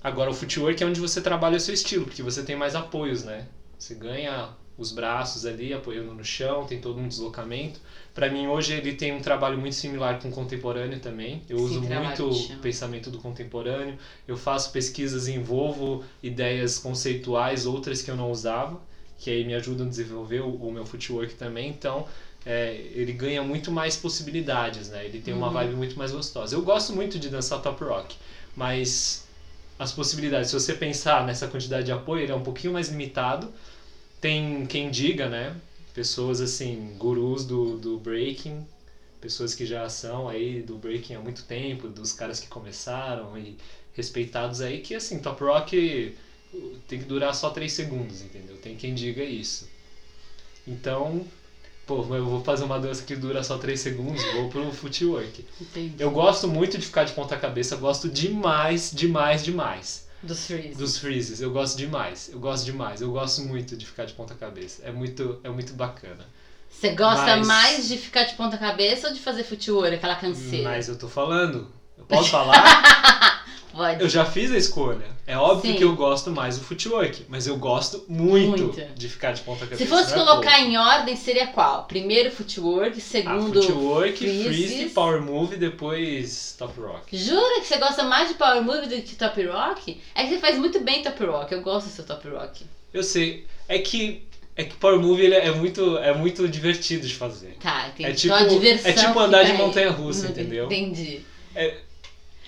Agora 0.03 0.29
o 0.29 0.33
footwork 0.35 0.83
é 0.83 0.85
onde 0.85 0.99
você 0.99 1.19
trabalha 1.19 1.57
o 1.57 1.59
seu 1.59 1.73
estilo, 1.73 2.05
porque 2.05 2.21
você 2.21 2.43
tem 2.43 2.55
mais 2.55 2.75
apoios, 2.75 3.23
né? 3.23 3.47
Você 3.79 3.95
ganha 3.95 4.49
os 4.79 4.91
braços 4.91 5.45
ali 5.45 5.73
apoiando 5.73 6.13
no 6.13 6.23
chão, 6.23 6.65
tem 6.65 6.79
todo 6.79 6.99
um 6.99 7.07
deslocamento. 7.07 7.79
Para 8.13 8.29
mim 8.29 8.47
hoje 8.47 8.73
ele 8.73 8.93
tem 8.93 9.11
um 9.13 9.21
trabalho 9.21 9.57
muito 9.59 9.75
similar 9.75 10.19
com 10.21 10.29
o 10.29 10.31
contemporâneo 10.31 10.99
também. 10.99 11.43
Eu 11.49 11.57
Sim, 11.57 11.63
uso 11.65 11.81
muito 11.81 12.29
o 12.29 12.57
pensamento 12.61 13.11
do 13.11 13.19
contemporâneo. 13.19 13.95
Eu 14.27 14.37
faço 14.37 14.71
pesquisas 14.71 15.27
envolvo 15.27 16.03
ideias 16.23 16.79
conceituais, 16.79 17.65
outras 17.65 18.01
que 18.01 18.09
eu 18.09 18.15
não 18.15 18.31
usava, 18.31 18.79
que 19.17 19.29
aí 19.29 19.43
me 19.45 19.53
ajudam 19.53 19.85
a 19.85 19.89
desenvolver 19.89 20.39
o, 20.41 20.55
o 20.55 20.71
meu 20.71 20.85
footwork 20.85 21.35
também. 21.35 21.69
Então 21.69 22.07
é, 22.45 22.73
ele 22.93 23.11
ganha 23.13 23.43
muito 23.43 23.71
mais 23.71 23.97
possibilidades, 23.97 24.89
né? 24.89 25.05
Ele 25.05 25.19
tem 25.19 25.33
uma 25.33 25.47
Uhum. 25.47 25.53
vibe 25.53 25.75
muito 25.75 25.97
mais 25.97 26.11
gostosa. 26.11 26.55
Eu 26.55 26.61
gosto 26.61 26.93
muito 26.93 27.19
de 27.19 27.29
dançar 27.29 27.61
top 27.61 27.83
rock, 27.83 28.15
mas 28.55 29.25
as 29.77 29.91
possibilidades, 29.91 30.49
se 30.49 30.53
você 30.59 30.73
pensar 30.73 31.25
nessa 31.25 31.47
quantidade 31.47 31.85
de 31.85 31.91
apoio, 31.91 32.23
ele 32.23 32.31
é 32.31 32.35
um 32.35 32.41
pouquinho 32.43 32.73
mais 32.73 32.89
limitado. 32.89 33.49
Tem 34.21 34.65
quem 34.65 34.91
diga, 34.91 35.29
né? 35.29 35.55
Pessoas 35.93 36.41
assim, 36.41 36.95
gurus 36.97 37.45
do, 37.45 37.77
do 37.77 37.97
breaking, 37.97 38.65
pessoas 39.19 39.55
que 39.55 39.65
já 39.65 39.87
são 39.89 40.27
aí 40.27 40.61
do 40.61 40.75
breaking 40.75 41.15
há 41.15 41.19
muito 41.19 41.43
tempo, 41.43 41.87
dos 41.87 42.11
caras 42.11 42.39
que 42.39 42.47
começaram 42.47 43.37
e 43.37 43.57
respeitados 43.93 44.61
aí, 44.61 44.79
que 44.79 44.95
assim, 44.95 45.19
top 45.19 45.43
rock 45.43 46.15
tem 46.87 46.99
que 46.99 47.05
durar 47.05 47.33
só 47.33 47.49
3 47.49 47.71
segundos, 47.71 48.21
entendeu? 48.21 48.57
Tem 48.57 48.75
quem 48.75 48.93
diga 48.93 49.23
isso. 49.23 49.67
Então, 50.67 51.25
pô, 51.85 52.03
eu 52.15 52.25
vou 52.25 52.43
fazer 52.43 52.63
uma 52.63 52.79
dança 52.79 53.03
que 53.03 53.15
dura 53.15 53.43
só 53.43 53.57
3 53.57 53.79
segundos, 53.79 54.23
vou 54.33 54.49
pro 54.49 54.71
footwork. 54.71 55.45
Entendi. 55.59 55.95
Eu 55.97 56.11
gosto 56.11 56.47
muito 56.47 56.77
de 56.77 56.85
ficar 56.85 57.03
de 57.03 57.13
ponta 57.13 57.37
cabeça, 57.37 57.75
gosto 57.75 58.09
demais, 58.09 58.91
demais, 58.93 59.43
demais 59.43 60.08
Dos 60.21 60.45
freeze. 60.47 60.75
dos 60.75 60.97
freezes. 60.97 61.41
Eu 61.41 61.51
gosto 61.51 61.77
demais, 61.77 62.29
eu 62.31 62.39
gosto 62.39 62.65
demais, 62.65 62.99
eu 63.01 63.11
gosto 63.11 63.41
muito 63.43 63.75
de 63.77 63.85
ficar 63.85 64.05
de 64.05 64.13
ponta 64.13 64.35
cabeça. 64.35 64.81
É 64.85 64.91
muito, 64.91 65.39
é 65.43 65.49
muito 65.49 65.73
bacana. 65.73 66.25
Você 66.69 66.89
gosta 66.91 67.37
Mas- 67.37 67.47
mais 67.47 67.87
de 67.87 67.97
ficar 67.97 68.23
de 68.23 68.35
ponta 68.35 68.57
cabeça 68.57 69.07
ou 69.07 69.13
de 69.13 69.19
fazer 69.19 69.43
footwork, 69.43 69.95
aquela 69.95 70.15
canseira? 70.15 70.69
Mas 70.69 70.87
eu 70.87 70.97
tô 70.97 71.07
falando, 71.07 71.71
eu 71.97 72.03
posso 72.05 72.29
falar? 72.31 73.38
Pode. 73.71 74.01
eu 74.01 74.09
já 74.09 74.25
fiz 74.25 74.51
a 74.51 74.57
escolha. 74.57 75.05
É 75.27 75.37
óbvio 75.37 75.71
Sim. 75.71 75.77
que 75.77 75.83
eu 75.83 75.95
gosto 75.95 76.31
mais 76.31 76.57
do 76.57 76.63
footwork, 76.63 77.25
mas 77.29 77.45
eu 77.45 77.55
gosto 77.57 78.03
muito, 78.07 78.63
Muito. 78.63 78.81
de 78.95 79.07
ficar 79.07 79.31
de 79.31 79.41
ponta 79.41 79.59
cabeça. 79.65 79.83
Se 79.83 79.87
fosse 79.87 80.11
é 80.11 80.15
colocar 80.15 80.55
pouco. 80.55 80.65
em 80.71 80.77
ordem, 80.77 81.15
seria 81.15 81.47
qual? 81.47 81.83
Primeiro 81.85 82.31
footwork, 82.31 82.97
Ah, 82.97 83.01
segundo. 83.01 83.61
footwork, 83.61 84.17
freezes. 84.17 84.45
freeze, 84.45 84.89
power 84.89 85.21
move, 85.21 85.55
depois 85.55 86.55
top 86.57 86.79
rock. 86.79 87.15
Jura 87.17 87.59
que 87.61 87.67
você 87.67 87.77
gosta 87.77 88.03
mais 88.03 88.29
de 88.29 88.35
power 88.35 88.61
move 88.63 88.87
do 88.87 89.01
que 89.01 89.15
top 89.15 89.45
rock? 89.45 90.01
É 90.15 90.23
que 90.23 90.29
você 90.29 90.39
faz 90.39 90.57
muito 90.57 90.79
bem 90.79 91.01
top 91.03 91.23
rock. 91.25 91.53
Eu 91.53 91.61
gosto 91.61 91.87
do 91.87 91.91
seu 91.91 92.05
top 92.05 92.27
rock. 92.29 92.65
Eu 92.93 93.03
sei, 93.03 93.45
é 93.67 93.77
que 93.79 94.23
é 94.55 94.63
que 94.63 94.75
power 94.75 94.99
move 94.99 95.21
ele 95.23 95.35
é 95.35 95.51
muito 95.51 95.97
é 95.99 96.13
muito 96.13 96.47
divertido 96.49 97.07
de 97.07 97.13
fazer. 97.13 97.55
Tá, 97.61 97.87
entendi. 97.89 98.09
É 98.09 98.13
tipo- 98.13 98.33
então 98.33 98.45
a 98.45 98.49
diversão 98.49 98.91
é 98.91 98.93
tipo 98.93 99.19
andar 99.19 99.43
de 99.43 99.51
fica 99.51 99.59
aí. 99.61 99.65
montanha-russa, 99.67 100.27
Hum, 100.27 100.29
entendeu? 100.31 100.65
Entendi. 100.65 101.21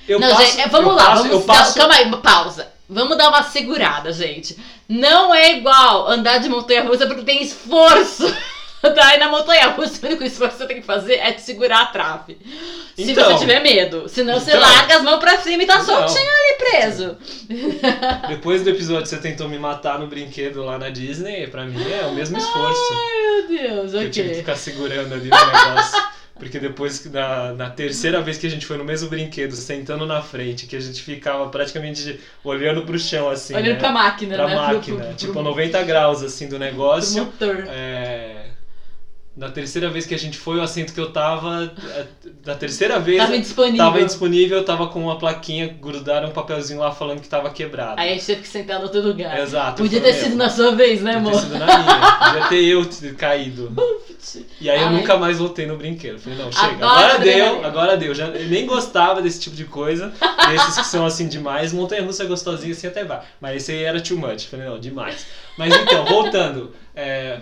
Eu 0.08 0.20
não, 0.20 0.30
passo, 0.30 0.42
gente, 0.46 0.62
é, 0.62 0.68
vamos 0.68 0.90
eu 0.90 0.96
lá, 0.96 1.06
passo- 1.06 1.24
vamos, 1.24 1.32
eu 1.32 1.42
passo, 1.42 1.76
calma 1.78 1.96
aí, 1.96 2.12
pausa. 2.18 2.68
Vamos 2.90 3.18
dar 3.18 3.30
uma 3.30 3.44
segurada, 3.44 4.12
gente. 4.12 4.58
Não 4.90 5.34
é 5.34 5.54
igual 5.54 6.10
andar 6.10 6.40
de 6.40 6.50
montanha 6.50 6.84
russa 6.84 7.06
porque 7.08 7.24
tem 7.24 7.42
esforço. 7.44 8.26
Tá? 8.82 9.14
E 9.16 9.20
na 9.20 9.28
montanha 9.30 9.68
russa, 9.68 10.00
o 10.02 10.08
único 10.10 10.24
esforço 10.24 10.54
que 10.54 10.64
você 10.64 10.68
tem 10.68 10.78
que 10.82 10.88
fazer 10.88 11.14
é 11.14 11.32
te 11.32 11.42
segurar 11.44 11.82
a 11.82 11.86
trave. 11.86 12.36
Se 12.96 13.12
Então. 13.12 13.32
você 13.34 13.38
tiver 13.42 13.60
medo. 13.62 14.10
Senão 14.10 14.40
você 14.40 14.50
Então. 14.50 14.60
larga 14.60 14.96
as 14.96 15.04
mãos 15.04 15.20
pra 15.20 15.38
cima 15.38 15.62
e 15.62 15.68
tá 15.68 15.84
soltinho 15.86 16.28
ali 16.28 16.58
preso. 16.58 17.16
Depois 18.28 18.64
do 18.64 18.72
episódio 18.72 19.04
que 19.04 19.10
você 19.10 19.18
tentou 19.18 19.48
me 19.48 19.60
matar 19.60 20.00
no 20.00 20.08
brinquedo 20.08 20.64
lá 20.66 20.80
na 20.80 20.90
Disney, 20.90 21.46
pra 21.46 21.64
mim 21.64 21.80
é 21.92 22.08
o 22.08 22.14
mesmo 22.16 22.40
esforço. 22.40 22.82
Meu 22.96 23.48
Deus, 23.60 23.94
Eu 23.94 24.10
tive 24.10 24.30
que 24.30 24.32
ok. 24.32 24.36
ficar 24.40 24.56
segurando 24.56 25.14
ali 25.14 25.30
no 25.30 25.38
negócio. 25.38 26.04
Porque 26.42 26.58
depois, 26.60 27.06
na, 27.06 27.54
na 27.54 27.70
terceira 27.70 28.20
vez 28.20 28.36
que 28.40 28.48
a 28.48 28.50
gente 28.50 28.66
foi 28.66 28.76
no 28.76 28.84
mesmo 28.84 29.08
brinquedo, 29.08 29.56
sentando 29.56 30.08
na 30.08 30.24
frente, 30.24 30.66
que 30.66 30.76
a 30.76 30.80
gente 30.80 31.00
ficava 31.04 31.48
praticamente 31.52 32.20
olhando 32.44 32.84
pro 32.84 32.98
chão, 32.98 33.30
assim, 33.30 33.54
Olhando 33.54 33.74
né? 33.74 33.78
pra 33.78 33.92
máquina, 33.92 34.36
pra 34.36 34.48
né? 34.48 34.56
Pro- 34.56 34.62
máquina, 34.74 34.98
pro- 34.98 35.06
pro- 35.06 35.16
tipo 35.16 35.42
90 35.44 35.84
graus, 35.84 36.24
assim, 36.24 36.48
do 36.50 36.58
pro 36.58 36.58
negócio. 36.58 37.22
motor. 37.26 37.64
É, 37.68 38.41
Na 39.36 39.50
terceira 39.50 39.90
vez 39.90 40.06
que 40.06 40.14
a 40.14 40.20
gente 40.20 40.38
foi, 40.38 40.58
o 40.58 40.62
assento 40.62 40.94
que 40.94 41.00
eu 41.00 41.10
tava, 41.12 41.74
é, 41.96 42.06
da 42.44 42.54
terceira 42.54 43.00
vez, 43.00 43.18
Tava 43.18 43.36
indisponível. 43.38 43.78
tava 43.78 44.02
indisponível, 44.02 44.66
tava 44.66 44.88
com 44.88 45.02
uma 45.04 45.18
plaquinha, 45.18 45.70
grudaram 45.82 46.28
um 46.28 46.32
papelzinho 46.34 46.82
lá 46.82 46.92
falando 46.92 47.22
que 47.22 47.30
tava 47.30 47.50
quebrado. 47.50 48.00
Aí 48.00 48.10
a 48.10 48.14
gente 48.16 48.26
teve 48.26 48.42
que 48.42 48.48
sentar 48.50 48.80
no 48.80 48.84
outro 48.86 49.02
lugar. 49.02 49.40
Exato. 49.40 49.84
Podia 49.84 50.02
ter 50.02 50.08
falei, 50.14 50.22
sido 50.24 50.30
"Meu, 50.36 50.38
na 50.46 50.50
sua 50.50 50.76
vez, 50.76 51.02
né, 51.02 51.14
Podia 51.14 51.30
amor? 51.30 51.32
ter 51.42 51.48
sido 51.48 51.58
na 51.60 51.66
minha. 51.66 52.18
Podia 52.34 52.48
ter 52.50 52.64
eu 52.66 53.16
caído. 53.16 53.72
E 54.62 54.70
aí 54.70 54.80
eu 54.80 54.88
Ai. 54.88 54.94
nunca 54.94 55.18
mais 55.18 55.40
voltei 55.40 55.66
no 55.66 55.76
brinquedo. 55.78 56.20
Falei, 56.20 56.38
não, 56.38 56.52
chega. 56.52 56.74
Adoro 56.76 56.86
Agora 56.86 57.18
deu, 57.20 57.66
agora 57.66 57.98
deu. 57.98 58.14
Já, 58.14 58.28
eu 58.28 58.48
nem 58.50 58.68
gostava 58.68 59.20
desse 59.20 59.40
tipo 59.40 59.56
de 59.56 59.66
coisa. 59.66 60.14
Esses 60.54 60.78
que 60.78 60.86
são 60.86 61.04
assim 61.04 61.28
demais. 61.28 61.74
Montanha 61.74 62.04
russa 62.04 62.24
é 62.24 62.28
gostosinho 62.28 62.72
assim 62.72 62.86
até 62.86 63.04
vai. 63.04 63.22
Mas 63.42 63.56
esse 63.64 63.72
aí 63.72 63.84
era 63.84 64.00
too 64.00 64.16
much. 64.18 64.46
Falei, 64.46 64.68
não, 64.68 64.80
demais. 64.80 65.26
Mas 65.58 65.74
então, 65.76 66.06
voltando. 66.06 66.72
é, 66.96 67.40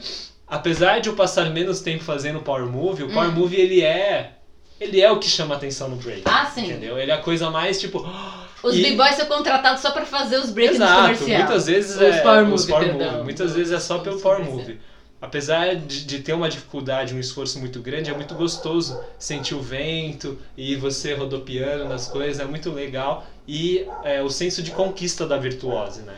apesar 0.49 0.99
de 0.99 1.09
eu 1.09 1.15
passar 1.15 1.49
menos 1.51 1.79
tempo 1.81 2.03
fazendo 2.03 2.39
Power 2.41 2.65
Move, 2.65 3.03
o 3.03 3.11
Power 3.13 3.29
Hum. 3.29 3.33
Move 3.33 3.55
ele 3.55 3.81
é. 3.81 4.33
Ele 4.79 5.01
é 5.01 5.11
o 5.11 5.19
que 5.19 5.27
chama 5.27 5.55
atenção 5.55 5.89
no 5.89 5.97
break. 5.97 6.21
Ah, 6.25 6.45
sim. 6.45 6.65
Entendeu? 6.65 6.97
Ele 6.97 7.11
é 7.11 7.13
a 7.13 7.21
coisa 7.21 7.49
mais 7.49 7.79
tipo. 7.79 7.99
Os 8.63 8.75
e- 8.75 8.81
b-boys 8.83 9.15
são 9.15 9.25
contratados 9.25 9.81
só 9.81 9.91
pra 9.91 10.05
fazer 10.05 10.37
os 10.37 10.49
breaks 10.51 10.75
Exato, 10.75 11.01
comerciais. 11.01 11.43
muitas 11.45 11.65
vezes 11.67 11.95
Os 11.95 12.01
é 12.01 12.21
power 12.21 12.53
os 12.53 12.65
power 12.65 12.93
move. 12.93 13.23
Muitas 13.23 13.55
vezes 13.55 13.71
é 13.71 13.79
só 13.79 13.97
Os 13.97 14.03
pelo 14.03 14.19
power 14.19 14.43
move. 14.43 14.77
Apesar 15.21 15.75
de, 15.75 16.05
de 16.05 16.19
ter 16.19 16.33
uma 16.33 16.49
dificuldade, 16.49 17.13
um 17.13 17.19
esforço 17.19 17.57
muito 17.59 17.81
grande, 17.81 18.09
é 18.09 18.13
muito 18.13 18.35
gostoso 18.35 18.99
sentir 19.17 19.53
o 19.55 19.61
vento 19.61 20.37
e 20.57 20.75
você 20.75 21.13
rodopiando 21.13 21.85
nas 21.85 22.07
coisas, 22.07 22.39
é 22.41 22.45
muito 22.45 22.69
legal. 22.71 23.25
E 23.47 23.85
é, 24.03 24.21
o 24.21 24.29
senso 24.29 24.61
de 24.61 24.71
conquista 24.71 25.25
da 25.25 25.37
virtuose, 25.37 26.01
né? 26.01 26.15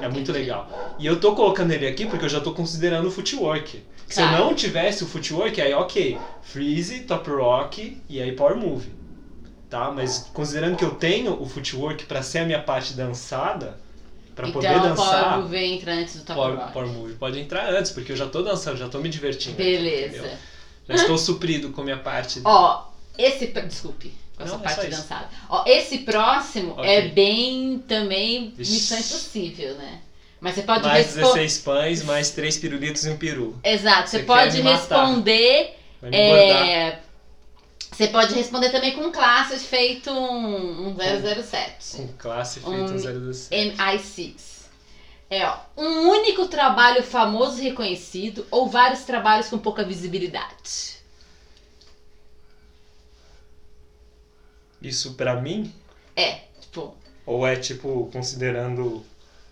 É 0.00 0.08
muito 0.08 0.32
legal. 0.32 0.68
E 0.98 1.06
eu 1.06 1.18
tô 1.20 1.34
colocando 1.34 1.70
ele 1.72 1.86
aqui 1.86 2.06
porque 2.06 2.24
eu 2.24 2.28
já 2.28 2.40
tô 2.40 2.52
considerando 2.52 3.08
o 3.08 3.10
footwork. 3.10 3.82
Se 4.08 4.20
eu 4.20 4.26
Tá. 4.26 4.38
não 4.38 4.54
tivesse 4.54 5.02
o 5.02 5.06
footwork, 5.06 5.60
aí 5.60 5.74
ok, 5.74 6.18
freeze, 6.42 7.00
top 7.00 7.28
rock 7.30 8.00
e 8.08 8.20
aí 8.22 8.32
power 8.32 8.56
move. 8.56 8.88
Tá? 9.68 9.90
Mas 9.90 10.30
considerando 10.32 10.76
que 10.76 10.84
eu 10.84 10.94
tenho 10.94 11.40
o 11.42 11.46
footwork 11.46 12.04
pra 12.04 12.22
ser 12.22 12.38
a 12.40 12.44
minha 12.44 12.62
parte 12.62 12.92
dançada, 12.94 13.78
pra 14.34 14.46
então, 14.48 14.60
poder 14.62 14.76
o 14.76 14.80
dançar, 14.82 15.24
Power 15.30 15.42
Move 15.44 15.56
entra 15.56 15.92
antes 15.94 16.14
do 16.16 16.22
Top 16.24 16.38
Power, 16.38 16.56
Rock. 16.58 16.72
Power 16.72 16.88
Move 16.88 17.14
pode 17.14 17.40
entrar 17.40 17.68
antes, 17.70 17.90
porque 17.90 18.12
eu 18.12 18.16
já 18.16 18.26
tô 18.26 18.42
dançando, 18.42 18.76
já 18.76 18.88
tô 18.88 18.98
me 18.98 19.08
divertindo. 19.08 19.56
Beleza. 19.56 20.18
entendeu? 20.18 20.36
Já 20.88 20.94
estou 20.94 21.18
suprido 21.18 21.70
com 21.70 21.80
a 21.80 21.84
minha 21.84 21.96
parte. 21.96 22.40
Ó, 22.44 22.84
esse. 23.18 23.46
Desculpe, 23.46 24.12
com 24.36 24.42
essa 24.44 24.52
Não, 24.56 24.60
é 24.60 24.64
parte 24.64 24.80
isso. 24.88 24.90
dançada. 25.02 25.28
Ó, 25.48 25.64
esse 25.66 25.98
próximo 25.98 26.72
Ok. 26.72 26.84
é 26.84 27.08
bem 27.08 27.78
também 27.88 28.52
missão 28.56 28.98
impossível, 28.98 29.74
né? 29.76 30.00
Mas 30.40 30.54
você 30.54 30.62
pode 30.62 30.82
mais 30.86 31.06
responder. 31.06 31.24
16 31.26 31.58
pães, 31.58 32.02
mais 32.04 32.30
3 32.30 32.58
pirulitos 32.58 33.04
e 33.04 33.10
um 33.10 33.16
peru. 33.16 33.58
Exato, 33.64 34.10
você, 34.10 34.18
Você 34.18 34.24
pode 34.24 34.60
responder. 34.60 35.76
É, 36.12 36.98
Você 37.90 38.08
pode 38.08 38.34
responder 38.34 38.68
também 38.70 38.92
com 38.92 39.10
classes 39.10 39.64
feito 39.64 40.10
um, 40.10 40.88
um 40.88 40.94
007. 40.94 41.96
Com 41.96 42.08
classe 42.18 42.60
feito 42.60 42.70
um- 42.70 42.84
um 42.84 42.96
017. 42.96 43.48
MI6. 43.56 44.66
É, 45.30 45.46
ó, 45.46 45.56
um 45.76 46.08
único 46.10 46.46
trabalho 46.46 47.02
famoso 47.02 47.58
e 47.60 47.64
reconhecido 47.64 48.46
ou 48.50 48.68
vários 48.68 49.00
trabalhos 49.04 49.48
com 49.48 49.58
pouca 49.58 49.82
visibilidade. 49.82 50.95
Isso 54.88 55.14
pra 55.14 55.34
mim? 55.34 55.72
É, 56.14 56.40
tipo, 56.60 56.94
Ou 57.26 57.46
é 57.46 57.56
tipo, 57.56 58.08
considerando 58.12 59.02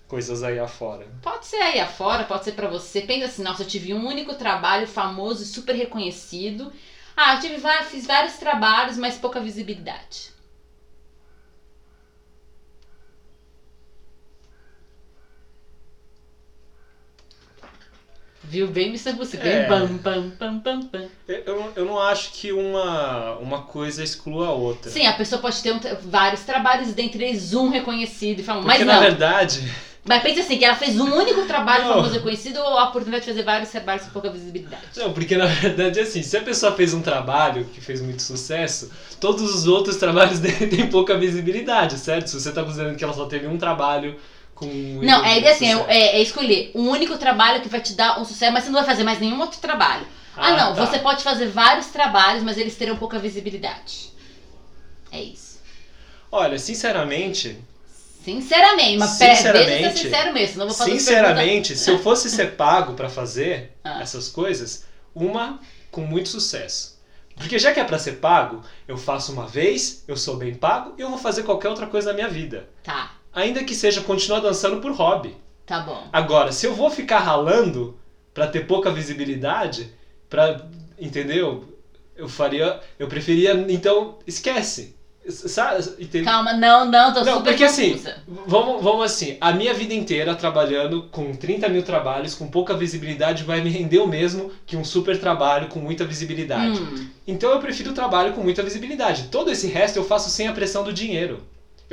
coisas 0.06 0.42
aí 0.42 0.58
afora? 0.58 1.06
pode 1.22 1.46
ser 1.46 1.56
aí 1.56 1.80
afora, 1.80 2.24
pode 2.24 2.44
ser 2.44 2.52
pra 2.52 2.68
você. 2.68 3.00
Pensa 3.02 3.26
assim, 3.26 3.42
nossa, 3.42 3.62
eu 3.62 3.66
tive 3.66 3.92
um 3.92 4.06
único 4.06 4.34
trabalho 4.34 4.86
famoso 4.86 5.42
e 5.42 5.46
super 5.46 5.74
reconhecido. 5.74 6.72
Ah, 7.16 7.34
eu 7.34 7.40
tive 7.40 7.56
va- 7.58 7.82
fiz 7.82 8.06
vários 8.06 8.36
trabalhos, 8.36 8.96
mas 8.96 9.16
pouca 9.16 9.40
visibilidade. 9.40 10.33
Viu 18.48 18.66
bem, 18.66 18.88
Mr. 18.88 19.12
Bussi? 19.14 19.36
Bem 19.36 19.58
É. 19.58 19.66
pam, 19.66 19.98
pam, 19.98 20.30
pam, 20.38 20.58
pam, 20.58 20.80
pam. 20.82 21.04
Eu, 21.26 21.72
eu, 21.74 21.84
não 21.84 21.98
acho 21.98 22.32
que 22.32 22.52
uma, 22.52 23.36
uma 23.38 23.62
coisa 23.62 24.02
exclua 24.02 24.48
a 24.48 24.52
outra. 24.52 24.90
Sim, 24.90 25.06
a 25.06 25.12
pessoa 25.14 25.40
pode 25.40 25.62
ter 25.62 25.72
um 25.72 25.80
vários 26.02 26.42
trabalhos, 26.42 26.92
dentre 26.92 27.24
eles 27.24 27.54
um 27.54 27.70
reconhecido 27.70 28.40
e 28.40 28.42
famoso. 28.42 28.66
Porque 28.66 28.84
Mas 28.84 28.86
na 28.86 28.94
não. 28.94 29.00
verdade, 29.00 29.72
Mas 30.04 30.22
pensa 30.22 30.40
assim, 30.40 30.58
que 30.58 30.64
ela 30.64 30.74
fez 30.74 31.00
um 31.00 31.10
único 31.14 31.46
trabalho 31.46 31.84
Não. 31.84 31.94
famoso 31.94 32.12
reconhecido 32.12 32.58
ou 32.58 32.76
a 32.78 32.84
oportunidade 32.84 33.24
de 33.24 33.30
fazer 33.30 33.42
vários 33.42 33.70
trabalhos 33.70 34.04
com 34.04 34.10
pouca 34.10 34.28
visibilidade. 34.28 34.82
Não, 34.96 35.10
porque 35.12 35.36
na 35.36 35.46
verdade 35.46 35.98
assim, 35.98 36.22
se 36.22 36.36
a 36.36 36.42
pessoa 36.42 36.70
fez 36.72 36.92
um 36.92 37.00
trabalho 37.00 37.66
que 37.72 37.80
fez 37.80 38.02
muito 38.02 38.20
sucesso, 38.22 38.90
todos 39.18 39.42
os 39.42 39.66
outros 39.66 39.96
trabalhos 39.96 40.38
dele 40.40 40.66
têm 40.66 40.86
pouca 40.86 41.16
visibilidade, 41.16 41.96
certo? 41.96 42.28
Se 42.28 42.38
você 42.38 42.52
tá 42.52 42.62
considerando 42.62 42.96
que 42.96 43.02
ela 43.02 43.14
só 43.14 43.24
teve 43.24 43.46
um 43.46 43.56
trabalho 43.56 44.14
com 44.54 44.66
Não, 45.02 45.24
é 45.24 45.48
assim, 45.50 45.66
é, 45.88 46.16
é 46.18 46.22
escolher 46.22 46.70
um 46.74 46.88
único 46.88 47.16
trabalho 47.18 47.60
que 47.62 47.68
vai 47.68 47.80
te 47.80 47.94
dar 47.94 48.20
um 48.20 48.24
sucesso, 48.24 48.52
mas 48.52 48.64
você 48.64 48.70
não 48.70 48.78
vai 48.80 48.86
fazer 48.88 49.02
mais 49.04 49.18
nenhum 49.20 49.40
outro 49.40 49.60
trabalho. 49.60 50.06
Ah, 50.36 50.48
Ah, 50.48 50.56
não, 50.56 50.74
tá. 50.74 50.86
você 50.86 50.98
pode 50.98 51.22
fazer 51.22 51.46
vários 51.48 51.86
trabalhos, 51.86 52.42
mas 52.42 52.58
eles 52.58 52.74
terão 52.76 52.96
pouca 52.96 53.18
visibilidade. 53.18 54.12
É 55.12 55.20
isso. 55.20 55.60
Olha, 56.30 56.58
sinceramente, 56.58 57.58
Sinceramente, 58.24 58.96
mas 58.96 59.18
pera, 59.18 59.32
é 59.32 59.36
Sinceramente, 59.36 59.98
sincero 59.98 60.32
mesmo, 60.32 60.62
eu 60.62 60.66
vou 60.68 60.74
fazer 60.74 60.90
sinceramente, 60.92 61.76
se 61.76 61.90
eu 61.90 61.98
fosse 61.98 62.30
ser 62.30 62.52
pago 62.56 62.94
pra 62.94 63.10
fazer 63.10 63.72
Ah. 63.84 64.00
essas 64.00 64.28
coisas, 64.28 64.86
uma 65.14 65.60
com 65.90 66.00
muito 66.00 66.30
sucesso. 66.30 66.94
Porque 67.36 67.58
já 67.58 67.70
que 67.72 67.80
é 67.80 67.84
pra 67.84 67.98
ser 67.98 68.12
pago, 68.20 68.62
eu 68.88 68.96
faço 68.96 69.30
uma 69.30 69.46
vez, 69.46 70.04
eu 70.08 70.16
sou 70.16 70.36
bem 70.36 70.54
pago 70.54 70.94
e 70.96 71.02
eu 71.02 71.10
vou 71.10 71.18
fazer 71.18 71.42
qualquer 71.42 71.68
outra 71.68 71.86
coisa 71.86 72.08
na 72.10 72.14
minha 72.14 72.28
vida. 72.28 72.66
Tá, 72.82 73.12
Ainda 73.34 73.64
que 73.64 73.74
seja 73.74 74.00
continuar 74.02 74.40
dançando 74.40 74.80
por 74.80 74.92
hobby. 74.92 75.34
tá 75.66 75.80
bom. 75.80 76.06
Agora, 76.12 76.52
se 76.52 76.66
eu 76.66 76.74
vou 76.74 76.90
ficar 76.90 77.18
ralando 77.20 77.98
pra 78.32 78.46
ter 78.46 78.66
pouca 78.66 78.90
visibilidade, 78.90 79.90
pra, 80.28 80.66
entendeu? 80.98 81.64
Eu 82.16 82.28
faria, 82.28 82.80
eu 82.98 83.08
preferia, 83.08 83.52
então 83.68 84.18
esquece. 84.26 84.94
Sabe? 85.26 85.82
Calma, 86.22 86.52
não, 86.52 86.84
não, 86.84 87.12
tô 87.14 87.24
Não, 87.24 87.36
super 87.38 87.50
porque 87.50 87.64
assim, 87.64 87.92
confusa. 87.92 88.16
vamos, 88.46 88.82
vamos 88.82 89.04
assim, 89.06 89.38
a 89.40 89.52
minha 89.52 89.72
vida 89.72 89.94
inteira 89.94 90.34
trabalhando 90.34 91.04
com 91.10 91.34
30 91.34 91.66
mil 91.70 91.82
trabalhos, 91.82 92.34
com 92.34 92.46
pouca 92.46 92.74
visibilidade, 92.74 93.42
vai 93.42 93.62
me 93.62 93.70
render 93.70 94.00
o 94.00 94.06
mesmo 94.06 94.50
que 94.66 94.76
um 94.76 94.84
super 94.84 95.18
trabalho 95.18 95.68
com 95.68 95.78
muita 95.80 96.04
visibilidade. 96.04 96.78
Hum, 96.78 97.08
Então 97.26 97.50
eu 97.50 97.58
prefiro 97.58 97.90
o 97.92 97.94
trabalho 97.94 98.34
com 98.34 98.42
muita 98.42 98.62
visibilidade. 98.62 99.28
Todo 99.30 99.50
esse 99.50 99.66
resto 99.66 99.96
eu 99.96 100.04
faço 100.04 100.28
sem 100.28 100.46
a 100.46 100.52
pressão 100.52 100.84
do 100.84 100.92
dinheiro. 100.92 101.42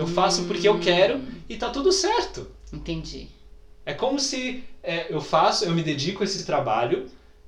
Eu 0.01 0.07
faço 0.07 0.43
porque 0.45 0.67
eu 0.67 0.79
quero 0.79 1.21
e 1.49 1.57
tá 1.57 1.69
tudo 1.69 1.91
certo. 1.91 2.47
entendi. 2.73 3.27
É 3.85 3.93
como 3.93 4.19
se 4.19 4.63
é, 4.83 5.13
eu 5.13 5.21
faço, 5.21 5.65
eu 5.65 5.73
me 5.73 5.81
dedico 5.83 6.21
a 6.23 6.25
esse 6.25 6.45
trabalho. 6.45 7.05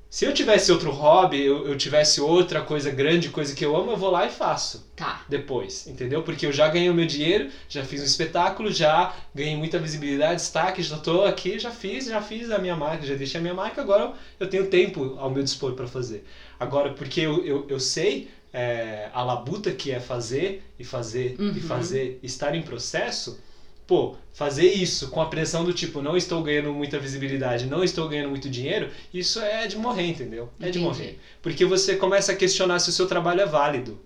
Se 0.10 0.26
eu 0.26 0.34
tivesse 0.34 0.72
outro 0.72 0.92
hobby, 0.92 1.42
eu, 1.44 1.68
eu 1.68 1.76
tivesse 1.76 2.22
outra 2.22 2.62
coisa 2.62 2.92
grande, 2.92 3.30
coisa 3.30 3.56
que 3.56 3.66
eu 3.66 3.76
amo, 3.76 3.92
eu 3.92 3.98
vou 3.98 4.12
lá 4.12 4.28
e 4.28 4.30
faço 4.30 4.86
Tá. 4.96 5.26
depois, 5.28 5.88
entendeu? 5.88 6.22
Porque 6.22 6.46
eu 6.46 6.52
já 6.52 6.68
ganhei 6.68 6.88
o 6.90 6.94
meu 6.94 7.06
dinheiro, 7.08 7.50
já 7.68 7.84
fiz 7.84 8.00
um 8.00 8.06
espetáculo, 8.06 8.72
já 8.72 9.12
ganhei 9.34 9.56
muita 9.56 9.80
visibilidade, 9.80 10.36
destaque, 10.36 10.84
já 10.84 10.98
tô 11.00 11.24
aqui, 11.24 11.58
já 11.58 11.72
fiz, 11.72 12.06
já 12.06 12.22
fiz 12.22 12.52
a 12.52 12.60
minha 12.60 12.76
marca, 12.76 13.04
já 13.08 13.16
deixei 13.16 13.40
a 13.40 13.42
minha 13.42 13.56
marca, 13.56 13.82
agora 13.82 14.14
eu 14.40 14.48
tenho 14.48 14.68
tempo 14.68 15.16
ao 15.18 15.32
meu 15.32 15.42
dispor 15.42 15.74
para 15.74 15.88
fazer. 15.88 16.24
Agora, 16.60 16.92
porque 16.94 17.20
eu, 17.22 17.44
eu, 17.44 17.66
eu 17.68 17.80
sei 17.80 18.28
é, 18.54 19.10
a 19.14 19.24
labuta 19.24 19.72
que 19.72 19.92
é 19.92 20.00
fazer 20.00 20.64
e 20.80 20.84
fazer 20.84 21.38
Uhum. 21.40 21.54
e 21.56 21.62
fazer, 21.62 22.20
estar 22.24 22.56
em 22.56 22.62
processo, 22.62 23.40
pô, 23.88 24.16
fazer 24.32 24.68
isso 24.68 25.10
com 25.10 25.22
a 25.22 25.26
pressão 25.26 25.64
do 25.64 25.74
tipo, 25.74 26.02
não 26.02 26.16
estou 26.16 26.42
ganhando 26.42 26.72
muita 26.74 26.98
visibilidade, 27.00 27.66
não 27.66 27.84
estou 27.84 28.08
ganhando 28.08 28.30
muito 28.30 28.50
dinheiro, 28.50 28.90
isso 29.14 29.40
é 29.42 29.68
de 29.68 29.76
morrer, 29.78 30.08
entendeu? 30.08 30.50
É 30.62 30.70
de 30.70 30.80
Entendi. 30.80 30.80
morrer. 30.80 31.18
Porque 31.42 31.66
você 31.66 31.96
começa 31.96 32.32
a 32.32 32.36
questionar 32.36 32.80
se 32.80 32.90
o 32.90 32.94
seu 32.94 33.06
trabalho 33.06 33.42
é 33.42 33.46
válido. 33.46 34.00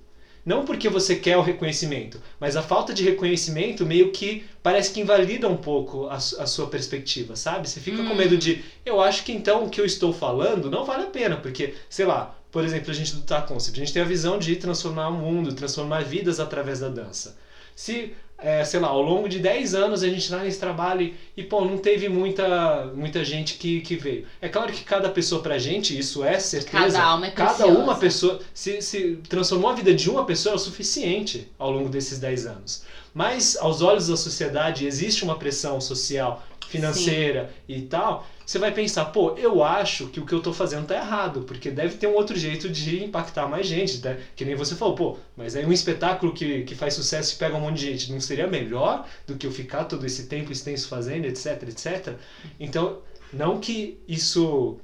Não 0.45 0.63
porque 0.63 0.87
você 0.87 1.13
quer 1.13 1.35
o 1.35 1.41
reconhecimento, 1.41 2.21
mas 2.39 2.55
a 2.55 2.61
falta 2.61 2.93
de 2.93 3.03
reconhecimento 3.03 3.85
meio 3.85 4.11
que 4.13 4.45
parece 4.63 4.89
que 4.89 4.99
invalida 5.01 5.47
um 5.47 5.57
pouco 5.57 6.05
a, 6.07 6.15
a 6.15 6.45
sua 6.45 6.65
perspectiva, 6.67 7.35
sabe? 7.35 7.67
Você 7.67 7.81
fica 7.81 8.01
com 8.01 8.13
Hum. 8.13 8.15
medo 8.15 8.37
de, 8.37 8.63
eu 8.85 9.01
acho 9.01 9.23
que 9.23 9.33
então 9.33 9.63
o 9.65 9.69
que 9.69 9.79
eu 9.79 9.83
estou 9.85 10.13
falando 10.13 10.69
não 10.69 10.85
vale 10.85 11.03
a 11.03 11.07
pena, 11.07 11.35
porque, 11.35 11.73
sei 11.89 12.05
lá, 12.05 12.33
por 12.57 12.65
exemplo, 12.65 12.89
a 12.89 12.93
gente 12.95 13.13
do 13.13 13.21
Tá 13.21 13.39
Concept, 13.39 13.79
a 13.79 13.85
gente 13.85 13.93
tem 13.93 14.01
a 14.01 14.05
visão 14.05 14.39
de 14.39 14.55
transformar 14.55 15.09
o 15.09 15.13
mundo, 15.13 15.53
transformar 15.53 16.03
vidas 16.03 16.39
através 16.39 16.79
da 16.79 16.89
dança. 16.89 17.37
Se, 17.75 18.13
é, 18.35 18.63
sei 18.65 18.79
lá, 18.79 18.87
ao 18.87 18.99
longo 18.99 19.29
de 19.29 19.37
10 19.37 19.75
anos 19.75 20.01
a 20.01 20.09
gente 20.09 20.27
tá 20.27 20.39
nesse 20.39 20.59
trabalho 20.59 21.13
e, 21.37 21.43
pô, 21.43 21.63
não 21.63 21.77
teve 21.77 22.09
muita, 22.09 22.87
muita 22.95 23.23
gente 23.23 23.59
que, 23.59 23.81
que 23.81 23.95
veio. 23.95 24.25
É 24.41 24.49
claro 24.49 24.73
que 24.73 24.83
cada 24.83 25.07
pessoa 25.07 25.43
pra 25.43 25.59
gente, 25.59 25.95
isso 25.95 26.23
é 26.23 26.39
certeza. 26.39 26.97
Cada 26.97 27.03
alma 27.03 27.27
é 27.27 27.29
Cada 27.29 27.53
preciosa. 27.53 27.77
uma 27.79 27.95
pessoa, 27.95 28.39
se, 28.55 28.81
se 28.81 29.19
transformou 29.29 29.69
a 29.69 29.75
vida 29.75 29.93
de 29.93 30.09
uma 30.09 30.25
pessoa 30.25 30.53
é 30.53 30.55
o 30.55 30.59
suficiente 30.59 31.47
ao 31.59 31.69
longo 31.69 31.89
desses 31.89 32.17
10 32.17 32.47
anos. 32.47 32.81
Mas, 33.13 33.55
aos 33.57 33.83
olhos 33.83 34.07
da 34.07 34.17
sociedade, 34.17 34.87
existe 34.87 35.23
uma 35.23 35.37
pressão 35.37 35.79
social, 35.79 36.43
financeira 36.67 37.49
e 37.67 37.81
tal. 37.83 38.27
Você 38.45 38.59
vai 38.59 38.71
pensar, 38.71 39.05
pô, 39.05 39.35
eu 39.37 39.63
acho 39.63 40.07
que 40.07 40.19
o 40.19 40.25
que 40.25 40.33
eu 40.33 40.41
tô 40.41 40.53
fazendo 40.53 40.87
tá 40.87 40.95
errado, 40.95 41.41
porque 41.41 41.69
deve 41.69 41.97
ter 41.97 42.07
um 42.07 42.13
outro 42.13 42.37
jeito 42.37 42.69
de 42.69 43.03
impactar 43.03 43.47
mais 43.47 43.67
gente, 43.67 44.03
né? 44.03 44.19
Que 44.35 44.45
nem 44.45 44.55
você 44.55 44.75
falou, 44.75 44.95
pô, 44.95 45.17
mas 45.35 45.55
aí 45.55 45.65
um 45.65 45.71
espetáculo 45.71 46.33
que, 46.33 46.63
que 46.63 46.75
faz 46.75 46.93
sucesso 46.93 47.35
e 47.35 47.37
pega 47.37 47.55
um 47.55 47.61
monte 47.61 47.77
de 47.77 47.91
gente, 47.91 48.11
não 48.11 48.19
seria 48.19 48.47
melhor 48.47 49.05
do 49.25 49.35
que 49.35 49.45
eu 49.45 49.51
ficar 49.51 49.85
todo 49.85 50.05
esse 50.05 50.27
tempo 50.27 50.51
extenso 50.51 50.87
fazendo, 50.87 51.25
etc, 51.25 51.63
etc? 51.63 52.15
Então, 52.59 52.99
não 53.33 53.59
que 53.59 53.99
isso 54.07 54.79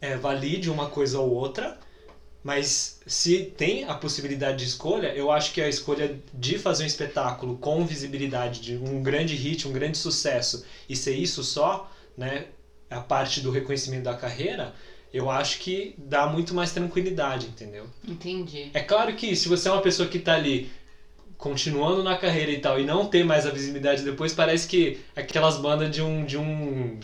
é, 0.00 0.16
valide 0.16 0.70
uma 0.70 0.86
coisa 0.86 1.18
ou 1.18 1.30
outra, 1.30 1.78
mas 2.44 3.00
se 3.06 3.40
tem 3.56 3.84
a 3.84 3.94
possibilidade 3.94 4.58
de 4.58 4.64
escolha, 4.64 5.14
eu 5.14 5.32
acho 5.32 5.50
que 5.54 5.62
a 5.62 5.68
escolha 5.68 6.20
de 6.32 6.58
fazer 6.58 6.84
um 6.84 6.86
espetáculo 6.86 7.56
com 7.56 7.86
visibilidade, 7.86 8.60
de 8.60 8.76
um 8.76 9.02
grande 9.02 9.34
hit, 9.34 9.66
um 9.66 9.72
grande 9.72 9.96
sucesso, 9.96 10.62
e 10.86 10.94
ser 10.94 11.14
isso 11.14 11.42
só, 11.42 11.90
né, 12.14 12.44
a 12.90 13.00
parte 13.00 13.40
do 13.40 13.50
reconhecimento 13.50 14.02
da 14.02 14.14
carreira, 14.14 14.74
eu 15.10 15.30
acho 15.30 15.58
que 15.58 15.94
dá 15.96 16.26
muito 16.26 16.52
mais 16.54 16.70
tranquilidade, 16.70 17.46
entendeu? 17.46 17.88
Entendi. 18.06 18.70
É 18.74 18.80
claro 18.80 19.14
que 19.14 19.34
se 19.34 19.48
você 19.48 19.68
é 19.68 19.70
uma 19.70 19.80
pessoa 19.80 20.06
que 20.06 20.18
tá 20.18 20.34
ali 20.34 20.68
continuando 21.38 22.02
na 22.02 22.14
carreira 22.14 22.50
e 22.52 22.58
tal 22.58 22.78
e 22.78 22.84
não 22.84 23.06
tem 23.06 23.24
mais 23.24 23.46
a 23.46 23.50
visibilidade 23.50 24.02
depois, 24.02 24.34
parece 24.34 24.66
que 24.66 24.98
aquelas 25.16 25.56
bandas 25.56 25.90
de 25.90 26.02
um 26.02 26.24
de 26.26 26.36
um 26.36 26.98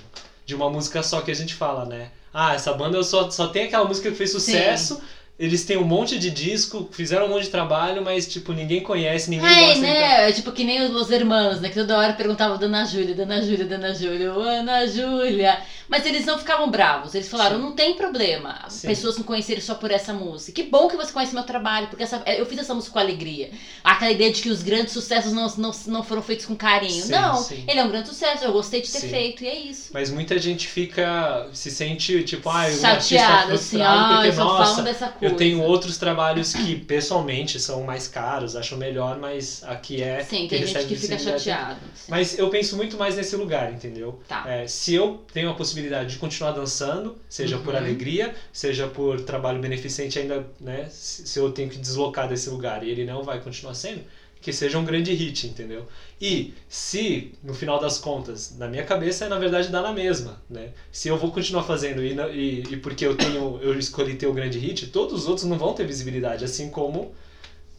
de 0.45 0.55
uma 0.55 0.69
música 0.69 1.03
só 1.03 1.21
que 1.21 1.31
a 1.31 1.35
gente 1.35 1.55
fala, 1.55 1.85
né? 1.85 2.11
Ah, 2.33 2.55
essa 2.55 2.73
banda 2.73 3.03
só, 3.03 3.29
só 3.31 3.49
tem 3.49 3.65
aquela 3.65 3.85
música 3.85 4.11
que 4.11 4.17
fez 4.17 4.31
sucesso. 4.31 5.01
Eles 5.41 5.65
têm 5.65 5.79
um 5.79 5.85
monte 5.85 6.19
de 6.19 6.29
disco, 6.31 6.87
fizeram 6.93 7.25
um 7.25 7.31
monte 7.31 7.45
de 7.45 7.49
trabalho, 7.49 8.05
mas 8.05 8.27
tipo, 8.29 8.53
ninguém 8.53 8.83
conhece, 8.83 9.31
ninguém 9.31 9.49
É, 9.49 9.61
gosta. 9.69 9.79
então- 9.79 9.91
né? 9.91 10.29
É 10.29 10.33
tipo 10.33 10.53
que 10.53 10.63
nem 10.65 10.83
os 10.85 10.91
Los 10.91 11.11
Hermanos, 11.11 11.63
né? 11.63 11.71
Que 11.71 11.77
toda 11.77 11.97
hora 11.97 12.13
perguntavam 12.13 12.59
Dona 12.59 12.85
Júlia, 12.85 13.15
Dona 13.15 13.41
Júlia, 13.41 13.65
Dona 13.65 13.95
Júlia, 13.95 14.31
Ana 14.33 14.87
Júlia. 14.87 15.59
Mas 15.89 16.07
eles 16.07 16.25
não 16.25 16.39
ficavam 16.39 16.71
bravos. 16.71 17.15
Eles 17.17 17.29
falaram, 17.29 17.57
Sim. 17.57 17.63
não 17.63 17.73
tem 17.73 17.95
problema. 17.97 18.61
Sim. 18.69 18.87
Pessoas 18.87 19.19
me 19.19 19.25
conhecerem 19.25 19.61
só 19.61 19.75
por 19.75 19.91
essa 19.91 20.13
música. 20.13 20.53
Que 20.63 20.69
bom 20.69 20.87
que 20.87 20.97
você 20.97 21.11
conhece 21.11 21.35
meu 21.35 21.43
trabalho, 21.43 21.89
porque 21.89 22.05
essa- 22.05 22.23
eu 22.27 22.47
fiz 22.47 22.59
essa 22.59 22.75
música 22.75 22.93
com 22.93 22.99
alegria. 23.01 23.51
Aquela 23.83 24.13
ideia 24.13 24.31
de 24.31 24.41
que 24.43 24.51
os 24.51 24.63
grandes 24.63 24.93
sucessos 24.93 25.33
não, 25.33 25.49
não, 25.57 25.73
não 25.87 26.03
foram 26.05 26.23
feitos 26.23 26.47
com 26.47 26.55
carinho. 26.55 27.03
Sim, 27.07 27.11
não, 27.13 27.45
ele 27.67 27.81
é 27.81 27.83
um 27.85 27.89
grande 27.89 28.09
sucesso, 28.09 28.45
eu 28.45 28.53
gostei 28.53 28.83
de 28.83 28.91
ter 28.93 29.01
feito, 29.01 29.43
e 29.43 29.49
é 29.49 29.59
isso. 29.59 29.91
Mas 29.93 30.11
muita 30.11 30.39
gente 30.39 30.69
fica. 30.69 31.49
se 31.53 31.71
sente, 31.71 32.23
tipo, 32.25 32.49
ah, 32.49 32.53
um 32.53 32.87
artista 32.87 33.27
assim, 33.39 33.47
frustrado 33.49 33.83
ah, 33.83 34.21
porque, 34.23 34.33
nossa, 34.37 34.83
dessa 34.83 35.09
coisa. 35.09 35.30
Eu 35.31 35.37
tenho 35.37 35.61
outros 35.63 35.97
trabalhos 35.97 36.53
que 36.53 36.75
pessoalmente 36.77 37.59
são 37.59 37.83
mais 37.83 38.07
caros, 38.07 38.55
acho 38.57 38.77
melhor, 38.77 39.17
mas 39.19 39.63
aqui 39.65 40.03
é. 40.03 40.21
Sim, 40.23 40.47
tem 40.47 40.65
gente 40.67 40.87
que 40.87 40.95
fica 40.97 41.19
chateado. 41.19 41.79
sim. 41.95 42.07
Mas 42.11 42.39
eu 42.39 42.49
penso 42.49 42.77
muito 42.77 42.97
mais 42.97 43.15
nesse 43.15 43.35
lugar, 43.37 43.71
entendeu? 43.73 44.19
Tá. 44.27 44.43
É, 44.47 44.67
se 44.67 44.93
eu 44.95 45.21
tenho 45.33 45.49
a 45.49 45.55
possibilidade 45.55 46.11
de 46.11 46.17
continuar 46.19 46.51
dançando, 46.53 47.17
seja 47.29 47.59
por 47.59 47.75
Uhum. 47.75 47.81
alegria, 47.81 48.33
seja 48.53 48.87
por 48.87 49.21
trabalho 49.21 49.59
beneficente 49.59 50.19
ainda, 50.19 50.45
né? 50.61 50.87
Se 50.91 51.39
eu 51.39 51.49
tenho 51.49 51.69
que 51.69 51.79
deslocar 51.79 52.29
desse 52.29 52.49
lugar 52.49 52.83
e 52.83 52.89
ele 52.91 53.05
não 53.05 53.23
vai 53.23 53.39
continuar 53.39 53.75
sendo, 53.75 54.03
que 54.41 54.53
seja 54.53 54.79
um 54.79 54.85
grande 54.85 55.13
hit, 55.13 55.47
entendeu? 55.47 55.87
E 56.21 56.55
se, 56.69 57.33
no 57.43 57.53
final 57.53 57.79
das 57.79 57.99
contas, 57.99 58.57
na 58.59 58.67
minha 58.69 58.85
cabeça, 58.85 59.29
na 59.29 59.39
verdade 59.39 59.69
dá 59.69 59.83
na 59.83 59.93
mesma, 59.93 60.41
né? 60.49 60.71
Se 60.91 61.09
eu 61.09 61.17
vou 61.19 61.31
continuar 61.31 61.63
fazendo 61.65 62.03
e, 62.03 62.13
e, 62.35 62.63
e 62.73 62.77
porque 62.79 63.05
eu 63.07 63.15
tenho, 63.17 63.59
eu 63.63 63.79
escolhi 63.79 64.15
ter 64.15 64.27
o 64.27 64.33
grande 64.33 64.59
hit, 64.59 64.87
todos 64.87 65.23
os 65.23 65.29
outros 65.29 65.47
não 65.47 65.59
vão 65.59 65.75
ter 65.75 65.87
visibilidade, 65.87 66.45
assim 66.45 66.71
como 66.71 67.15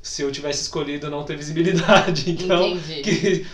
se 0.03 0.23
eu 0.23 0.31
tivesse 0.31 0.63
escolhido 0.63 1.11
não 1.11 1.23
ter 1.23 1.35
visibilidade. 1.37 2.31
Então, 2.41 2.77
que 3.03 3.45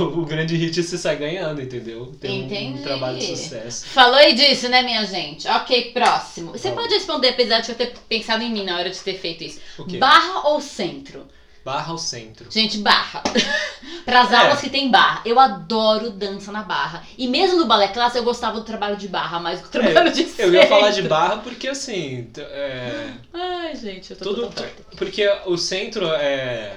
o 0.00 0.24
grande 0.24 0.56
hit 0.56 0.82
você 0.82 0.96
sai 0.96 1.16
ganhando, 1.16 1.60
entendeu? 1.60 2.12
Tem 2.20 2.30
um- 2.42 2.44
Entendi. 2.46 2.78
um 2.78 2.82
trabalho 2.82 3.18
de 3.18 3.24
sucesso. 3.26 3.86
Falou 3.86 4.20
e 4.20 4.32
disse, 4.32 4.68
né, 4.68 4.82
minha 4.82 5.04
gente? 5.04 5.46
Ok, 5.48 5.90
próximo. 5.92 6.52
Você 6.52 6.68
Vamos. 6.70 6.84
pode 6.84 6.94
responder, 6.94 7.28
apesar 7.30 7.60
de 7.60 7.70
eu 7.70 7.74
ter 7.74 7.92
pensado 8.08 8.42
em 8.42 8.50
mim 8.52 8.64
na 8.64 8.78
hora 8.78 8.88
de 8.90 8.98
ter 9.00 9.18
feito 9.18 9.42
isso. 9.44 9.60
Barra 9.98 10.48
ou 10.48 10.60
centro? 10.60 11.26
Barra 11.66 11.90
ao 11.90 11.98
centro. 11.98 12.46
Gente, 12.48 12.78
barra. 12.78 13.24
Para 14.06 14.20
as 14.20 14.30
É. 14.32 14.36
aulas 14.36 14.60
que 14.60 14.70
tem 14.70 14.88
barra. 14.88 15.20
Eu 15.24 15.40
adoro 15.40 16.10
dança 16.10 16.52
na 16.52 16.62
barra. 16.62 17.02
E 17.18 17.26
mesmo 17.26 17.56
no 17.58 17.66
balé 17.66 17.88
clássico, 17.88 18.18
eu 18.18 18.22
gostava 18.24 18.60
do 18.60 18.64
trabalho 18.64 18.96
de 18.96 19.08
barra 19.08 19.40
mais 19.40 19.60
do 19.60 19.68
que 19.68 19.76
do 19.76 19.82
trabalho 19.82 20.12
de 20.12 20.24
centro. 20.26 20.42
É, 20.42 20.46
Eu 20.46 20.54
ia 20.54 20.66
falar 20.68 20.90
de 20.90 21.02
barra 21.02 21.38
porque 21.38 21.66
assim. 21.66 22.30
é, 22.38 23.10
Ai, 23.34 23.74
gente, 23.74 24.12
eu 24.12 24.16
tô 24.16 24.32
tudo, 24.32 24.48
porque 24.96 25.28
o 25.46 25.58
centro 25.58 26.06
é. 26.12 26.76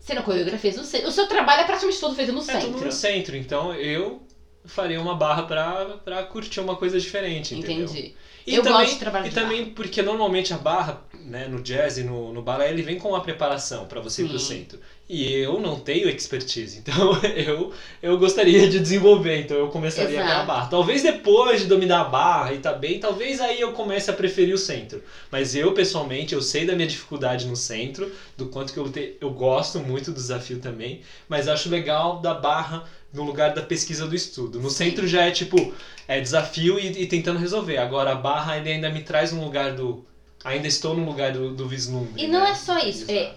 Você 0.00 0.14
não 0.14 0.22
coreografias 0.22 0.76
no 0.76 0.84
centro. 0.84 1.08
O 1.08 1.12
seu 1.12 1.26
trabalho 1.26 1.60
é 1.60 1.64
praticamente 1.64 2.00
todo 2.00 2.14
feito 2.14 2.32
no 2.32 2.38
É 2.40 2.42
centro. 2.44 2.70
tudo 2.72 2.84
no 2.86 2.92
centro. 2.92 3.36
Então 3.36 3.74
eu 3.74 4.22
faria 4.64 4.98
uma 4.98 5.14
barra 5.14 5.42
pra, 5.42 5.84
pra 6.02 6.22
curtir 6.22 6.60
uma 6.60 6.76
coisa 6.76 6.98
diferente, 6.98 7.54
entendeu? 7.54 7.84
Entendi. 7.84 8.14
E 8.46 8.54
Eu 8.54 8.62
também, 8.62 8.80
gosto 8.80 8.92
de 8.94 8.98
trabalho 9.00 9.26
E 9.26 9.28
de 9.28 9.34
também 9.34 9.64
porque 9.64 10.02
normalmente 10.02 10.54
a 10.54 10.56
barra, 10.56 11.02
né, 11.12 11.48
no 11.48 11.60
jazz 11.60 11.98
e 11.98 12.04
no, 12.04 12.32
no 12.32 12.40
balé, 12.40 12.70
ele 12.70 12.82
vem 12.82 12.96
com 12.96 13.08
uma 13.08 13.20
preparação 13.20 13.86
para 13.86 14.00
você 14.00 14.22
ir 14.22 14.28
pro 14.28 14.38
Sim. 14.38 14.46
centro. 14.46 14.78
E 15.08 15.32
eu 15.32 15.60
não 15.60 15.76
tenho 15.76 16.08
expertise, 16.08 16.78
então 16.82 17.12
eu, 17.22 17.70
eu 18.02 18.16
gostaria 18.16 18.66
de 18.68 18.78
desenvolver, 18.80 19.40
então 19.40 19.56
eu 19.56 19.68
começaria 19.68 20.20
a 20.20 20.24
Exato. 20.24 20.46
barra. 20.46 20.66
Talvez 20.66 21.02
depois 21.02 21.60
de 21.60 21.66
dominar 21.66 22.00
a 22.00 22.04
barra 22.04 22.52
e 22.52 22.58
tá 22.58 22.72
bem, 22.72 22.98
talvez 22.98 23.40
aí 23.40 23.60
eu 23.60 23.70
comece 23.70 24.10
a 24.10 24.12
preferir 24.12 24.54
o 24.54 24.58
centro. 24.58 25.00
Mas 25.30 25.54
eu, 25.54 25.72
pessoalmente, 25.72 26.34
eu 26.34 26.40
sei 26.40 26.64
da 26.64 26.74
minha 26.74 26.86
dificuldade 26.86 27.46
no 27.46 27.54
centro, 27.56 28.08
do 28.36 28.46
quanto 28.46 28.72
que 28.72 28.78
eu, 28.78 28.88
te, 28.88 29.16
eu 29.20 29.30
gosto 29.30 29.78
muito 29.80 30.10
do 30.10 30.14
desafio 30.14 30.58
também, 30.58 31.00
mas 31.28 31.46
acho 31.48 31.68
legal 31.68 32.20
da 32.20 32.34
barra 32.34 32.84
no 33.16 33.22
lugar 33.22 33.50
da 33.50 33.62
pesquisa 33.62 34.06
do 34.06 34.14
estudo. 34.14 34.60
No 34.60 34.70
centro 34.70 35.06
já 35.06 35.22
é 35.22 35.30
tipo, 35.30 35.72
é 36.06 36.20
desafio 36.20 36.78
e, 36.78 36.86
e 36.86 37.06
tentando 37.06 37.38
resolver. 37.38 37.78
Agora 37.78 38.12
a 38.12 38.14
barra 38.14 38.56
ele 38.56 38.70
ainda 38.70 38.88
me 38.90 39.00
traz 39.00 39.32
um 39.32 39.40
lugar 39.40 39.72
do. 39.72 39.98
Ainda 40.44 40.66
estou 40.66 40.94
no 40.94 41.04
lugar 41.04 41.32
do, 41.32 41.50
do 41.50 41.66
vislumbre. 41.66 42.22
E 42.22 42.26
não 42.26 42.42
né? 42.42 42.50
é 42.50 42.54
só 42.54 42.78
isso. 42.78 43.04
É, 43.10 43.32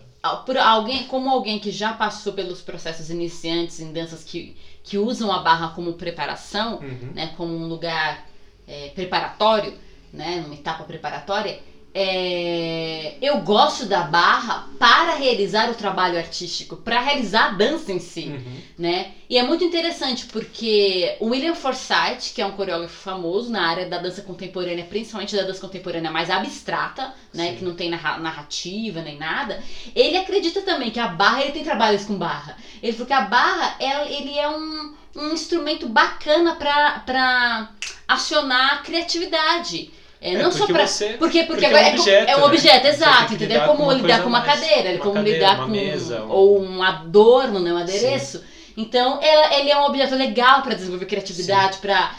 por 0.46 0.58
alguém, 0.58 1.04
como 1.04 1.30
alguém 1.30 1.58
que 1.58 1.72
já 1.72 1.92
passou 1.94 2.34
pelos 2.34 2.62
processos 2.62 3.10
iniciantes 3.10 3.80
em 3.80 3.92
danças 3.92 4.24
que, 4.24 4.54
que 4.84 4.98
usam 4.98 5.32
a 5.32 5.40
barra 5.40 5.70
como 5.70 5.94
preparação, 5.94 6.78
Uhum. 6.82 7.12
né, 7.16 7.28
como 7.36 7.56
um 7.56 7.68
lugar 7.68 8.20
é, 8.68 8.90
preparatório, 8.90 9.74
né, 10.12 10.40
numa 10.40 10.54
etapa 10.54 10.84
preparatória, 10.84 11.58
é, 11.94 13.14
eu 13.22 13.38
gosto 13.38 13.86
da 13.86 14.04
barra 14.04 14.64
para 14.78 15.14
realizar 15.14 15.70
o 15.70 15.74
trabalho 15.74 16.18
artístico, 16.18 16.76
para 16.78 17.00
realizar 17.00 17.46
a 17.46 17.48
dança 17.50 17.92
em 17.92 18.00
si 18.00 18.28
Uhum. 18.28 18.62
né? 18.78 19.08
E 19.30 19.38
é 19.38 19.44
muito 19.44 19.64
interessante 19.64 20.26
porque 20.26 21.16
o 21.20 21.28
William 21.28 21.54
Forsythe, 21.54 22.32
que 22.34 22.42
é 22.42 22.46
um 22.46 22.52
coreógrafo 22.52 22.98
famoso 23.02 23.52
na 23.52 23.62
área 23.62 23.86
da 23.86 23.98
dança 23.98 24.22
contemporânea, 24.22 24.84
principalmente 24.84 25.36
da 25.36 25.44
dança 25.44 25.60
contemporânea 25.62 26.10
mais 26.10 26.30
abstrata, 26.30 27.12
né, 27.34 27.50
Sim. 27.50 27.56
que 27.56 27.64
não 27.64 27.74
tem 27.74 27.90
narra- 27.90 28.18
narrativa 28.18 29.02
nem 29.02 29.16
nada, 29.16 29.58
ele 29.94 30.16
acredita 30.16 30.62
também 30.62 30.90
que 30.90 31.00
a 31.00 31.06
barra, 31.08 31.42
ele 31.42 31.52
tem 31.52 31.62
trabalhos 31.62 32.04
com 32.04 32.18
barra. 32.18 32.56
Ele 32.82 32.92
falou 32.94 33.06
que 33.08 33.14
a 33.14 33.22
barra, 33.22 33.76
ela- 33.80 34.08
ele 34.08 34.38
é 34.38 34.48
um, 34.48 34.90
um 35.16 35.32
instrumento 35.34 35.86
bacana 35.86 36.54
para 36.54 37.68
acionar 38.08 38.74
a 38.74 38.78
criatividade. 38.78 39.88
É, 40.22 40.34
É, 40.34 40.44
não 40.44 40.52
só 40.52 40.60
porque 40.60 40.74
pra. 40.74 40.86
você- 40.86 41.14
Porque, 41.14 41.44
porque, 41.44 41.46
porque 41.46 41.66
agora 41.66 41.82
é 41.82 41.92
um 41.92 41.94
é, 41.94 41.96
co- 41.96 42.02
objeto, 42.02 42.30
é 42.30 42.36
um 42.36 42.40
né? 42.40 42.46
objeto, 42.46 42.82
tem 42.82 42.92
exato, 42.92 43.34
entendeu? 43.34 43.62
É 43.62 43.68
com 43.68 43.78
como 43.78 43.92
lidar 43.94 44.22
com 44.22 44.28
uma 44.30 44.40
mais- 44.42 44.60
cadeira, 44.60 44.90
uma 44.92 45.00
como 45.00 45.14
cadeira, 45.14 45.38
lidar 45.40 45.56
uma 45.56 45.66
com 45.66 45.72
mesa, 45.72 46.24
um- 46.24 46.30
ou 46.30 46.62
um 46.62 46.84
adorno, 46.84 47.60
né, 47.60 47.74
um 47.74 47.78
adereço. 47.78 48.44
Então, 48.76 49.20
ela- 49.22 49.56
ele 49.60 49.70
é 49.72 49.78
um 49.78 49.86
objeto 49.86 50.16
legal 50.16 50.62
para 50.62 50.74
desenvolver 50.76 51.06
criatividade, 51.06 51.78
para 51.78 52.16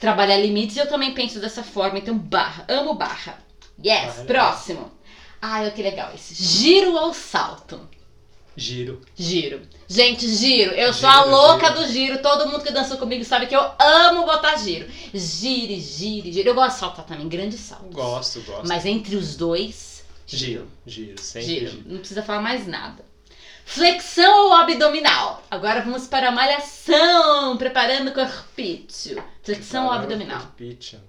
trabalhar 0.00 0.36
limites. 0.36 0.76
E 0.76 0.80
eu 0.80 0.88
também 0.88 1.12
penso 1.12 1.38
dessa 1.40 1.62
forma. 1.62 1.98
Então, 1.98 2.16
barra, 2.16 2.64
amo 2.68 2.94
barra. 2.94 3.38
Yes, 3.84 4.06
Barra 4.06 4.20
é 4.20 4.24
próximo. 4.24 4.92
Ai, 5.42 5.70
que 5.70 5.82
legal 5.82 6.10
esse. 6.14 6.34
Giro 6.34 6.92
ou 6.94 7.12
salto? 7.14 7.80
Giro. 8.56 9.00
Giro. 9.16 9.62
Gente, 9.94 10.26
giro. 10.28 10.72
Eu 10.72 10.92
sou 10.92 11.08
Giro, 11.08 11.22
a 11.22 11.24
louca 11.24 11.68
giro. 11.68 11.78
do 11.80 11.86
giro. 11.86 12.18
Todo 12.22 12.48
mundo 12.48 12.64
que 12.64 12.72
dançou 12.72 12.96
comigo 12.98 13.24
sabe 13.24 13.46
que 13.46 13.54
eu 13.54 13.60
amo 13.78 14.26
botar 14.26 14.56
giro. 14.56 14.90
Gire, 15.14 15.78
gire, 15.78 16.32
giro. 16.32 16.48
Eu 16.48 16.54
gosto 16.56 16.72
de 16.74 16.80
saltar 16.80 17.06
também, 17.06 17.28
grandes 17.28 17.60
saltos. 17.60 17.94
Gosto, 17.94 18.40
gosto. 18.42 18.66
Mas 18.66 18.84
entre 18.84 19.14
os 19.14 19.36
dois, 19.36 20.02
Giro, 20.26 20.66
giro, 20.84 21.20
sempre 21.20 21.46
giro. 21.48 21.70
giro. 21.70 21.82
Não 21.86 21.98
precisa 21.98 22.24
falar 22.24 22.40
mais 22.42 22.66
nada. 22.66 23.04
Flexão 23.64 24.46
ou 24.46 24.52
abdominal? 24.54 25.42
Agora 25.48 25.80
vamos 25.80 26.08
para 26.08 26.28
a 26.28 26.32
malhação, 26.32 27.56
preparando 27.56 28.08
o 28.08 28.12
corpício. 28.14 29.22
Flexão 29.44 29.84
ou 29.84 29.90
Preparar 29.90 30.00
o 30.00 30.12
abdominal? 30.12 30.40
corpício. 30.40 31.00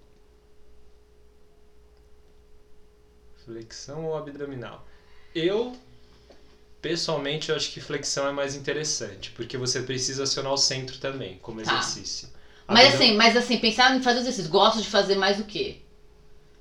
Flexão 3.45 4.05
ou 4.05 4.15
abdominal? 4.17 4.86
Eu, 5.33 5.75
pessoalmente, 6.89 7.49
eu 7.49 7.55
acho 7.55 7.71
que 7.71 7.81
flexão 7.81 8.27
é 8.27 8.31
mais 8.31 8.53
interessante, 8.55 9.31
porque 9.31 9.57
você 9.57 9.81
precisa 9.81 10.21
acionar 10.23 10.53
o 10.53 10.57
centro 10.57 10.97
também, 10.99 11.39
como 11.41 11.59
Tá. 11.63 11.71
exercício. 11.71 12.29
Mas 12.67 12.93
assim, 12.93 13.15
mas 13.15 13.36
assim, 13.36 13.57
pensar 13.57 13.95
em 13.95 14.01
fazer 14.03 14.19
exercício. 14.19 14.51
Gosto 14.51 14.79
de 14.81 14.88
fazer 14.88 15.15
mais 15.15 15.39
o 15.39 15.43
quê? 15.45 15.77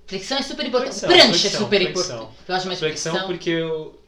Flexão 0.07 0.39
é 0.39 0.43
super 0.43 0.65
importante. 0.67 0.95
Flexão, 0.99 1.09
Prancha 1.09 1.25
é 1.27 1.51
flexão, 1.51 1.61
super 1.61 1.81
flexão. 1.83 2.17
importante. 2.17 2.39
Eu 2.49 2.55
acho 2.55 2.67
mais 2.67 2.79
Flexão 2.79 3.13
flexão. 3.13 3.29
porque 3.29 3.51
eu. 3.51 4.01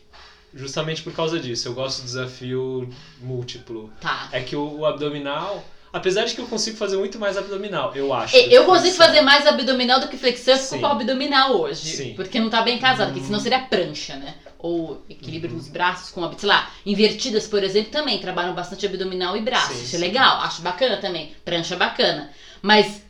Justamente 0.54 1.02
por 1.02 1.12
causa 1.12 1.38
disso, 1.38 1.68
eu 1.68 1.74
gosto 1.74 1.98
do 2.00 2.04
desafio 2.04 2.88
múltiplo. 3.20 3.92
Tá. 4.00 4.28
É 4.32 4.40
que 4.40 4.56
o, 4.56 4.78
o 4.78 4.86
abdominal, 4.86 5.62
apesar 5.92 6.24
de 6.24 6.34
que 6.34 6.40
eu 6.40 6.46
consigo 6.46 6.76
fazer 6.78 6.96
muito 6.96 7.18
mais 7.18 7.36
abdominal, 7.36 7.94
eu 7.94 8.10
acho. 8.14 8.34
Eu 8.36 8.64
consigo 8.64 8.94
flexão. 8.94 9.06
fazer 9.06 9.20
mais 9.20 9.46
abdominal 9.46 10.00
do 10.00 10.08
que 10.08 10.16
flexão, 10.16 10.54
eu 10.54 10.60
fico 10.60 10.80
com 10.80 10.86
abdominal 10.86 11.60
hoje. 11.60 11.94
Sim. 11.96 12.14
Porque 12.14 12.40
não 12.40 12.48
tá 12.48 12.62
bem 12.62 12.78
casado, 12.78 13.08
porque 13.08 13.20
Hum. 13.20 13.26
senão 13.26 13.40
seria 13.40 13.60
prancha, 13.60 14.16
né? 14.16 14.34
Ou 14.58 15.02
equilíbrio 15.08 15.50
Uhum. 15.52 15.58
nos 15.58 15.68
braços 15.68 16.10
com, 16.10 16.32
sei 16.38 16.48
lá, 16.48 16.70
invertidas, 16.84 17.46
por 17.46 17.62
exemplo, 17.62 17.90
também 17.90 18.18
trabalham 18.18 18.54
bastante 18.54 18.86
abdominal 18.86 19.36
e 19.36 19.40
braço. 19.42 19.72
Sim, 19.72 19.82
Isso 19.82 19.90
sim. 19.90 19.96
é 19.96 19.98
legal, 19.98 20.38
acho 20.40 20.62
bacana 20.62 20.96
também. 20.96 21.32
Prancha 21.44 21.74
é 21.74 21.76
bacana. 21.78 22.30
Mas, 22.62 23.02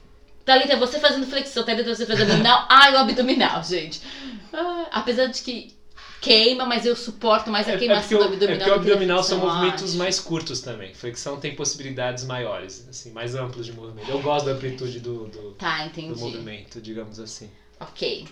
Thalita, 0.45 0.77
você 0.77 0.99
fazendo 0.99 1.27
flexão, 1.27 1.63
Thalita, 1.65 1.95
você 1.95 2.05
fazendo 2.05 2.31
abdominal, 2.31 2.67
ai, 2.71 2.93
o 2.95 2.99
abdominal, 2.99 3.63
gente. 3.63 4.01
Ah, 4.53 4.87
apesar 4.91 5.27
de 5.27 5.41
que 5.43 5.75
queima, 6.21 6.65
mas 6.67 6.85
eu 6.85 6.97
suporto 6.97 7.51
mais 7.51 7.69
a 7.69 7.73
É, 7.73 7.75
é 7.75 7.79
queimação 7.79 8.09
porque, 8.09 8.15
o, 8.15 8.19
do 8.19 8.25
é 8.25 8.27
abdominal. 8.35 8.59
porque 8.59 8.71
o 8.71 8.75
abdominal 8.93 9.23
são 9.23 9.39
movimentos 9.39 9.91
acho. 9.91 9.99
mais 9.99 10.19
curtos 10.19 10.61
também. 10.61 10.93
Flexão 10.95 11.39
tem 11.39 11.55
possibilidades 11.55 12.25
maiores, 12.25 12.85
assim, 12.89 13.13
mais 13.13 13.35
amplos 13.37 13.65
de 13.67 13.73
movimento. 13.73 14.11
Eu 14.11 14.21
gosto 14.21 14.47
da 14.47 14.53
amplitude 14.53 14.99
do, 14.99 15.27
do, 15.29 15.53
Tá, 15.53 15.85
do 15.87 16.17
movimento, 16.19 16.81
digamos 16.81 17.21
assim. 17.21 17.49
Ok. 17.79 18.27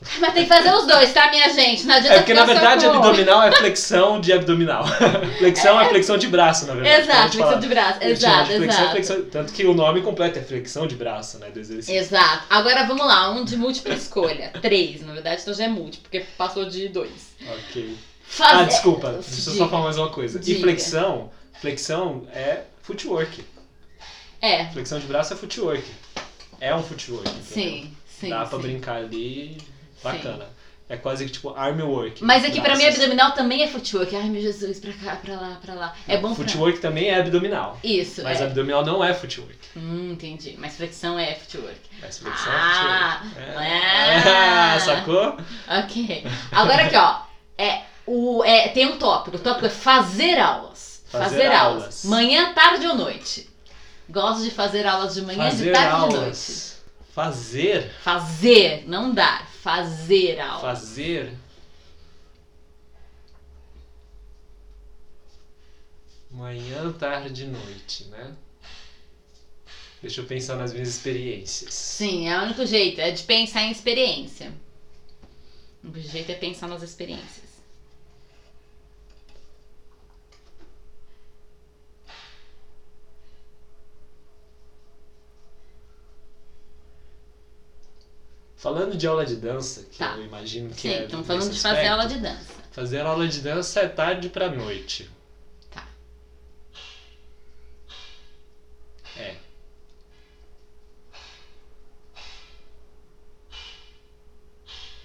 Mas 0.20 0.34
tem 0.34 0.42
que 0.44 0.48
fazer 0.48 0.72
os 0.72 0.86
dois, 0.86 1.12
tá, 1.12 1.30
minha 1.30 1.48
gente? 1.48 1.86
Não 1.86 1.94
adianta 1.94 2.14
É 2.14 2.18
porque 2.18 2.34
na 2.34 2.44
verdade 2.44 2.84
com 2.84 2.92
abdominal 2.92 3.42
é 3.42 3.52
flexão 3.52 4.20
de 4.20 4.32
abdominal. 4.32 4.84
flexão 5.38 5.80
é... 5.80 5.88
flexão 5.88 6.18
de 6.18 6.28
braço, 6.28 6.66
na 6.66 6.74
verdade. 6.74 7.02
Exato, 7.02 7.32
flexão 7.32 7.60
de 7.60 7.66
braço. 7.68 8.04
Exato, 8.04 8.50
de 8.50 8.56
flexão, 8.56 8.66
exato. 8.66 8.90
flexão- 8.90 9.24
tanto 9.30 9.52
que 9.52 9.64
o 9.64 9.74
nome 9.74 10.02
completo 10.02 10.38
é 10.38 10.42
flexão 10.42 10.86
de 10.86 10.94
braço, 10.94 11.38
né, 11.38 11.50
do 11.50 11.58
exercício. 11.58 11.98
Exato. 11.98 12.44
Agora 12.50 12.84
vamos 12.84 13.06
lá, 13.06 13.30
um 13.30 13.44
de 13.44 13.56
múltipla 13.56 13.94
escolha. 13.94 14.52
Três, 14.60 15.00
na 15.00 15.14
verdade, 15.14 15.40
então 15.40 15.54
já 15.54 15.64
é 15.64 15.68
múltiplo, 15.68 16.02
porque 16.02 16.26
passou 16.36 16.66
de 16.68 16.88
dois. 16.88 17.34
Ok. 17.48 17.96
Fazer... 18.22 18.54
Ah, 18.54 18.62
desculpa, 18.64 19.12
deixa 19.12 19.50
eu 19.50 19.54
só 19.56 19.68
falar 19.68 19.84
mais 19.84 19.96
uma 19.96 20.10
coisa. 20.10 20.38
Diga. 20.38 20.58
E 20.58 20.62
flexão, 20.62 21.30
flexão 21.60 22.26
é 22.34 22.62
footwork. 22.82 23.44
É, 24.42 24.66
Flexão 24.66 24.98
de 24.98 25.06
braço 25.06 25.32
é 25.32 25.36
footwork. 25.36 25.82
É 26.60 26.74
um 26.74 26.82
footwork. 26.82 27.28
entendeu? 27.28 27.44
sim, 27.44 27.96
sim. 28.06 28.28
Dá 28.28 28.44
pra 28.44 28.58
sim. 28.58 28.62
brincar 28.62 28.96
ali, 28.96 29.56
bacana. 30.02 30.46
É 30.88 30.96
quase 30.96 31.24
que 31.26 31.32
tipo 31.32 31.50
arm 31.52 31.80
work. 31.80 32.22
Mas 32.22 32.44
aqui 32.44 32.60
pra 32.60 32.76
mim 32.76 32.84
abdominal 32.84 33.32
também 33.32 33.60
é 33.62 33.66
footwork. 33.66 34.14
Ai 34.14 34.28
meu 34.28 34.40
Jesus, 34.40 34.78
pra 34.78 34.92
cá, 34.92 35.16
pra 35.16 35.34
lá, 35.34 35.58
pra 35.60 35.74
lá. 35.74 35.94
É 36.06 36.16
bom 36.16 36.28
pra... 36.32 36.36
Footwork 36.44 36.78
também 36.78 37.08
é 37.08 37.18
abdominal. 37.18 37.76
Isso, 37.82 38.22
Mas 38.22 38.40
é. 38.40 38.44
abdominal 38.44 38.84
não 38.86 39.02
é 39.02 39.12
footwork. 39.12 39.58
Hum, 39.76 40.12
entendi. 40.12 40.54
Mas 40.58 40.76
flexão 40.76 41.18
é 41.18 41.34
footwork. 41.34 41.80
Mas 42.00 42.18
flexão 42.18 42.52
Ah, 42.52 43.20
é 43.24 43.28
footwork. 43.28 43.58
ah. 43.58 44.74
É. 44.76 44.78
Sacou? 44.86 45.36
Ok. 45.68 46.24
Agora 46.52 46.84
aqui, 46.84 46.96
ó. 46.96 47.16
É, 47.58 47.80
o, 48.06 48.44
é, 48.44 48.68
tem 48.68 48.86
um 48.86 48.96
tópico. 48.96 49.38
O 49.38 49.40
tópico 49.40 49.66
é 49.66 49.70
fazer 49.70 50.38
aulas. 50.38 51.02
Fazer 51.08 51.50
aulas. 51.50 52.04
Manhã, 52.04 52.52
tarde 52.54 52.86
ou 52.86 52.94
noite. 52.94 53.50
Gosto 54.08 54.44
de 54.44 54.52
fazer 54.52 54.86
aulas 54.86 55.14
de 55.14 55.22
manhã, 55.22 55.46
de 55.50 55.56
Fazer 55.56 55.72
tarde 55.72 55.88
e 55.88 55.90
de 55.94 55.98
noite. 56.14 56.16
aulas. 56.20 56.76
Fazer. 57.12 57.92
Fazer, 58.04 58.84
não 58.86 59.12
dar. 59.12 59.48
Fazer 59.66 60.38
aulas. 60.38 60.60
Fazer. 60.60 61.36
Manhã, 66.30 66.92
tarde 66.92 67.42
e 67.42 67.46
noite, 67.48 68.04
né? 68.04 68.36
Deixa 70.00 70.20
eu 70.20 70.24
pensar 70.24 70.54
nas 70.54 70.72
minhas 70.72 70.86
experiências. 70.86 71.74
Sim, 71.74 72.28
é 72.28 72.38
o 72.38 72.42
único 72.44 72.64
jeito. 72.64 73.00
É 73.00 73.10
de 73.10 73.24
pensar 73.24 73.62
em 73.62 73.72
experiência. 73.72 74.54
O 75.82 75.88
único 75.88 76.08
jeito 76.08 76.30
é 76.30 76.36
pensar 76.36 76.68
nas 76.68 76.84
experiências. 76.84 77.45
Falando 88.66 88.96
de 88.96 89.06
aula 89.06 89.24
de 89.24 89.36
dança, 89.36 89.84
que 89.92 89.96
Tá. 89.98 90.16
eu 90.16 90.24
imagino 90.24 90.70
que 90.70 90.80
Sim, 90.80 90.88
é. 90.88 91.04
estamos 91.04 91.24
falando 91.24 91.42
de 91.42 91.48
nesse 91.50 91.62
fazer 91.62 91.74
aspecto, 91.76 91.92
aula 91.92 92.06
de 92.08 92.18
dança. 92.18 92.52
Fazer 92.72 93.00
aula 93.02 93.28
de 93.28 93.40
dança 93.40 93.80
é 93.80 93.86
tarde 93.86 94.28
pra 94.28 94.50
noite. 94.50 95.08
Tá. 95.70 95.86
É. 99.16 99.36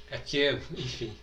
É 0.10 0.18
que, 0.18 0.60
enfim. 0.76 1.14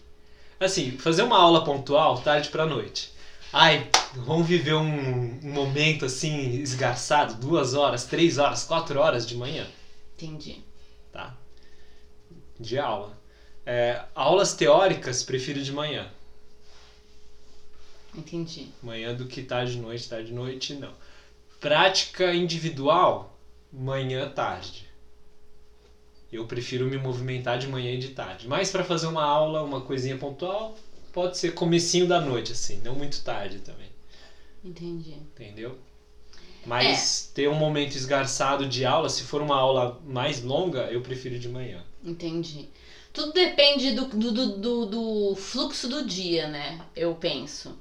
Assim, 0.61 0.93
fazer 0.99 1.23
uma 1.23 1.39
aula 1.39 1.65
pontual, 1.65 2.21
tarde 2.21 2.49
pra 2.49 2.67
noite. 2.67 3.11
Ai, 3.53 3.89
vamos 4.15 4.47
viver 4.47 4.75
um, 4.75 5.41
um 5.43 5.53
momento 5.53 6.05
assim, 6.05 6.51
esgarçado, 6.61 7.35
duas 7.35 7.75
horas, 7.75 8.05
três 8.05 8.39
horas, 8.39 8.65
quatro 8.65 8.99
horas 9.01 9.27
de 9.27 9.35
manhã, 9.37 9.67
Entendi. 10.17 10.63
De 12.59 12.79
aula. 12.79 13.17
É, 13.65 14.03
aulas 14.15 14.55
teóricas, 14.55 15.23
prefiro 15.23 15.63
de 15.63 15.73
manhã. 15.73 16.11
Entendi. 18.15 18.69
Manhã 18.83 19.15
do 19.15 19.27
que 19.27 19.43
tarde, 19.43 19.79
noite, 19.79 20.09
tarde, 20.09 20.33
noite, 20.33 20.75
não. 20.75 20.93
Prática 21.61 22.35
individual, 22.35 23.37
manhã, 23.73 24.29
tarde. 24.31 24.89
Eu 26.33 26.47
prefiro 26.47 26.87
me 26.87 26.99
movimentar 26.99 27.59
de 27.59 27.67
manhã 27.67 27.93
e 27.93 27.99
de 27.99 28.11
tarde. 28.11 28.47
Mas 28.47 28.71
para 28.71 28.85
fazer 28.85 29.07
uma 29.07 29.25
aula, 29.25 29.63
uma 29.63 29.81
coisinha 29.81 30.17
pontual, 30.17 30.77
pode 31.13 31.39
ser 31.39 31.55
comecinho 31.55 32.07
da 32.07 32.21
noite, 32.21 32.53
assim, 32.53 32.81
não 32.85 32.95
muito 32.95 33.21
tarde 33.23 33.59
também. 33.61 33.89
Entendi. 34.65 35.15
Entendeu? 35.35 35.79
Mas 36.67 37.31
ter 37.33 37.49
um 37.49 37.55
momento 37.55 37.95
esgarçado 37.95 38.67
de 38.67 38.85
aula, 38.85 39.09
se 39.09 39.23
for 39.23 39.41
uma 39.41 39.57
aula 39.57 39.99
mais 40.05 40.43
longa, 40.43 40.91
eu 40.91 41.01
prefiro 41.01 41.39
de 41.39 41.49
manhã. 41.49 41.83
Entendi. 42.05 42.69
Tudo 43.13 43.33
depende 43.33 43.93
do, 43.93 44.05
do, 44.05 44.33
do, 44.33 44.87
do, 44.87 45.35
fluxo 45.35 45.89
do 45.89 46.05
dia, 46.05 46.47
né? 46.47 46.79
Eu 46.95 47.15
penso. 47.15 47.77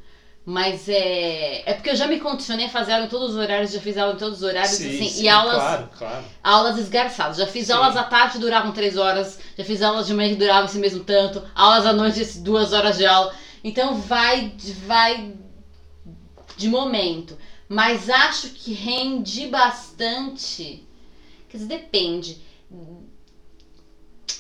Mas 0.46 0.88
é. 0.88 1.62
É 1.70 1.74
porque 1.74 1.90
eu 1.90 1.96
já 1.96 2.08
me 2.08 2.20
condicionei 2.20 2.66
a 2.66 2.70
fazer 2.70 2.94
aula 2.94 3.06
em 3.06 3.10
todos 3.10 3.32
os 3.32 3.36
horários, 3.36 3.72
já 3.72 3.80
fiz 3.82 3.98
aula 3.98 4.14
em 4.14 4.18
todos 4.18 4.38
os 4.38 4.44
horários, 4.44 4.72
Sim, 4.72 4.96
assim, 4.96 5.10
sim, 5.10 5.24
e 5.24 5.30
aulas, 5.30 5.58
Claro, 5.58 5.90
claro. 5.98 6.26
aulas 6.42 6.78
esgarçadas. 6.78 7.38
Já 7.38 7.46
fiz 7.46 7.68
Sim. 7.68 7.74
aulas 7.74 7.98
à 7.98 8.04
tarde 8.04 8.40
duravam 8.40 8.72
três 8.72 8.98
horas, 8.98 9.38
já 9.58 9.64
fiz 9.66 9.82
aulas 9.82 10.08
de 10.08 10.14
manhã 10.14 10.30
que 10.30 10.40
duravam 10.40 10.66
esse 10.66 10.80
mesmo 10.80 11.04
tanto, 11.04 11.44
aulas 11.54 11.86
à 11.86 11.92
noite, 11.92 12.40
duas 12.40 12.72
horas 12.72 12.98
de 12.98 13.06
aula. 13.06 13.34
Então 13.64 13.96
vai, 13.96 14.54
vai 14.86 15.34
de 16.56 16.70
momento. 16.70 17.38
Mas 17.68 18.10
acho 18.10 18.50
que 18.50 18.74
rende 18.74 19.48
bastante. 19.48 20.88
Quer 21.50 21.58
dizer, 21.58 21.70
depende. 21.70 22.42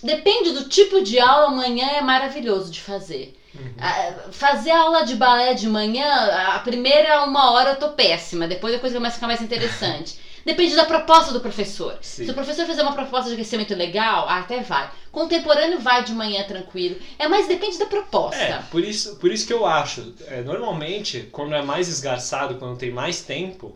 Depende 0.03 0.51
do 0.51 0.69
tipo 0.69 1.01
de 1.01 1.19
aula, 1.19 1.47
amanhã 1.47 1.87
é 1.97 2.01
maravilhoso 2.01 2.71
de 2.71 2.81
fazer. 2.81 3.33
Uhum. 3.55 3.73
Ah, 3.79 4.13
Fazer 4.31 4.71
aula 4.71 5.03
de 5.03 5.15
balé 5.15 5.53
de 5.53 5.67
manhã, 5.67 6.31
a 6.55 6.59
primeira 6.59 7.21
uma 7.23 7.51
hora 7.51 7.71
eu 7.71 7.75
tô 7.75 7.89
péssima, 7.89 8.47
depois 8.47 8.73
a 8.73 8.79
coisa 8.79 8.95
começa 8.95 9.13
a 9.15 9.17
ficar 9.17 9.27
mais 9.27 9.41
interessante. 9.41 10.15
Depende 10.45 10.75
da 10.75 10.85
proposta 10.85 11.33
do 11.33 11.41
professor. 11.41 11.97
Sim. 11.99 12.23
Se 12.23 12.31
o 12.31 12.33
professor 12.33 12.65
fizer 12.65 12.81
uma 12.81 12.93
proposta 12.93 13.27
de 13.27 13.33
aquecimento 13.33 13.73
legal, 13.73 14.29
até 14.29 14.61
vai. 14.61 14.89
Contemporâneo 15.11 15.79
vai 15.79 16.03
de 16.03 16.13
manhã 16.13 16.41
tranquilo. 16.43 16.95
É 17.19 17.27
mais 17.27 17.47
depende 17.47 17.77
da 17.77 17.85
proposta. 17.85 18.37
É, 18.41 18.59
por 18.71 18.81
isso, 18.81 19.15
por 19.17 19.29
isso 19.29 19.45
que 19.45 19.51
eu 19.51 19.65
acho, 19.65 20.13
é, 20.27 20.41
normalmente, 20.41 21.27
quando 21.33 21.53
é 21.53 21.61
mais 21.61 21.89
esgarçado, 21.89 22.55
quando 22.55 22.77
tem 22.77 22.89
mais 22.89 23.19
tempo, 23.19 23.75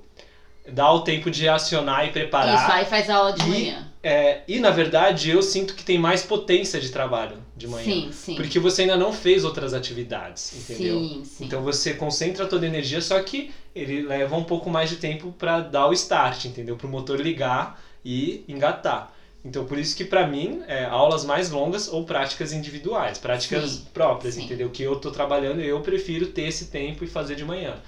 dá 0.65 0.89
o 0.91 1.01
tempo 1.01 1.29
de 1.29 1.49
acionar 1.49 2.05
e 2.05 2.11
preparar. 2.11 2.55
Isso, 2.55 2.71
aí 2.71 2.85
faz 2.85 3.09
aula 3.09 3.33
de 3.33 3.41
E- 3.43 3.49
manhã. 3.49 3.90
É, 4.03 4.41
e 4.47 4.59
na 4.59 4.71
verdade 4.71 5.29
eu 5.29 5.43
sinto 5.43 5.75
que 5.75 5.83
tem 5.83 5.99
mais 5.99 6.23
potência 6.23 6.79
de 6.79 6.89
trabalho 6.89 7.37
de 7.55 7.67
manhã. 7.67 7.85
Sim, 7.85 8.11
sim. 8.11 8.35
Porque 8.35 8.57
você 8.59 8.81
ainda 8.81 8.97
não 8.97 9.13
fez 9.13 9.45
outras 9.45 9.73
atividades, 9.73 10.53
entendeu? 10.55 10.99
Sim, 10.99 11.23
sim. 11.23 11.45
Então 11.45 11.61
você 11.61 11.93
concentra 11.93 12.47
toda 12.47 12.65
a 12.65 12.67
energia, 12.67 12.99
só 12.99 13.19
que 13.21 13.51
ele 13.75 14.01
leva 14.01 14.35
um 14.35 14.43
pouco 14.43 14.69
mais 14.71 14.89
de 14.89 14.95
tempo 14.95 15.31
para 15.37 15.61
dar 15.61 15.87
o 15.87 15.93
start, 15.93 16.45
entendeu? 16.45 16.75
Para 16.75 16.87
o 16.87 16.89
motor 16.89 17.19
ligar 17.19 17.79
e 18.03 18.43
engatar. 18.47 19.13
Então 19.45 19.65
por 19.65 19.77
isso 19.77 19.95
que 19.95 20.03
para 20.03 20.25
mim 20.25 20.61
é 20.67 20.83
aulas 20.85 21.23
mais 21.23 21.51
longas 21.51 21.87
ou 21.87 22.03
práticas 22.03 22.51
individuais, 22.51 23.19
práticas 23.19 23.71
Sim, 23.71 23.85
próprias, 23.93 24.33
sim. 24.33 24.43
entendeu? 24.43 24.69
Que 24.71 24.81
eu 24.81 24.95
tô 24.95 25.11
trabalhando, 25.11 25.61
eu 25.61 25.79
prefiro 25.81 26.27
ter 26.27 26.43
esse 26.43 26.65
tempo 26.65 27.03
e 27.03 27.07
fazer 27.07 27.35
de 27.35 27.45
manhã. 27.45 27.79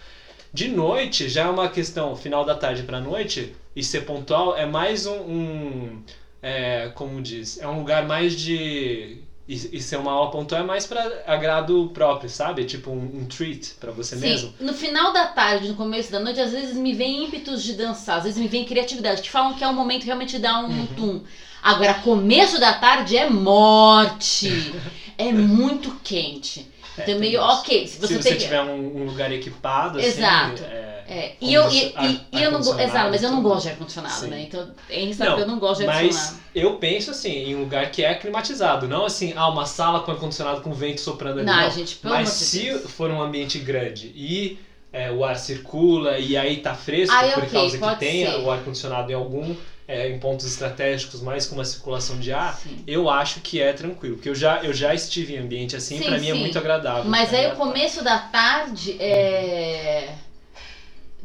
De 0.54 0.68
noite 0.68 1.28
já 1.30 1.44
é 1.44 1.50
uma 1.50 1.68
questão 1.68 2.16
final 2.16 2.46
da 2.46 2.56
tarde 2.56 2.84
para 2.84 3.02
noite 3.02 3.52
e 3.76 3.84
ser 3.84 4.02
pontual 4.02 4.56
é 4.56 4.66
mais 4.66 5.06
um, 5.06 5.16
um 5.16 6.02
é, 6.42 6.92
como 6.94 7.22
diz, 7.22 7.58
é 7.60 7.68
um 7.68 7.78
lugar 7.80 8.06
mais 8.06 8.36
de 8.36 9.18
e, 9.48 9.54
e 9.74 9.82
ser 9.82 9.98
uma 9.98 10.12
aula 10.12 10.30
pontual 10.32 10.62
é 10.62 10.64
mais 10.64 10.86
para 10.86 11.24
agrado 11.26 11.90
próprio, 11.94 12.30
sabe? 12.30 12.64
Tipo 12.64 12.92
um, 12.92 13.22
um 13.22 13.26
treat 13.26 13.74
para 13.80 13.92
você 13.92 14.16
Sim, 14.16 14.20
mesmo. 14.30 14.54
no 14.60 14.74
final 14.74 15.12
da 15.12 15.26
tarde, 15.26 15.68
no 15.68 15.74
começo 15.74 16.12
da 16.12 16.20
noite, 16.20 16.40
às 16.40 16.52
vezes 16.52 16.78
me 16.78 16.94
vem 16.94 17.24
ímpetos 17.26 17.62
de 17.64 17.74
dançar, 17.74 18.18
às 18.18 18.24
vezes 18.24 18.40
me 18.40 18.48
vem 18.48 18.64
criatividade, 18.64 19.22
que 19.22 19.30
falam 19.30 19.54
que 19.54 19.64
é 19.64 19.68
um 19.68 19.74
momento 19.74 20.04
realmente 20.04 20.38
dá 20.38 20.56
um 20.58 20.68
Uhum. 20.68 20.86
tum. 20.96 21.22
Agora, 21.62 21.94
começo 21.96 22.60
da 22.60 22.72
tarde 22.74 23.16
é 23.16 23.26
morte. 23.26 24.72
é 25.18 25.32
muito 25.32 25.92
quente. 26.04 26.68
É, 26.98 27.04
Então, 27.04 27.16
meio, 27.20 27.40
ok, 27.42 27.88
se 27.88 27.98
você, 27.98 28.14
Se 28.14 28.22
você 28.22 28.36
tiver 28.36 28.62
um, 28.62 29.02
um 29.02 29.06
lugar 29.06 29.32
equipado, 29.32 29.98
assim, 30.00 30.20
Exato. 30.20 30.64
é, 30.64 31.04
É, 31.06 31.36
Como 31.40 31.52
e 31.52 31.54
eu, 31.54 31.70
e, 31.70 31.92
ar- 31.96 32.22
e- 32.32 32.42
eu 32.42 32.50
não 32.50 32.60
Exato, 32.80 33.10
mas 33.12 33.22
eu 33.22 33.30
não 33.30 33.38
e 33.38 33.42
tudo. 33.42 33.50
gosto 33.50 33.64
de 33.64 33.70
ar-condicionado, 33.70 34.26
né? 34.28 34.42
Então, 34.42 34.74
Henrique 34.90 35.16
sabe 35.16 35.28
Não, 35.28 35.36
que 35.36 35.40
eu 35.42 35.46
não 35.46 35.60
gosto 35.60 35.78
de 35.80 35.84
ar-condicionado. 35.84 36.38
Mas 36.38 36.46
eu 36.56 36.78
penso 36.78 37.10
assim, 37.12 37.30
em 37.30 37.56
um 37.56 37.60
lugar 37.60 37.92
que 37.92 38.02
é 38.02 38.14
climatizado, 38.16 38.88
não 38.88 39.04
assim, 39.06 39.34
ah, 39.36 39.48
uma 39.48 39.66
sala 39.66 40.00
com 40.00 40.12
ar-condicionado 40.12 40.62
com 40.62 40.72
vento 40.74 41.02
soprando 41.02 41.40
ali. 41.40 41.46
Não, 41.46 41.60
Não, 41.60 41.70
gente, 41.70 41.96
pelo 41.98 42.14
Mas 42.14 42.30
se 42.30 42.70
Deus. 42.70 42.92
for 42.92 43.12
um 43.12 43.22
ambiente 43.22 43.60
grande 43.60 44.12
e 44.16 44.58
é, 44.92 45.10
o 45.12 45.24
ar 45.24 45.36
circula 45.38 46.18
e 46.18 46.38
aí 46.38 46.58
tá 46.58 46.74
fresco, 46.74 47.14
Aí, 47.16 47.34
por 47.34 47.44
ok, 47.44 47.52
causa 47.52 47.78
que 47.78 47.90
tenha 47.90 48.30
ser. 48.30 48.38
o 48.38 48.50
ar-condicionado 48.50 49.12
em 49.12 49.16
algum, 49.16 49.56
é, 49.94 50.10
em 50.10 50.18
pontos 50.18 50.46
estratégicos, 50.46 51.22
mais 51.22 51.46
com 51.46 51.56
uma 51.56 51.66
circulação 51.66 52.20
de 52.20 52.34
ar, 52.34 52.56
Sim. 52.56 52.84
eu 52.88 53.10
acho 53.10 53.40
que 53.42 53.62
é 53.62 53.72
tranquilo. 53.74 54.16
Porque 54.16 54.30
eu 54.30 54.36
já, 54.36 54.64
eu 54.64 54.74
já 54.74 54.94
estive 54.94 55.34
em 55.34 55.38
ambiente 55.38 55.76
assim, 55.76 56.00
Sim, 56.00 56.06
pra 56.06 56.18
mim 56.18 56.30
é 56.30 56.34
muito 56.34 56.58
agradável. 56.58 57.10
Mas 57.10 57.32
É 57.32 57.46
aí 57.46 57.52
o 57.52 57.56
começo 57.56 58.04
da 58.04 58.18
tarde 58.18 58.98
é. 59.00 60.14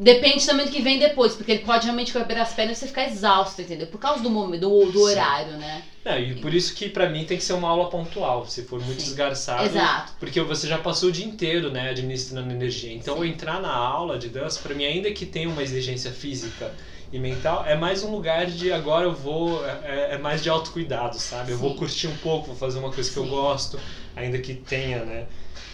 Depende 0.00 0.46
também 0.46 0.64
do 0.64 0.70
que 0.70 0.80
vem 0.80 0.96
depois, 0.96 1.34
porque 1.34 1.50
ele 1.50 1.64
pode 1.64 1.82
realmente 1.82 2.12
quebrar 2.12 2.42
as 2.42 2.52
pernas 2.52 2.76
e 2.76 2.80
você 2.80 2.86
ficar 2.86 3.06
exausto, 3.06 3.60
entendeu? 3.60 3.88
Por 3.88 3.98
causa 3.98 4.22
do 4.22 4.30
momento, 4.30 4.60
do, 4.60 4.92
do 4.92 5.00
horário, 5.00 5.56
né? 5.56 5.82
Não, 6.04 6.16
e 6.16 6.36
por 6.36 6.54
isso 6.54 6.72
que 6.72 6.88
pra 6.88 7.08
mim 7.08 7.24
tem 7.24 7.36
que 7.36 7.42
ser 7.42 7.54
uma 7.54 7.68
aula 7.68 7.90
pontual, 7.90 8.46
se 8.46 8.62
for 8.62 8.80
muito 8.80 9.02
Sim. 9.02 9.08
esgarçado. 9.08 9.64
Exato. 9.64 10.12
Porque 10.20 10.40
você 10.40 10.68
já 10.68 10.78
passou 10.78 11.08
o 11.08 11.12
dia 11.12 11.26
inteiro, 11.26 11.68
né, 11.72 11.90
administrando 11.90 12.52
energia. 12.52 12.92
Então, 12.92 13.24
entrar 13.24 13.60
na 13.60 13.74
aula 13.74 14.16
de 14.16 14.28
dança, 14.28 14.60
pra 14.60 14.72
mim, 14.72 14.84
ainda 14.84 15.10
que 15.10 15.26
tenha 15.26 15.48
uma 15.48 15.64
exigência 15.64 16.12
física 16.12 16.72
e 17.11 17.18
mental, 17.18 17.64
é 17.66 17.74
mais 17.74 18.02
um 18.02 18.11
lugar 18.11 18.46
de 18.46 18.70
agora 18.70 19.04
eu 19.04 19.14
vou. 19.14 19.64
É, 19.66 20.11
é 20.12 20.18
mais 20.18 20.42
de 20.42 20.50
autocuidado, 20.50 21.18
sabe? 21.18 21.52
Eu 21.52 21.59
vou 21.59 21.74
curtir 21.74 22.06
um 22.06 22.16
pouco, 22.18 22.48
vou 22.48 22.56
fazer 22.56 22.78
uma 22.78 22.92
coisa 22.92 23.11
que 23.11 23.16
eu 23.16 23.24
Sim. 23.24 23.30
gosto, 23.30 23.80
ainda 24.14 24.38
que 24.38 24.54
tenha, 24.54 25.04
né, 25.04 25.26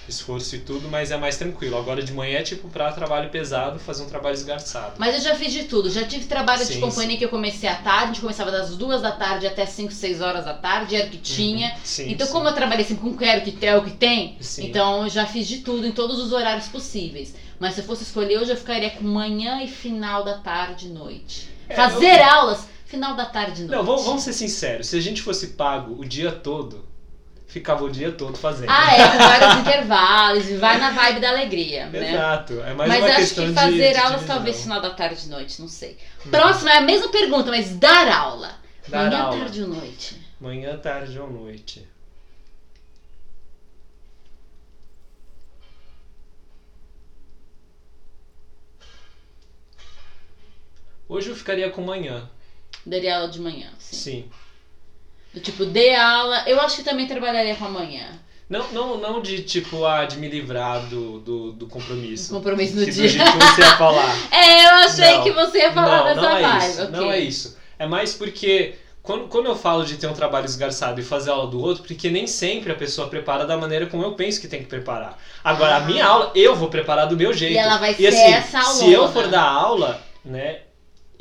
esforço 0.09 0.55
e 0.55 0.61
tudo, 0.61 0.89
mas 0.89 1.11
é 1.11 1.17
mais 1.17 1.37
tranquilo. 1.37 1.77
Agora 1.77 2.03
de 2.03 2.13
manhã 2.13 2.39
é 2.39 2.43
tipo 2.43 2.69
pra 2.69 2.93
trabalho 2.93 3.31
pesado, 3.31 3.81
fazer 3.81 4.05
um 4.05 4.07
trabalho 4.07 4.35
esgarçado. 4.35 4.95
Mas 4.99 5.15
eu 5.17 5.21
já 5.23 5.35
fiz 5.35 5.53
de 5.53 5.65
tudo. 5.65 5.91
Já 5.91 6.05
tive 6.05 6.27
trabalho 6.27 6.65
de 6.65 6.75
Sim, 6.75 6.81
companhia 6.81 7.13
sim. 7.13 7.19
que 7.19 7.25
eu 7.25 7.31
comecei 7.31 7.69
à 7.69 7.75
tarde, 7.77 8.05
a 8.05 8.07
gente 8.09 8.21
começava 8.21 8.53
das 8.53 8.77
duas 8.77 9.03
da 9.03 9.11
tarde 9.11 9.47
até 9.47 9.67
5, 9.67 9.93
6 9.93 10.21
horas 10.21 10.45
da 10.45 10.55
tarde, 10.55 10.95
era 10.95 11.09
o 11.09 11.11
que 11.11 11.19
tinha. 11.19 11.71
Uhum. 11.71 11.77
Sim, 11.83 12.11
então, 12.13 12.29
como 12.29 12.47
eu 12.47 12.53
trabalhei 12.53 12.85
sempre 12.85 13.03
com 13.03 13.17
quero, 13.17 13.43
que 13.43 13.53
tem, 13.53 13.69
é 13.69 13.77
o 13.77 13.83
que 13.83 13.93
tem, 13.93 14.37
então 14.59 15.05
eu 15.05 15.09
já 15.09 15.27
fiz 15.27 15.49
de 15.49 15.59
tudo 15.59 15.85
em 15.85 15.93
todos 15.93 16.21
os 16.21 16.33
horários 16.33 16.69
possíveis. 16.69 17.35
Mas 17.59 17.75
se 17.75 17.81
eu 17.81 17.85
fosse 17.85 18.03
escolher 18.03 18.39
hoje, 18.39 18.51
eu 18.51 18.57
ficaria 18.57 18.91
com 18.91 19.05
manhã 19.05 19.63
e 19.63 19.69
final 19.69 20.25
da 20.25 20.39
tarde 20.39 20.87
e 20.87 20.91
noite. 20.91 21.49
É, 21.69 21.75
Fazer 21.75 22.21
aulas, 22.21 22.67
final 22.85 23.15
da 23.15 23.25
tarde 23.27 23.63
e 23.63 23.65
noite. 23.65 23.77
Não, 23.77 23.85
vamos, 23.85 24.05
vamos 24.05 24.23
ser 24.23 24.33
sinceros. 24.33 24.89
Se 24.89 24.97
a 24.97 25.01
gente 25.01 25.23
fosse 25.23 25.49
pago 25.49 25.95
o 25.99 26.05
dia 26.05 26.31
todo, 26.33 26.85
ficava 27.47 27.85
o 27.85 27.91
dia 27.91 28.11
todo 28.13 28.37
fazendo. 28.37 28.69
Ah, 28.71 28.95
é, 28.95 29.09
com 29.11 29.19
vários 29.19 29.59
intervalos, 29.63 30.49
e 30.51 30.57
vai 30.57 30.79
na 30.79 30.91
vibe 30.91 31.21
da 31.21 31.29
alegria, 31.31 31.87
né? 31.87 32.11
Exato. 32.13 32.55
É 32.61 32.75
mais 32.75 32.91
Mas 32.91 32.99
uma 33.01 33.09
acho 33.09 33.17
questão 33.19 33.45
que 33.45 33.51
de- 33.51 33.57
fazer 33.57 33.93
de 33.93 33.97
aulas 33.99 34.13
divisão. 34.15 34.37
talvez 34.37 34.61
final 34.63 34.81
da 34.81 34.91
tarde 34.91 35.27
e 35.27 35.29
noite, 35.29 35.61
não 35.61 35.69
sei. 35.69 35.97
Próxima 36.31 36.73
é 36.73 36.79
a 36.79 36.83
mesma 36.83 37.09
pergunta, 37.09 37.51
mas 37.51 37.71
dar 37.77 38.09
aula. 38.09 38.51
Dar 38.89 39.11
Manhã, 39.11 39.23
aula. 39.23 39.39
tarde 39.39 39.63
ou 39.63 39.69
noite? 39.69 40.21
Manhã, 40.41 40.77
tarde 40.77 41.19
ou 41.19 41.31
noite. 41.31 41.89
Hoje 51.09 51.31
eu 51.31 51.37
ficaria 51.37 51.69
com 51.71 51.83
manhã. 51.83 52.29
Daria 52.87 53.17
aula 53.17 53.29
de 53.29 53.41
manhã, 53.41 53.69
sim. 53.79 53.97
Sim. 53.97 54.25
Do 55.33 55.41
tipo, 55.41 55.65
dê 55.65 55.95
aula. 55.95 56.45
Eu 56.47 56.61
acho 56.61 56.77
que 56.77 56.83
também 56.83 57.07
trabalharia 57.07 57.55
com 57.57 57.65
a 57.65 57.69
manhã. 57.71 58.07
Não, 58.49 58.71
não, 58.73 58.99
não 58.99 59.23
de 59.23 59.43
tipo, 59.43 59.85
ah, 59.87 60.05
de 60.05 60.19
me 60.19 60.29
livrar 60.29 60.83
do, 60.87 61.19
do, 61.21 61.53
do 61.53 61.67
compromisso. 61.67 62.33
Compromisso 62.33 62.77
no 62.77 62.85
que 62.85 62.91
dia. 62.91 63.03
do 63.05 63.09
jeito 63.09 63.33
que 63.33 63.39
você 63.39 63.61
ia 63.63 63.77
falar. 63.77 64.15
É, 64.31 64.65
eu 64.67 64.71
achei 64.71 65.15
Não. 65.17 65.23
que 65.25 65.31
você 65.33 65.59
ia 65.59 65.73
falar 65.73 65.99
não, 65.99 66.05
dessa 66.05 66.21
não 66.21 66.37
é 66.37 66.43
vibe. 66.43 66.71
isso. 66.71 66.83
ok. 66.83 66.91
Não 66.93 67.13
é 67.13 67.19
isso. 67.21 67.59
É 67.79 67.87
mais 67.87 68.15
porque 68.15 68.75
quando, 69.03 69.29
quando 69.29 69.47
eu 69.47 69.57
falo 69.57 69.85
de 69.85 69.97
ter 69.97 70.07
um 70.07 70.13
trabalho 70.13 70.45
esgarçado 70.45 71.01
e 71.01 71.05
fazer 71.05 71.31
aula 71.31 71.51
do 71.51 71.59
outro, 71.59 71.83
porque 71.85 72.11
nem 72.11 72.27
sempre 72.27 72.71
a 72.71 72.77
pessoa 72.77 73.09
prepara 73.09 73.47
da 73.47 73.57
maneira 73.57 73.87
como 73.87 74.03
eu 74.05 74.13
penso 74.13 74.41
que 74.41 74.47
tem 74.47 74.61
que 74.61 74.67
preparar. 74.69 75.19
Agora, 75.43 75.75
a 75.77 75.79
Ah. 75.79 75.81
minha 75.81 76.07
aula, 76.07 76.31
eu 76.35 76.55
vou 76.55 76.69
preparar 76.69 77.07
do 77.09 77.17
meu 77.17 77.33
jeito. 77.33 77.55
E 77.55 77.59
ela 77.59 77.79
vai 77.79 77.93
E 77.93 77.95
ser 77.97 78.07
assim, 78.09 78.33
essa 78.35 78.59
aula. 78.61 78.75
se 78.75 78.93
eu 78.93 79.11
for 79.11 79.27
dar 79.29 79.43
aula, 79.43 80.01
né, 80.25 80.61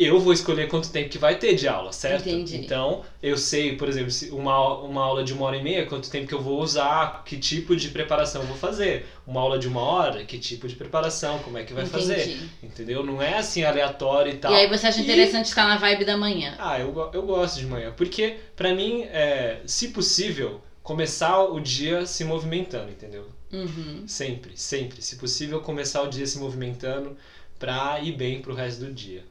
eu 0.06 0.20
vou 0.20 0.34
escolher 0.34 0.68
quanto 0.68 0.90
tempo 0.92 1.10
que 1.10 1.18
vai 1.18 1.36
ter 1.38 1.56
de 1.56 1.68
aula, 1.68 1.92
certo? 1.92 2.28
Entendi. 2.30 2.58
Então, 2.58 3.04
eu 3.22 3.38
sei, 3.38 3.76
por 3.78 3.88
exemplo, 3.90 4.12
uma, 4.32 4.80
uma 4.82 5.02
aula 5.04 5.24
de 5.24 5.34
uma 5.34 5.46
hora 5.46 5.58
e 5.58 5.62
meia, 5.64 5.86
quanto 5.86 6.10
tempo 6.10 6.28
que 6.28 6.34
eu 6.34 6.42
vou 6.42 6.60
usar, 6.62 7.24
que 7.26 7.38
tipo 7.38 7.76
de 7.76 7.90
preparação 7.90 8.42
eu 8.42 8.48
vou 8.48 8.58
fazer. 8.58 9.06
Uma 9.26 9.42
aula 9.42 9.58
de 9.58 9.68
uma 9.68 9.82
hora, 9.82 10.24
que 10.24 10.38
tipo 10.38 10.68
de 10.68 10.76
preparação, 10.76 11.40
como 11.40 11.58
é 11.58 11.64
que 11.64 11.74
vai 11.74 11.86
fazer. 11.86 12.22
Entendi. 12.22 12.50
Entendeu? 12.62 13.04
Não 13.04 13.22
é 13.22 13.38
assim 13.38 13.64
aleatório 13.64 14.32
e 14.32 14.38
tal. 14.38 14.52
E 14.52 14.56
aí 14.56 14.68
você 14.68 14.88
acha 14.88 15.00
E- 15.00 15.04
interessante 15.04 15.46
estar 15.46 15.68
na 15.68 15.78
vibe 15.78 16.06
da 16.06 16.18
manhã. 16.18 16.56
Ah, 16.58 16.80
eu, 16.80 17.10
eu 17.14 17.24
gosto 17.24 17.60
de 17.60 17.66
manhã. 17.66 17.92
Porque, 17.96 18.38
pra 18.56 18.74
mim, 18.74 19.04
é, 19.04 19.62
se 19.66 19.90
possível, 19.90 20.62
começar 20.82 21.42
o 21.44 21.60
dia 21.60 22.06
se 22.06 22.24
movimentando, 22.24 22.92
entendeu? 22.92 23.26
Uhum. 23.52 24.04
Sempre, 24.08 24.58
sempre. 24.58 25.02
Se 25.02 25.16
possível, 25.16 25.62
começar 25.62 26.02
o 26.02 26.08
dia 26.08 26.26
se 26.26 26.38
movimentando 26.38 27.16
pra 27.60 28.00
ir 28.02 28.12
bem 28.14 28.42
pro 28.42 28.54
resto 28.54 28.86
do 28.86 28.92
dia. 28.92 29.24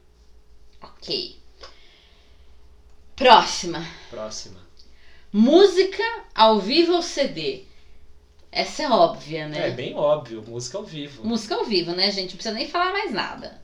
Ok. 0.83 1.35
Próxima. 3.15 3.85
Próxima. 4.09 4.59
Música 5.31 6.03
ao 6.33 6.59
vivo 6.59 6.93
ou 6.93 7.01
CD? 7.01 7.63
Essa 8.51 8.83
é 8.83 8.89
óbvia, 8.89 9.47
né? 9.47 9.69
É 9.69 9.71
bem 9.71 9.95
óbvio, 9.95 10.43
música 10.47 10.77
ao 10.77 10.83
vivo. 10.83 11.25
Música 11.25 11.55
ao 11.55 11.65
vivo, 11.65 11.91
né, 11.91 12.11
gente? 12.11 12.31
Não 12.31 12.35
precisa 12.35 12.53
nem 12.53 12.67
falar 12.67 12.91
mais 12.91 13.11
nada. 13.11 13.59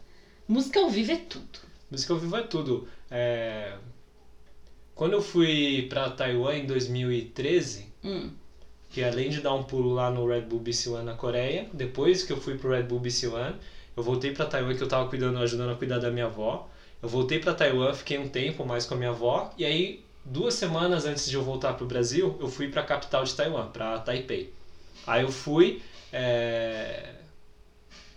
Música 0.47 0.79
ao 0.79 0.89
vivo 0.89 1.11
é 1.11 1.15
tudo. 1.17 1.59
Música 1.91 2.13
ao 2.13 2.19
vivo 2.19 2.35
é 2.37 2.41
tudo. 2.43 2.87
É, 3.11 3.75
Quando 4.95 5.13
eu 5.13 5.21
fui 5.21 5.85
pra 5.89 6.09
Taiwan 6.09 6.55
em 6.55 6.65
2013, 6.65 7.87
Hum. 8.03 8.31
que 8.89 9.03
além 9.03 9.29
de 9.29 9.41
dar 9.41 9.53
um 9.53 9.63
pulo 9.63 9.93
lá 9.93 10.09
no 10.09 10.27
Red 10.27 10.41
Bull 10.41 10.59
BC 10.59 10.89
One 10.89 11.05
na 11.05 11.13
Coreia, 11.13 11.69
depois 11.73 12.23
que 12.23 12.33
eu 12.33 12.41
fui 12.41 12.57
pro 12.57 12.71
Red 12.71 12.83
Bull 12.83 12.99
BC 12.99 13.27
One, 13.27 13.55
eu 13.95 14.03
voltei 14.03 14.31
pra 14.33 14.45
Taiwan 14.45 14.75
que 14.75 14.81
eu 14.83 14.87
tava 14.87 15.07
cuidando, 15.07 15.37
ajudando 15.39 15.71
a 15.71 15.75
cuidar 15.75 15.99
da 15.99 16.09
minha 16.11 16.25
avó. 16.25 16.67
Eu 17.01 17.07
voltei 17.09 17.39
pra 17.39 17.53
Taiwan, 17.53 17.93
fiquei 17.93 18.17
um 18.17 18.27
tempo 18.27 18.65
mais 18.65 18.85
com 18.85 18.93
a 18.93 18.97
minha 18.97 19.09
avó 19.11 19.53
e 19.57 19.65
aí 19.65 20.03
duas 20.25 20.53
semanas 20.55 21.05
antes 21.05 21.29
de 21.29 21.35
eu 21.35 21.43
voltar 21.43 21.73
pro 21.73 21.85
Brasil, 21.85 22.37
eu 22.39 22.47
fui 22.49 22.69
pra 22.69 22.83
capital 22.83 23.23
de 23.23 23.33
Taiwan, 23.35 23.67
pra 23.71 23.99
Taipei. 23.99 24.53
Aí 25.07 25.21
eu 25.23 25.31
fui, 25.31 25.81
é... 26.11 27.15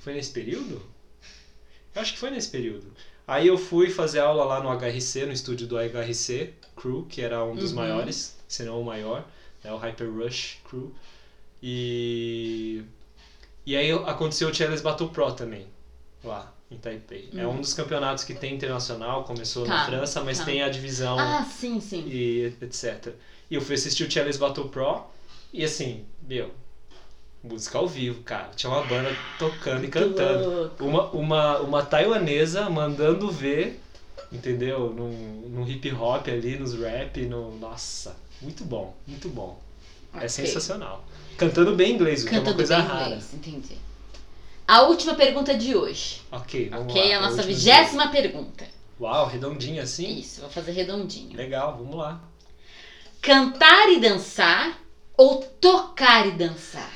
foi 0.00 0.14
nesse 0.14 0.32
período? 0.32 0.82
Eu 1.94 2.02
acho 2.02 2.12
que 2.14 2.18
foi 2.18 2.30
nesse 2.30 2.48
período. 2.50 2.86
Aí 3.26 3.46
eu 3.46 3.56
fui 3.56 3.88
fazer 3.88 4.18
aula 4.18 4.44
lá 4.44 4.60
no 4.60 4.68
HRC, 4.68 5.26
no 5.26 5.32
estúdio 5.32 5.66
do 5.68 5.76
HRC 5.78 6.52
Crew, 6.76 7.06
que 7.08 7.20
era 7.22 7.44
um 7.44 7.54
dos 7.54 7.70
Uhum. 7.70 7.76
maiores, 7.76 8.36
se 8.48 8.64
não 8.64 8.80
o 8.80 8.84
maior, 8.84 9.24
né, 9.62 9.72
o 9.72 9.76
Hyper 9.76 10.10
Rush 10.12 10.58
Crew. 10.68 10.92
E 11.62 12.82
e 13.64 13.76
aí 13.76 13.92
aconteceu 13.92 14.48
o 14.48 14.54
Challenge 14.54 14.82
Battle 14.82 15.08
Pro 15.10 15.32
também, 15.32 15.68
lá 16.24 16.52
em 16.72 16.78
Taipei. 16.78 17.28
É 17.36 17.46
um 17.46 17.60
dos 17.60 17.74
campeonatos 17.74 18.24
que 18.24 18.34
tem 18.34 18.54
internacional, 18.54 19.24
começou 19.24 19.66
na 19.66 19.78
Tá, 19.80 19.86
França, 19.86 20.22
mas 20.22 20.38
tá. 20.38 20.44
tem 20.44 20.62
a 20.62 20.68
divisão 20.68 21.18
Ah, 21.18 21.44
sim, 21.44 21.80
sim. 21.80 22.04
e 22.06 22.52
etc. 22.60 23.12
E 23.50 23.54
eu 23.54 23.60
fui 23.60 23.74
assistir 23.74 24.04
o 24.04 24.10
Challenge 24.10 24.38
Battle 24.38 24.68
Pro 24.68 25.02
e 25.52 25.64
assim, 25.64 26.04
meu, 26.22 26.50
música 27.42 27.78
ao 27.78 27.86
vivo, 27.86 28.22
cara. 28.22 28.50
Tinha 28.56 28.70
uma 28.70 28.82
banda 28.82 29.14
tocando 29.38 29.84
e 29.84 29.88
cantando. 29.88 30.50
louco. 30.50 30.84
Uma, 30.84 31.10
uma, 31.10 31.58
uma 31.60 31.82
taiwanesa 31.82 32.68
mandando 32.70 33.30
ver, 33.30 33.78
entendeu? 34.32 34.92
No, 34.92 35.08
no 35.48 35.68
hip 35.68 35.92
hop 35.92 36.28
ali, 36.28 36.56
nos 36.56 36.74
rap, 36.74 37.20
no. 37.26 37.58
Nossa, 37.58 38.16
muito 38.40 38.64
bom, 38.64 38.94
muito 39.06 39.28
bom. 39.28 39.60
É 40.14 40.18
Ok. 40.18 40.28
sensacional. 40.28 41.04
Cantando 41.36 41.74
bem 41.74 41.92
inglês, 41.94 42.22
o 42.22 42.26
que 42.28 42.34
é 42.34 42.40
uma 42.40 42.54
coisa 42.54 42.78
rara. 42.78 43.04
inglês, 43.06 43.32
entendi. 43.34 43.76
A 44.72 44.80
última 44.84 45.14
pergunta 45.14 45.54
de 45.54 45.76
hoje. 45.76 46.22
Ok, 46.30 46.70
vamos 46.70 46.90
ok? 46.94 47.10
lá. 47.10 47.16
a 47.18 47.20
nossa 47.20 47.42
vigésima 47.42 48.08
pergunta. 48.10 48.66
Uau, 48.98 49.26
redondinho 49.26 49.82
assim? 49.82 50.18
Isso, 50.18 50.40
vou 50.40 50.48
fazer 50.48 50.72
redondinho. 50.72 51.36
Legal, 51.36 51.76
vamos 51.76 51.94
lá. 51.94 52.22
Cantar 53.20 53.90
e 53.90 54.00
dançar 54.00 54.80
ou 55.14 55.42
tocar 55.42 56.26
e 56.26 56.30
dançar? 56.32 56.90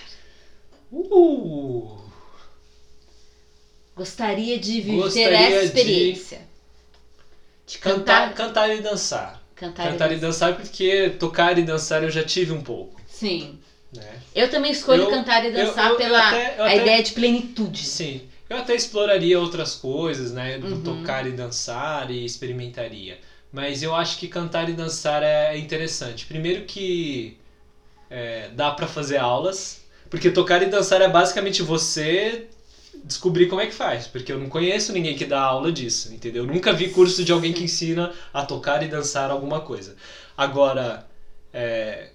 Uh! 0.91 1.99
Gostaria 3.95 4.59
de 4.59 4.81
viver 4.81 4.97
Gostaria 5.03 5.37
essa 5.37 5.59
de 5.61 5.65
experiência. 5.67 6.49
De 7.67 7.77
Cantar, 7.79 8.33
cantar, 8.33 8.35
cantar 8.35 8.75
e 8.75 8.81
dançar. 8.81 9.43
cantar, 9.55 9.91
Cantar 9.91 10.13
e 10.13 10.15
e 10.15 10.19
dançar. 10.19 10.53
dançar 10.53 10.57
porque 10.57 11.11
tocar 11.19 11.59
e 11.59 11.63
dançar 11.63 12.03
eu 12.03 12.11
já 12.11 12.25
tive 12.25 12.53
um 12.53 12.63
pouco, 12.63 12.99
Sim. 13.07 13.61
Né? 13.95 14.19
Eu 14.35 14.51
também 14.51 14.71
escolho 14.73 15.03
Eu- 15.03 15.11
cantar 15.11 15.45
e 15.45 15.51
dançar 15.53 15.87
eu- 15.87 15.93
eu 15.93 15.97
pela 15.97 16.29
até- 16.29 16.59
a 16.61 16.65
até- 16.67 16.77
ideia 16.83 17.03
de 17.03 17.13
plenitude. 17.13 17.85
Sim. 17.85 18.23
Eu 18.49 18.59
até 18.59 18.75
exploraria 18.75 19.39
outras 19.41 19.75
coisas, 19.75 20.33
né? 20.33 20.57
Uhum. 20.59 20.83
tocar 20.83 21.27
e 21.27 21.33
dançar 21.33 22.11
e 22.11 22.25
experimentaria. 22.25 23.19
Mas 23.53 23.83
eu 23.83 23.95
acho 23.95 24.19
que 24.19 24.29
cantar 24.29 24.69
e 24.69 24.73
dançar 24.73 25.23
é 25.23 25.57
interessante. 25.57 26.27
Primeiro 26.27 26.63
que 26.65 27.37
é, 28.09 28.49
dá 28.53 28.71
pra 28.71 28.87
fazer 28.87 29.17
aulas, 29.17 29.81
porque 30.09 30.31
tocar 30.31 30.63
e 30.63 30.67
dançar 30.67 31.01
é 31.01 31.09
basicamente 31.09 31.61
você 31.63 32.47
descobrir 33.03 33.47
como 33.47 33.61
é 33.61 33.67
que 33.67 33.75
faz, 33.75 34.07
porque 34.07 34.31
eu 34.33 34.39
não 34.39 34.49
conheço 34.49 34.93
ninguém 34.93 35.17
que 35.17 35.25
dá 35.25 35.41
aula 35.41 35.73
disso, 35.73 36.13
entendeu? 36.13 36.45
Eu 36.45 36.53
nunca 36.53 36.73
vi 36.73 36.89
curso 36.89 37.25
de 37.25 37.33
alguém 37.33 37.53
que 37.53 37.65
ensina 37.65 38.13
a 38.33 38.43
tocar 38.45 38.83
e 38.83 38.89
dançar 38.89 39.31
alguma 39.31 39.61
coisa. 39.61 39.97
Agora, 40.37 41.05
é, 41.53 42.11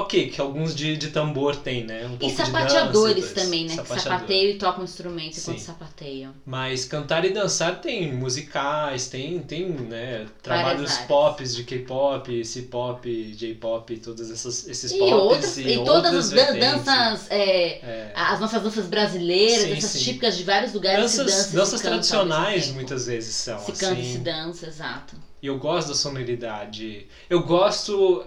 ok, 0.00 0.30
que 0.30 0.40
alguns 0.40 0.74
de, 0.74 0.96
de 0.96 1.08
tambor 1.08 1.56
tem, 1.56 1.84
né? 1.84 2.06
Um 2.06 2.16
E 2.26 2.30
sapateadores 2.30 3.32
dança, 3.32 3.34
também, 3.34 3.62
né? 3.64 3.70
Que 3.70 3.76
sapateador. 3.76 4.02
sapateiam 4.12 4.50
e 4.50 4.54
tocam 4.58 4.84
instrumentos 4.84 5.38
enquanto 5.38 5.58
Sim. 5.58 5.64
sapateiam. 5.64 6.34
Mas 6.44 6.84
cantar 6.84 7.24
e 7.24 7.30
dançar 7.30 7.80
tem 7.80 8.12
musicais, 8.12 9.06
tem, 9.06 9.40
tem 9.42 9.66
né, 9.66 10.26
trabalhos 10.42 10.96
pops 10.98 11.54
de 11.54 11.62
K-pop, 11.64 12.44
C-pop, 12.44 13.34
J-pop, 13.34 13.96
todos 13.98 14.30
esses, 14.30 14.66
esses 14.68 14.92
E, 14.92 14.98
pops 14.98 15.12
outras, 15.12 15.56
e, 15.58 15.74
todas 15.76 15.88
outras 15.88 16.14
as 16.14 16.30
dan- 16.30 16.58
danças, 16.58 17.30
é, 17.30 17.78
É, 17.82 18.12
as 18.14 18.40
nossas 18.40 18.62
danças 18.62 18.86
brasileiras, 18.86 19.62
Sim, 19.62 19.74
danças 19.74 19.90
sim. 19.92 19.98
típicas 20.04 20.36
de 20.36 20.44
vários 20.44 20.72
lugares 20.72 21.00
danças 21.00 21.50
e 21.50 21.54
danças 21.54 21.80
mesmo 21.80 21.88
tradicionais 21.88 22.68
muitas 22.70 23.06
vezes 23.06 23.34
são 23.34 23.58
Se 23.58 23.72
canta 23.72 24.00
e 24.00 24.04
se 24.04 24.10
assim. 24.12 24.22
dança, 24.22 24.66
exato. 24.66 25.16
E 25.42 25.46
eu 25.46 25.58
gosto 25.58 25.88
da 25.88 25.94
sonoridade. 25.94 27.06
Eu 27.28 27.42
gosto 27.42 28.24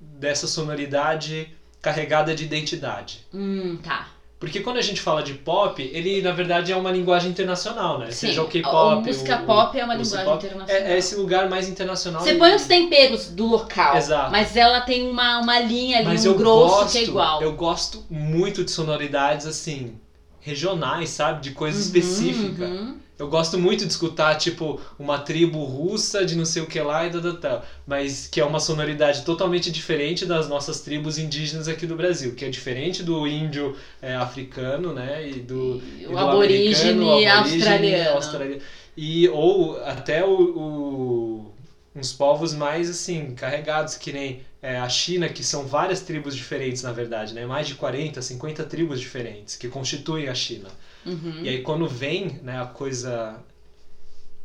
dessa 0.00 0.46
sonoridade 0.46 1.48
carregada 1.80 2.34
de 2.34 2.42
identidade. 2.42 3.24
Hum, 3.32 3.78
tá. 3.82 4.06
Porque 4.38 4.60
quando 4.60 4.76
a 4.76 4.82
gente 4.82 5.00
fala 5.00 5.22
de 5.22 5.32
pop, 5.32 5.82
ele 5.92 6.20
na 6.20 6.30
verdade 6.30 6.70
é 6.70 6.76
uma 6.76 6.90
linguagem 6.90 7.30
internacional, 7.30 7.96
né? 7.96 8.10
Sim, 8.10 8.26
Seja 8.28 8.42
o 8.42 8.46
K-pop, 8.46 8.92
a 8.92 8.96
música 8.96 9.36
o- 9.36 9.46
pop 9.46 9.78
é 9.78 9.82
uma 9.84 9.94
linguagem 9.94 10.18
C-pop, 10.26 10.44
internacional. 10.44 10.86
É, 10.86 10.92
é 10.94 10.98
esse 10.98 11.14
lugar 11.14 11.48
mais 11.48 11.66
internacional. 11.66 12.20
Você 12.20 12.32
e- 12.32 12.38
põe 12.38 12.54
os 12.54 12.66
temperos 12.66 13.28
do 13.28 13.46
local, 13.46 13.96
Exato. 13.96 14.30
mas 14.30 14.54
ela 14.54 14.78
tem 14.80 15.02
uma, 15.02 15.38
uma 15.38 15.58
linha 15.58 15.96
ali, 15.96 16.04
Mas 16.04 16.26
um 16.26 16.34
grosso 16.34 16.74
gosto, 16.76 16.92
que 16.92 16.98
é 16.98 17.02
igual. 17.04 17.40
Eu 17.40 17.52
gosto 17.52 18.04
muito 18.10 18.62
de 18.62 18.70
sonoridades 18.70 19.46
assim 19.46 19.94
regionais, 20.40 21.08
sabe? 21.10 21.40
De 21.40 21.50
coisa 21.50 21.78
Uhum, 21.78 21.82
específica. 21.84 22.64
uhum. 22.66 22.96
Eu 23.18 23.26
gosto 23.26 23.56
muito 23.56 23.86
de 23.86 23.90
escutar 23.92 24.34
tipo 24.34 24.78
uma 24.98 25.18
tribo 25.18 25.64
russa 25.64 26.22
de 26.22 26.34
não 26.36 26.44
sei 26.44 26.60
o 26.60 26.66
que 26.66 26.78
lá 26.80 27.06
e 27.06 27.10
tal, 27.10 27.32
tal, 27.34 27.64
mas 27.86 28.26
que 28.26 28.38
é 28.40 28.44
uma 28.44 28.58
sonoridade 28.60 29.22
totalmente 29.22 29.70
diferente 29.70 30.26
das 30.26 30.46
nossas 30.46 30.80
tribos 30.80 31.16
indígenas 31.16 31.66
aqui 31.66 31.86
do 31.86 31.96
Brasil, 31.96 32.34
que 32.34 32.44
é 32.44 32.48
diferente 32.48 33.02
do 33.02 33.26
índio 33.26 33.74
é, 34.02 34.14
africano, 34.14 34.92
né? 34.92 35.26
E 35.26 35.40
do 35.40 35.78
E 36.04 36.12
e 36.12 36.14
do 36.14 36.26
aborígene 36.26 37.26
australiano. 37.26 38.06
australiano. 38.10 38.60
E 38.96 39.26
ou 39.28 39.78
até 39.82 40.22
o, 40.22 40.52
o- 40.54 41.52
uns 41.94 42.12
povos 42.12 42.52
mais 42.52 42.90
assim 42.90 43.30
carregados 43.30 43.94
que 43.94 44.12
nem 44.12 44.38
é, 44.60 44.78
a 44.78 44.88
China, 44.88 45.28
que 45.28 45.42
são 45.42 45.64
várias 45.64 46.00
tribos 46.00 46.34
diferentes 46.34 46.82
na 46.82 46.92
verdade, 46.92 47.32
né? 47.34 47.46
Mais 47.46 47.66
de 47.66 47.74
40, 47.74 48.20
50 48.20 48.64
tribos 48.64 49.00
diferentes 49.00 49.54
que 49.56 49.68
constituem 49.68 50.28
a 50.28 50.34
China. 50.34 50.68
Uhum. 51.06 51.42
E 51.42 51.48
aí 51.48 51.62
quando 51.62 51.88
vem, 51.88 52.28
né, 52.42 52.60
a 52.60 52.66
coisa 52.66 53.42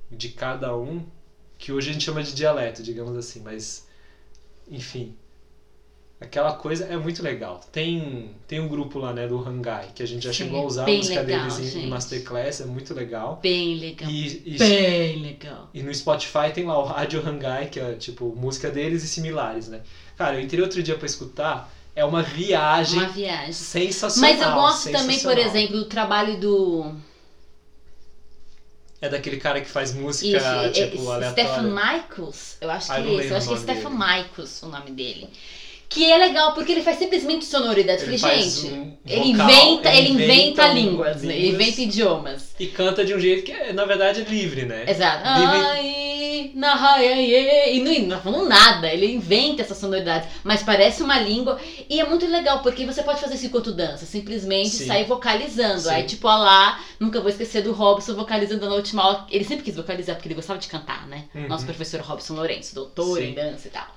de 0.09 0.29
cada 0.29 0.75
um, 0.75 1.03
que 1.57 1.71
hoje 1.71 1.89
a 1.89 1.93
gente 1.93 2.03
chama 2.05 2.21
de 2.23 2.33
dialeto, 2.33 2.83
digamos 2.83 3.15
assim, 3.17 3.41
mas 3.41 3.87
enfim, 4.69 5.15
aquela 6.19 6.53
coisa 6.53 6.85
é 6.85 6.97
muito 6.97 7.21
legal. 7.23 7.59
Tem 7.71 8.35
tem 8.47 8.59
um 8.59 8.67
grupo 8.67 8.99
lá, 8.99 9.13
né, 9.13 9.27
do 9.27 9.37
Hangai, 9.37 9.91
que 9.93 10.03
a 10.03 10.05
gente 10.05 10.23
já 10.23 10.31
Sim, 10.31 10.45
chegou 10.45 10.59
a 10.59 10.65
usar 10.65 10.87
a 10.89 10.91
música 10.91 11.21
legal, 11.21 11.47
deles 11.47 11.57
em- 11.59 11.83
em 11.83 11.87
masterclass, 11.87 12.61
é 12.61 12.65
muito 12.65 12.93
legal. 12.93 13.41
Bem 13.41 13.75
legal. 13.75 14.09
E, 14.09 14.55
e, 14.55 14.57
Bem 14.57 15.21
legal. 15.21 15.69
e 15.73 15.81
no 15.83 15.93
Spotify 15.93 16.51
tem 16.53 16.65
lá 16.65 16.77
o 16.77 16.83
Rádio 16.83 17.25
Hangai, 17.25 17.67
que 17.67 17.79
é 17.79 17.95
tipo 17.95 18.33
música 18.35 18.69
deles 18.69 19.03
e 19.03 19.07
similares, 19.07 19.67
né? 19.67 19.81
Cara, 20.17 20.35
eu 20.37 20.41
entrei 20.41 20.61
outro 20.61 20.81
dia 20.83 20.95
pra 20.95 21.05
escutar, 21.05 21.71
é 21.95 22.03
uma 22.05 22.23
viagem 22.23 22.99
Uma 22.99 23.07
viagem. 23.07 23.53
sensacional. 23.53 24.31
Mas 24.31 24.41
eu 24.41 24.51
gosto 24.53 24.91
também, 24.91 25.19
por 25.19 25.37
exemplo, 25.37 25.77
do 25.77 25.85
trabalho 25.85 26.39
do. 26.39 26.95
É 29.01 29.09
daquele 29.09 29.37
cara 29.37 29.59
que 29.61 29.67
faz 29.69 29.91
música, 29.93 30.37
Isso, 30.37 30.45
é- 30.45 30.69
tipo, 30.69 31.09
é- 31.09 31.13
aleatória. 31.15 31.31
Stephen 31.31 31.71
Michaels, 31.71 32.57
eu 32.61 32.69
acho 32.69 32.85
que 32.85 32.91
Ah, 32.93 32.99
é 32.99 33.13
esse. 33.15 33.27
Eu 33.29 33.37
acho 33.37 33.47
que 33.47 33.53
é 33.53 33.57
Stephen. 33.57 33.91
Michaels 33.91 34.61
o 34.61 34.67
nome 34.67 34.91
dele. 34.91 35.27
Que 35.89 36.09
é 36.09 36.17
legal, 36.17 36.53
porque 36.53 36.71
ele 36.71 36.83
faz 36.83 36.97
simplesmente 36.97 37.43
sonoridades. 37.45 38.07
Ele 38.07 38.17
Falei, 38.17 38.41
gente, 38.43 38.67
um 38.67 38.97
ele 39.05 39.27
inventa, 39.29 39.93
ele 39.93 40.09
inventa, 40.09 40.67
um- 40.67 40.73
línguas, 40.73 41.21
né? 41.23 41.35
Ele 41.35 41.49
inventa 41.49 41.81
idiomas. 41.81 42.53
E 42.59 42.67
canta 42.67 43.03
de 43.03 43.13
um 43.13 43.19
jeito 43.19 43.43
que, 43.43 43.51
é, 43.51 43.73
na 43.73 43.83
verdade, 43.85 44.21
é 44.21 44.23
livre, 44.23 44.63
né? 44.65 44.85
Exato. 44.87 45.21
Ai, 45.25 45.45
ai. 45.45 46.00
E 46.49 47.79
não, 47.79 48.07
não 48.07 48.21
falando 48.21 48.49
nada, 48.49 48.91
ele 48.91 49.13
inventa 49.13 49.61
essas 49.61 49.77
sonoridades, 49.77 50.29
mas 50.43 50.63
parece 50.63 51.03
uma 51.03 51.19
língua. 51.19 51.59
E 51.89 51.99
é 51.99 52.05
muito 52.07 52.25
legal, 52.27 52.61
porque 52.61 52.85
você 52.85 53.03
pode 53.03 53.19
fazer 53.19 53.35
isso 53.35 53.45
enquanto 53.45 53.71
dança, 53.71 54.05
simplesmente 54.05 54.69
Sim. 54.69 54.87
sair 54.87 55.05
vocalizando. 55.05 55.81
Sim. 55.81 55.89
Aí, 55.89 56.03
tipo, 56.03 56.27
ó 56.27 56.37
lá, 56.37 56.79
nunca 56.99 57.19
vou 57.19 57.29
esquecer 57.29 57.63
do 57.63 57.71
Robson 57.71 58.15
vocalizando 58.15 58.67
na 58.67 58.75
última 58.75 59.03
aula. 59.03 59.27
Ele 59.29 59.43
sempre 59.43 59.63
quis 59.63 59.75
vocalizar, 59.75 60.15
porque 60.15 60.27
ele 60.27 60.35
gostava 60.35 60.59
de 60.59 60.67
cantar, 60.67 61.07
né? 61.07 61.25
Uhum. 61.35 61.47
Nosso 61.47 61.65
professor 61.65 62.01
Robson 62.01 62.33
Lourenço, 62.33 62.75
doutor 62.75 63.17
Sim. 63.17 63.29
em 63.29 63.33
dança 63.33 63.67
e 63.67 63.71
tal. 63.71 63.87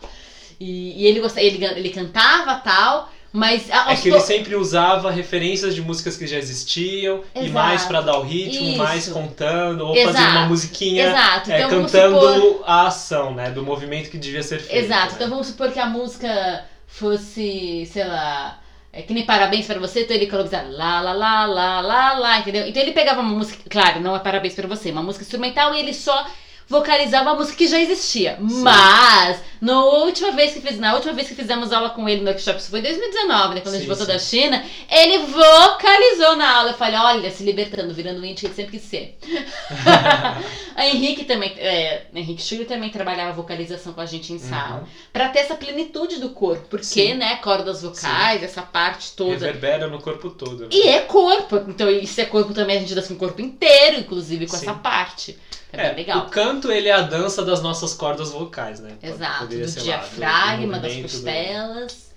E, 0.60 1.02
e 1.02 1.06
ele, 1.06 1.20
gosta, 1.20 1.40
ele, 1.40 1.64
ele 1.64 1.90
cantava 1.90 2.56
tal, 2.56 3.12
mas 3.34 3.68
é 3.68 3.96
que 3.96 4.10
ele 4.10 4.20
sempre 4.20 4.54
usava 4.54 5.10
referências 5.10 5.74
de 5.74 5.82
músicas 5.82 6.16
que 6.16 6.24
já 6.24 6.38
existiam 6.38 7.16
Exato. 7.34 7.44
e 7.44 7.50
mais 7.50 7.84
para 7.84 8.00
dar 8.00 8.16
o 8.16 8.22
ritmo, 8.22 8.68
Isso. 8.68 8.78
mais 8.78 9.08
contando 9.08 9.88
ou 9.88 9.96
Exato. 9.96 10.14
fazendo 10.14 10.30
uma 10.30 10.46
musiquinha 10.46 11.08
Exato. 11.08 11.50
É, 11.50 11.62
então, 11.62 11.82
cantando 11.82 12.20
supor... 12.20 12.64
a 12.64 12.86
ação, 12.86 13.34
né, 13.34 13.50
do 13.50 13.60
movimento 13.60 14.08
que 14.08 14.18
devia 14.18 14.40
ser 14.40 14.60
feito. 14.60 14.84
Exato. 14.84 15.06
Né? 15.06 15.12
Então 15.16 15.30
vamos 15.30 15.48
supor 15.48 15.72
que 15.72 15.80
a 15.80 15.86
música 15.86 16.64
fosse, 16.86 17.84
sei 17.86 18.04
lá, 18.04 18.60
é 18.92 19.02
que 19.02 19.12
nem 19.12 19.26
parabéns 19.26 19.66
para 19.66 19.80
você, 19.80 20.04
então 20.04 20.14
ele 20.14 20.28
colocava 20.28 20.68
lá, 20.68 21.00
lá, 21.00 21.12
lá, 21.12 21.44
lá, 21.44 21.80
lá, 21.80 22.12
lá, 22.12 22.38
entendeu? 22.38 22.68
Então 22.68 22.80
ele 22.80 22.92
pegava 22.92 23.20
uma 23.20 23.34
música, 23.34 23.64
claro, 23.68 23.98
não 23.98 24.14
é 24.14 24.20
parabéns 24.20 24.54
para 24.54 24.68
você, 24.68 24.92
uma 24.92 25.02
música 25.02 25.24
instrumental 25.24 25.74
e 25.74 25.80
ele 25.80 25.92
só 25.92 26.24
vocalizava 26.68 27.30
uma 27.30 27.36
música 27.36 27.56
que 27.56 27.66
já 27.66 27.80
existia. 27.80 28.36
Sim. 28.36 28.62
Mas, 28.62 29.40
na 29.60 29.84
última 29.84 30.32
vez 30.32 30.52
que 30.52 30.60
fiz, 30.60 30.78
na 30.78 30.94
última 30.94 31.12
vez 31.12 31.28
que 31.28 31.34
fizemos 31.34 31.72
aula 31.72 31.90
com 31.90 32.08
ele 32.08 32.22
no 32.22 32.28
workshop, 32.28 32.58
isso 32.58 32.70
foi 32.70 32.80
em 32.80 32.82
2019, 32.82 33.54
né? 33.54 33.60
Quando 33.60 33.72
sim, 33.72 33.76
a 33.76 33.78
gente 33.80 33.88
voltou 33.88 34.06
sim. 34.06 34.12
da 34.12 34.18
China, 34.18 34.64
ele 34.90 35.18
vocalizou 35.26 36.36
na 36.36 36.58
aula. 36.58 36.70
Eu 36.70 36.74
falei, 36.74 36.98
olha, 36.98 37.30
se 37.30 37.44
libertando, 37.44 37.92
virando 37.92 38.20
o 38.20 38.24
índio 38.24 38.40
que 38.40 38.46
ele 38.46 38.54
sempre 38.54 38.78
quis 38.78 38.88
ser. 38.88 39.18
a 40.74 40.86
Henrique 40.86 41.24
também, 41.24 41.52
é, 41.58 42.06
Henrique 42.14 42.42
Schulli 42.42 42.64
também 42.64 42.90
trabalhava 42.90 43.32
vocalização 43.32 43.92
com 43.92 44.00
a 44.00 44.06
gente 44.06 44.32
em 44.32 44.38
sala. 44.38 44.80
Uhum. 44.80 44.86
Pra 45.12 45.28
ter 45.28 45.40
essa 45.40 45.54
plenitude 45.54 46.18
do 46.18 46.30
corpo. 46.30 46.66
Porque, 46.68 47.14
né, 47.14 47.36
cordas 47.36 47.82
vocais, 47.82 48.42
essa 48.42 48.62
parte 48.62 49.12
toda. 49.12 49.32
Reverbera 49.32 49.88
no 49.88 50.00
corpo 50.00 50.30
todo. 50.30 50.62
Né? 50.62 50.68
E 50.72 50.88
é 50.88 51.00
corpo. 51.00 51.56
Então, 51.68 51.90
isso 51.90 52.20
é 52.20 52.24
corpo 52.24 52.54
também, 52.54 52.78
a 52.78 52.80
gente 52.80 52.94
dança 52.94 53.08
com 53.08 53.14
o 53.14 53.18
corpo 53.18 53.40
inteiro, 53.40 54.00
inclusive 54.00 54.46
com 54.46 54.56
essa 54.56 54.74
parte. 54.74 55.38
É, 55.76 55.88
é 55.88 55.92
legal. 55.92 56.26
O 56.26 56.30
canto, 56.30 56.70
ele 56.70 56.88
é 56.88 56.92
a 56.92 57.02
dança 57.02 57.44
das 57.44 57.62
nossas 57.62 57.94
cordas 57.94 58.30
vocais, 58.30 58.80
né? 58.80 58.96
Exato, 59.02 59.46
do 59.46 59.66
diafragma, 59.66 60.78
das 60.78 60.96
costelas. 60.96 62.12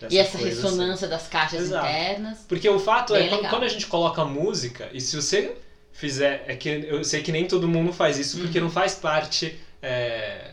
Do... 0.00 0.06
E 0.10 0.18
essa 0.18 0.38
assim. 0.38 0.46
ressonância 0.46 1.06
assim. 1.06 1.16
das 1.16 1.28
caixas 1.28 1.60
Exato. 1.62 1.86
internas. 1.86 2.38
Porque 2.48 2.68
o 2.68 2.78
fato 2.78 3.12
Bem 3.12 3.28
é, 3.28 3.34
legal. 3.34 3.50
quando 3.50 3.64
a 3.64 3.68
gente 3.68 3.86
coloca 3.86 4.24
música, 4.24 4.88
e 4.92 5.00
se 5.00 5.14
você 5.16 5.56
fizer. 5.92 6.44
É 6.46 6.56
que 6.56 6.68
eu 6.68 7.04
sei 7.04 7.22
que 7.22 7.32
nem 7.32 7.46
todo 7.46 7.68
mundo 7.68 7.92
faz 7.92 8.18
isso, 8.18 8.38
porque 8.38 8.58
uhum. 8.58 8.64
não 8.64 8.72
faz 8.72 8.94
parte, 8.94 9.58
é, 9.82 10.52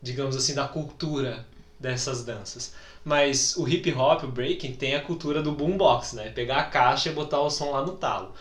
digamos 0.00 0.36
assim, 0.36 0.54
da 0.54 0.66
cultura 0.66 1.46
dessas 1.78 2.24
danças. 2.24 2.74
Mas 3.04 3.54
o 3.56 3.68
hip 3.68 3.92
hop, 3.92 4.24
o 4.24 4.28
breaking, 4.28 4.74
tem 4.74 4.94
a 4.94 5.00
cultura 5.00 5.42
do 5.42 5.52
boombox, 5.52 6.14
né? 6.14 6.30
Pegar 6.30 6.56
a 6.56 6.64
caixa 6.64 7.10
e 7.10 7.12
botar 7.12 7.40
o 7.40 7.50
som 7.50 7.70
lá 7.72 7.82
no 7.82 7.92
talo 7.92 8.32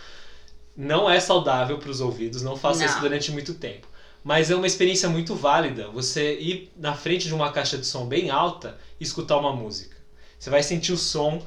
não 0.75 1.09
é 1.09 1.19
saudável 1.19 1.77
para 1.77 1.89
os 1.89 2.01
ouvidos, 2.01 2.41
não 2.41 2.55
faça 2.57 2.79
não. 2.79 2.85
isso 2.85 2.99
durante 2.99 3.31
muito 3.31 3.53
tempo. 3.53 3.87
Mas 4.23 4.49
é 4.49 4.55
uma 4.55 4.67
experiência 4.67 5.09
muito 5.09 5.35
válida 5.35 5.89
você 5.89 6.39
ir 6.39 6.71
na 6.77 6.93
frente 6.93 7.27
de 7.27 7.33
uma 7.33 7.51
caixa 7.51 7.77
de 7.77 7.85
som 7.85 8.05
bem 8.05 8.29
alta 8.29 8.77
e 8.99 9.03
escutar 9.03 9.37
uma 9.37 9.53
música. 9.53 9.97
Você 10.39 10.49
vai 10.49 10.63
sentir 10.63 10.93
o 10.93 10.97
som, 10.97 11.41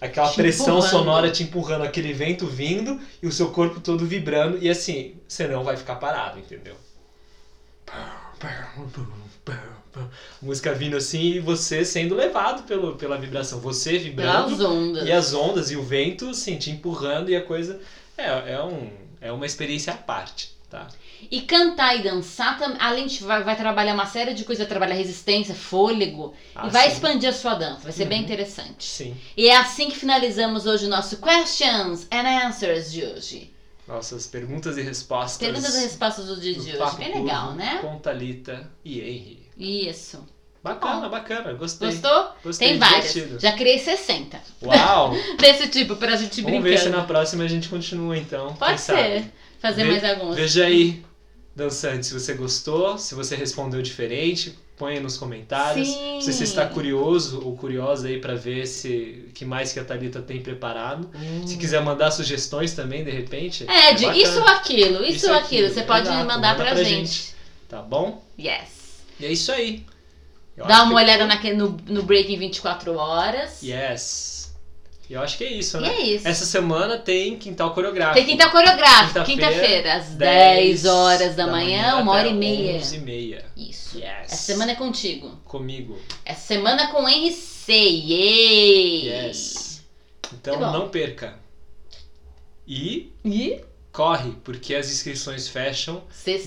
aquela 0.00 0.28
te 0.28 0.36
pressão 0.36 0.78
empurrando. 0.78 0.90
sonora 0.90 1.30
te 1.30 1.44
empurrando, 1.44 1.84
aquele 1.84 2.12
vento 2.12 2.46
vindo 2.46 3.00
e 3.22 3.26
o 3.26 3.32
seu 3.32 3.50
corpo 3.50 3.80
todo 3.80 4.04
vibrando, 4.04 4.58
e 4.58 4.68
assim, 4.68 5.16
você 5.26 5.46
não 5.46 5.62
vai 5.62 5.76
ficar 5.76 5.96
parado, 5.96 6.38
entendeu? 6.38 6.76
música 10.42 10.74
vindo 10.74 10.96
assim 10.96 11.34
e 11.34 11.40
você 11.40 11.84
sendo 11.84 12.14
levado 12.14 12.64
pelo, 12.64 12.96
pela 12.96 13.16
vibração, 13.16 13.60
você 13.60 13.98
vibrando 13.98 14.56
Pelas 14.56 14.70
ondas. 14.70 15.08
e 15.08 15.12
as 15.12 15.32
ondas 15.32 15.70
e 15.70 15.76
o 15.76 15.82
vento 15.82 16.28
assim, 16.28 16.56
te 16.58 16.70
empurrando 16.70 17.30
e 17.30 17.36
a 17.36 17.42
coisa 17.42 17.80
é, 18.16 18.52
é, 18.52 18.62
um, 18.62 18.90
é 19.20 19.32
uma 19.32 19.46
experiência 19.46 19.92
à 19.92 19.96
parte, 19.96 20.56
tá? 20.70 20.86
E 21.30 21.40
cantar 21.42 21.96
e 21.96 22.02
dançar, 22.02 22.58
além 22.78 23.06
de 23.06 23.22
vai, 23.24 23.42
vai 23.42 23.56
trabalhar 23.56 23.94
uma 23.94 24.06
série 24.06 24.34
de 24.34 24.44
coisas, 24.44 24.64
vai 24.64 24.68
trabalhar 24.68 24.94
resistência, 24.94 25.54
fôlego, 25.54 26.34
ah, 26.54 26.66
e 26.66 26.70
vai 26.70 26.88
sim. 26.88 26.94
expandir 26.94 27.28
a 27.28 27.32
sua 27.32 27.54
dança, 27.54 27.80
vai 27.80 27.92
ser 27.92 28.04
uhum. 28.04 28.08
bem 28.10 28.22
interessante. 28.22 28.84
Sim. 28.84 29.16
E 29.36 29.48
é 29.48 29.56
assim 29.56 29.88
que 29.88 29.96
finalizamos 29.96 30.66
hoje 30.66 30.86
o 30.86 30.88
nosso 30.88 31.18
Questions 31.18 32.06
and 32.10 32.46
Answers 32.46 32.92
de 32.92 33.04
hoje. 33.04 33.52
Nossas 33.88 34.26
perguntas 34.26 34.76
e 34.76 34.82
respostas. 34.82 35.38
Perguntas 35.38 35.74
e 35.76 35.80
respostas 35.80 36.26
do 36.26 36.40
dia 36.40 36.54
de 36.54 36.76
hoje. 36.76 36.96
Bem 36.96 37.22
legal, 37.22 37.54
né? 37.54 37.78
Com 37.80 37.98
Thalita 37.98 38.68
e 38.84 39.00
Henry. 39.00 39.46
Isso. 39.56 40.26
Bacana, 40.66 41.08
bacana, 41.08 41.52
gostei. 41.52 41.90
Gostou? 41.90 42.28
Gostei, 42.42 42.68
Tem 42.70 42.78
várias. 42.78 43.14
Já 43.40 43.52
criei 43.52 43.78
60. 43.78 44.40
Uau! 44.62 45.14
Desse 45.38 45.68
tipo, 45.68 45.94
pra 45.94 46.16
gente 46.16 46.42
brincar. 46.42 46.60
Vamos 46.60 46.64
ver 46.64 46.78
se 46.78 46.88
na 46.88 47.04
próxima 47.04 47.44
a 47.44 47.48
gente 47.48 47.68
continua 47.68 48.18
então. 48.18 48.52
Pode 48.54 48.80
ser. 48.80 48.92
Sabe? 48.92 49.32
Fazer 49.60 49.84
Ve 49.84 49.90
mais 49.90 50.04
alguns. 50.04 50.34
Veja 50.34 50.64
aí, 50.64 51.04
dançante, 51.54 52.06
se 52.06 52.12
você 52.12 52.34
gostou, 52.34 52.98
se 52.98 53.14
você 53.14 53.36
respondeu 53.36 53.80
diferente, 53.80 54.58
ponha 54.76 55.00
nos 55.00 55.16
comentários. 55.16 55.86
Sim. 55.86 56.20
Se 56.20 56.32
você 56.32 56.42
está 56.42 56.66
curioso 56.66 57.40
ou 57.44 57.56
curiosa 57.56 58.08
aí 58.08 58.20
para 58.20 58.34
ver 58.34 58.66
se 58.66 59.30
que 59.34 59.44
mais 59.44 59.72
que 59.72 59.78
a 59.78 59.84
Thalita 59.84 60.20
tem 60.20 60.42
preparado. 60.42 61.08
Hum. 61.14 61.46
Se 61.46 61.56
quiser 61.56 61.80
mandar 61.80 62.10
sugestões 62.10 62.74
também, 62.74 63.04
de 63.04 63.10
repente. 63.12 63.64
É, 63.70 63.94
de 63.94 64.04
é 64.04 64.16
isso 64.18 64.40
ou 64.40 64.48
aquilo, 64.48 65.04
isso, 65.04 65.28
ou 65.28 65.34
aquilo. 65.34 65.72
Você 65.72 65.82
pode 65.82 66.08
Exato, 66.08 66.26
mandar 66.26 66.56
pra, 66.56 66.72
pra 66.72 66.82
gente. 66.82 67.06
gente. 67.06 67.34
Tá 67.68 67.80
bom? 67.80 68.22
Yes. 68.36 68.76
E 69.18 69.26
é 69.26 69.32
isso 69.32 69.50
aí. 69.52 69.84
Eu 70.56 70.66
Dá 70.66 70.84
uma 70.84 70.94
olhada 70.94 71.26
naquele, 71.26 71.56
no, 71.56 71.76
no 71.86 72.02
Breaking 72.02 72.38
24 72.38 72.94
horas. 72.96 73.62
Yes. 73.62 74.54
E 75.08 75.12
eu 75.12 75.22
acho 75.22 75.38
que 75.38 75.44
é 75.44 75.52
isso, 75.52 75.80
né? 75.80 75.88
E 75.88 75.90
é 75.90 76.02
isso. 76.16 76.26
Essa 76.26 76.44
semana 76.44 76.98
tem 76.98 77.36
quintal 77.36 77.72
coreográfico. 77.72 78.16
Tem 78.16 78.26
quintal 78.26 78.50
coreográfico, 78.50 79.24
quinta-feira, 79.24 79.76
quinta 79.76 79.94
às 79.94 80.08
10 80.08 80.84
horas 80.86 81.36
da, 81.36 81.46
da 81.46 81.52
manhã, 81.52 81.82
manhã, 81.82 81.96
uma 81.96 82.12
hora 82.12 82.28
e 82.28 82.34
meia. 82.34 82.78
11 82.78 82.96
e 82.96 83.00
meia. 83.00 83.44
Isso. 83.56 83.98
Yes. 83.98 84.08
Essa 84.22 84.36
semana 84.36 84.72
é 84.72 84.74
contigo. 84.74 85.38
Comigo. 85.44 86.00
Essa 86.24 86.54
semana 86.54 86.84
é 86.84 86.86
com 86.88 87.06
RC. 87.06 87.72
Yay! 87.72 89.06
Yes. 89.06 89.84
Então 90.32 90.58
não 90.58 90.88
perca. 90.88 91.38
E. 92.66 93.12
E? 93.24 93.60
corre, 93.96 94.32
porque 94.44 94.74
as 94.74 94.90
inscrições 94.92 95.48
fecham 95.48 96.02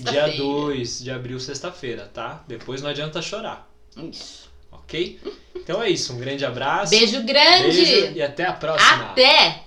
dia 0.08 0.28
2 0.36 1.02
de 1.02 1.10
abril, 1.10 1.40
sexta-feira, 1.40 2.06
tá? 2.06 2.44
Depois 2.46 2.80
não 2.80 2.88
adianta 2.88 3.20
chorar. 3.20 3.68
Isso. 4.08 4.50
Ok? 4.70 5.20
Então 5.56 5.82
é 5.82 5.90
isso. 5.90 6.12
Um 6.12 6.18
grande 6.18 6.44
abraço. 6.44 6.90
Beijo 6.90 7.22
grande. 7.22 7.76
Beijo 7.76 8.12
e 8.16 8.22
até 8.22 8.46
a 8.46 8.52
próxima. 8.52 9.10
Até! 9.10 9.64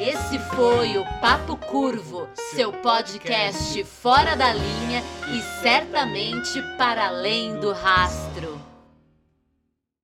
Esse 0.00 0.38
foi 0.56 0.98
o 0.98 1.04
Papo 1.20 1.56
Curvo, 1.56 2.28
seu 2.54 2.72
podcast 2.72 3.84
fora 3.84 4.34
da 4.34 4.52
linha 4.52 5.02
e 5.32 5.40
certamente 5.62 6.60
para 6.76 7.06
além 7.06 7.58
do 7.60 7.72
rastro. 7.72 8.51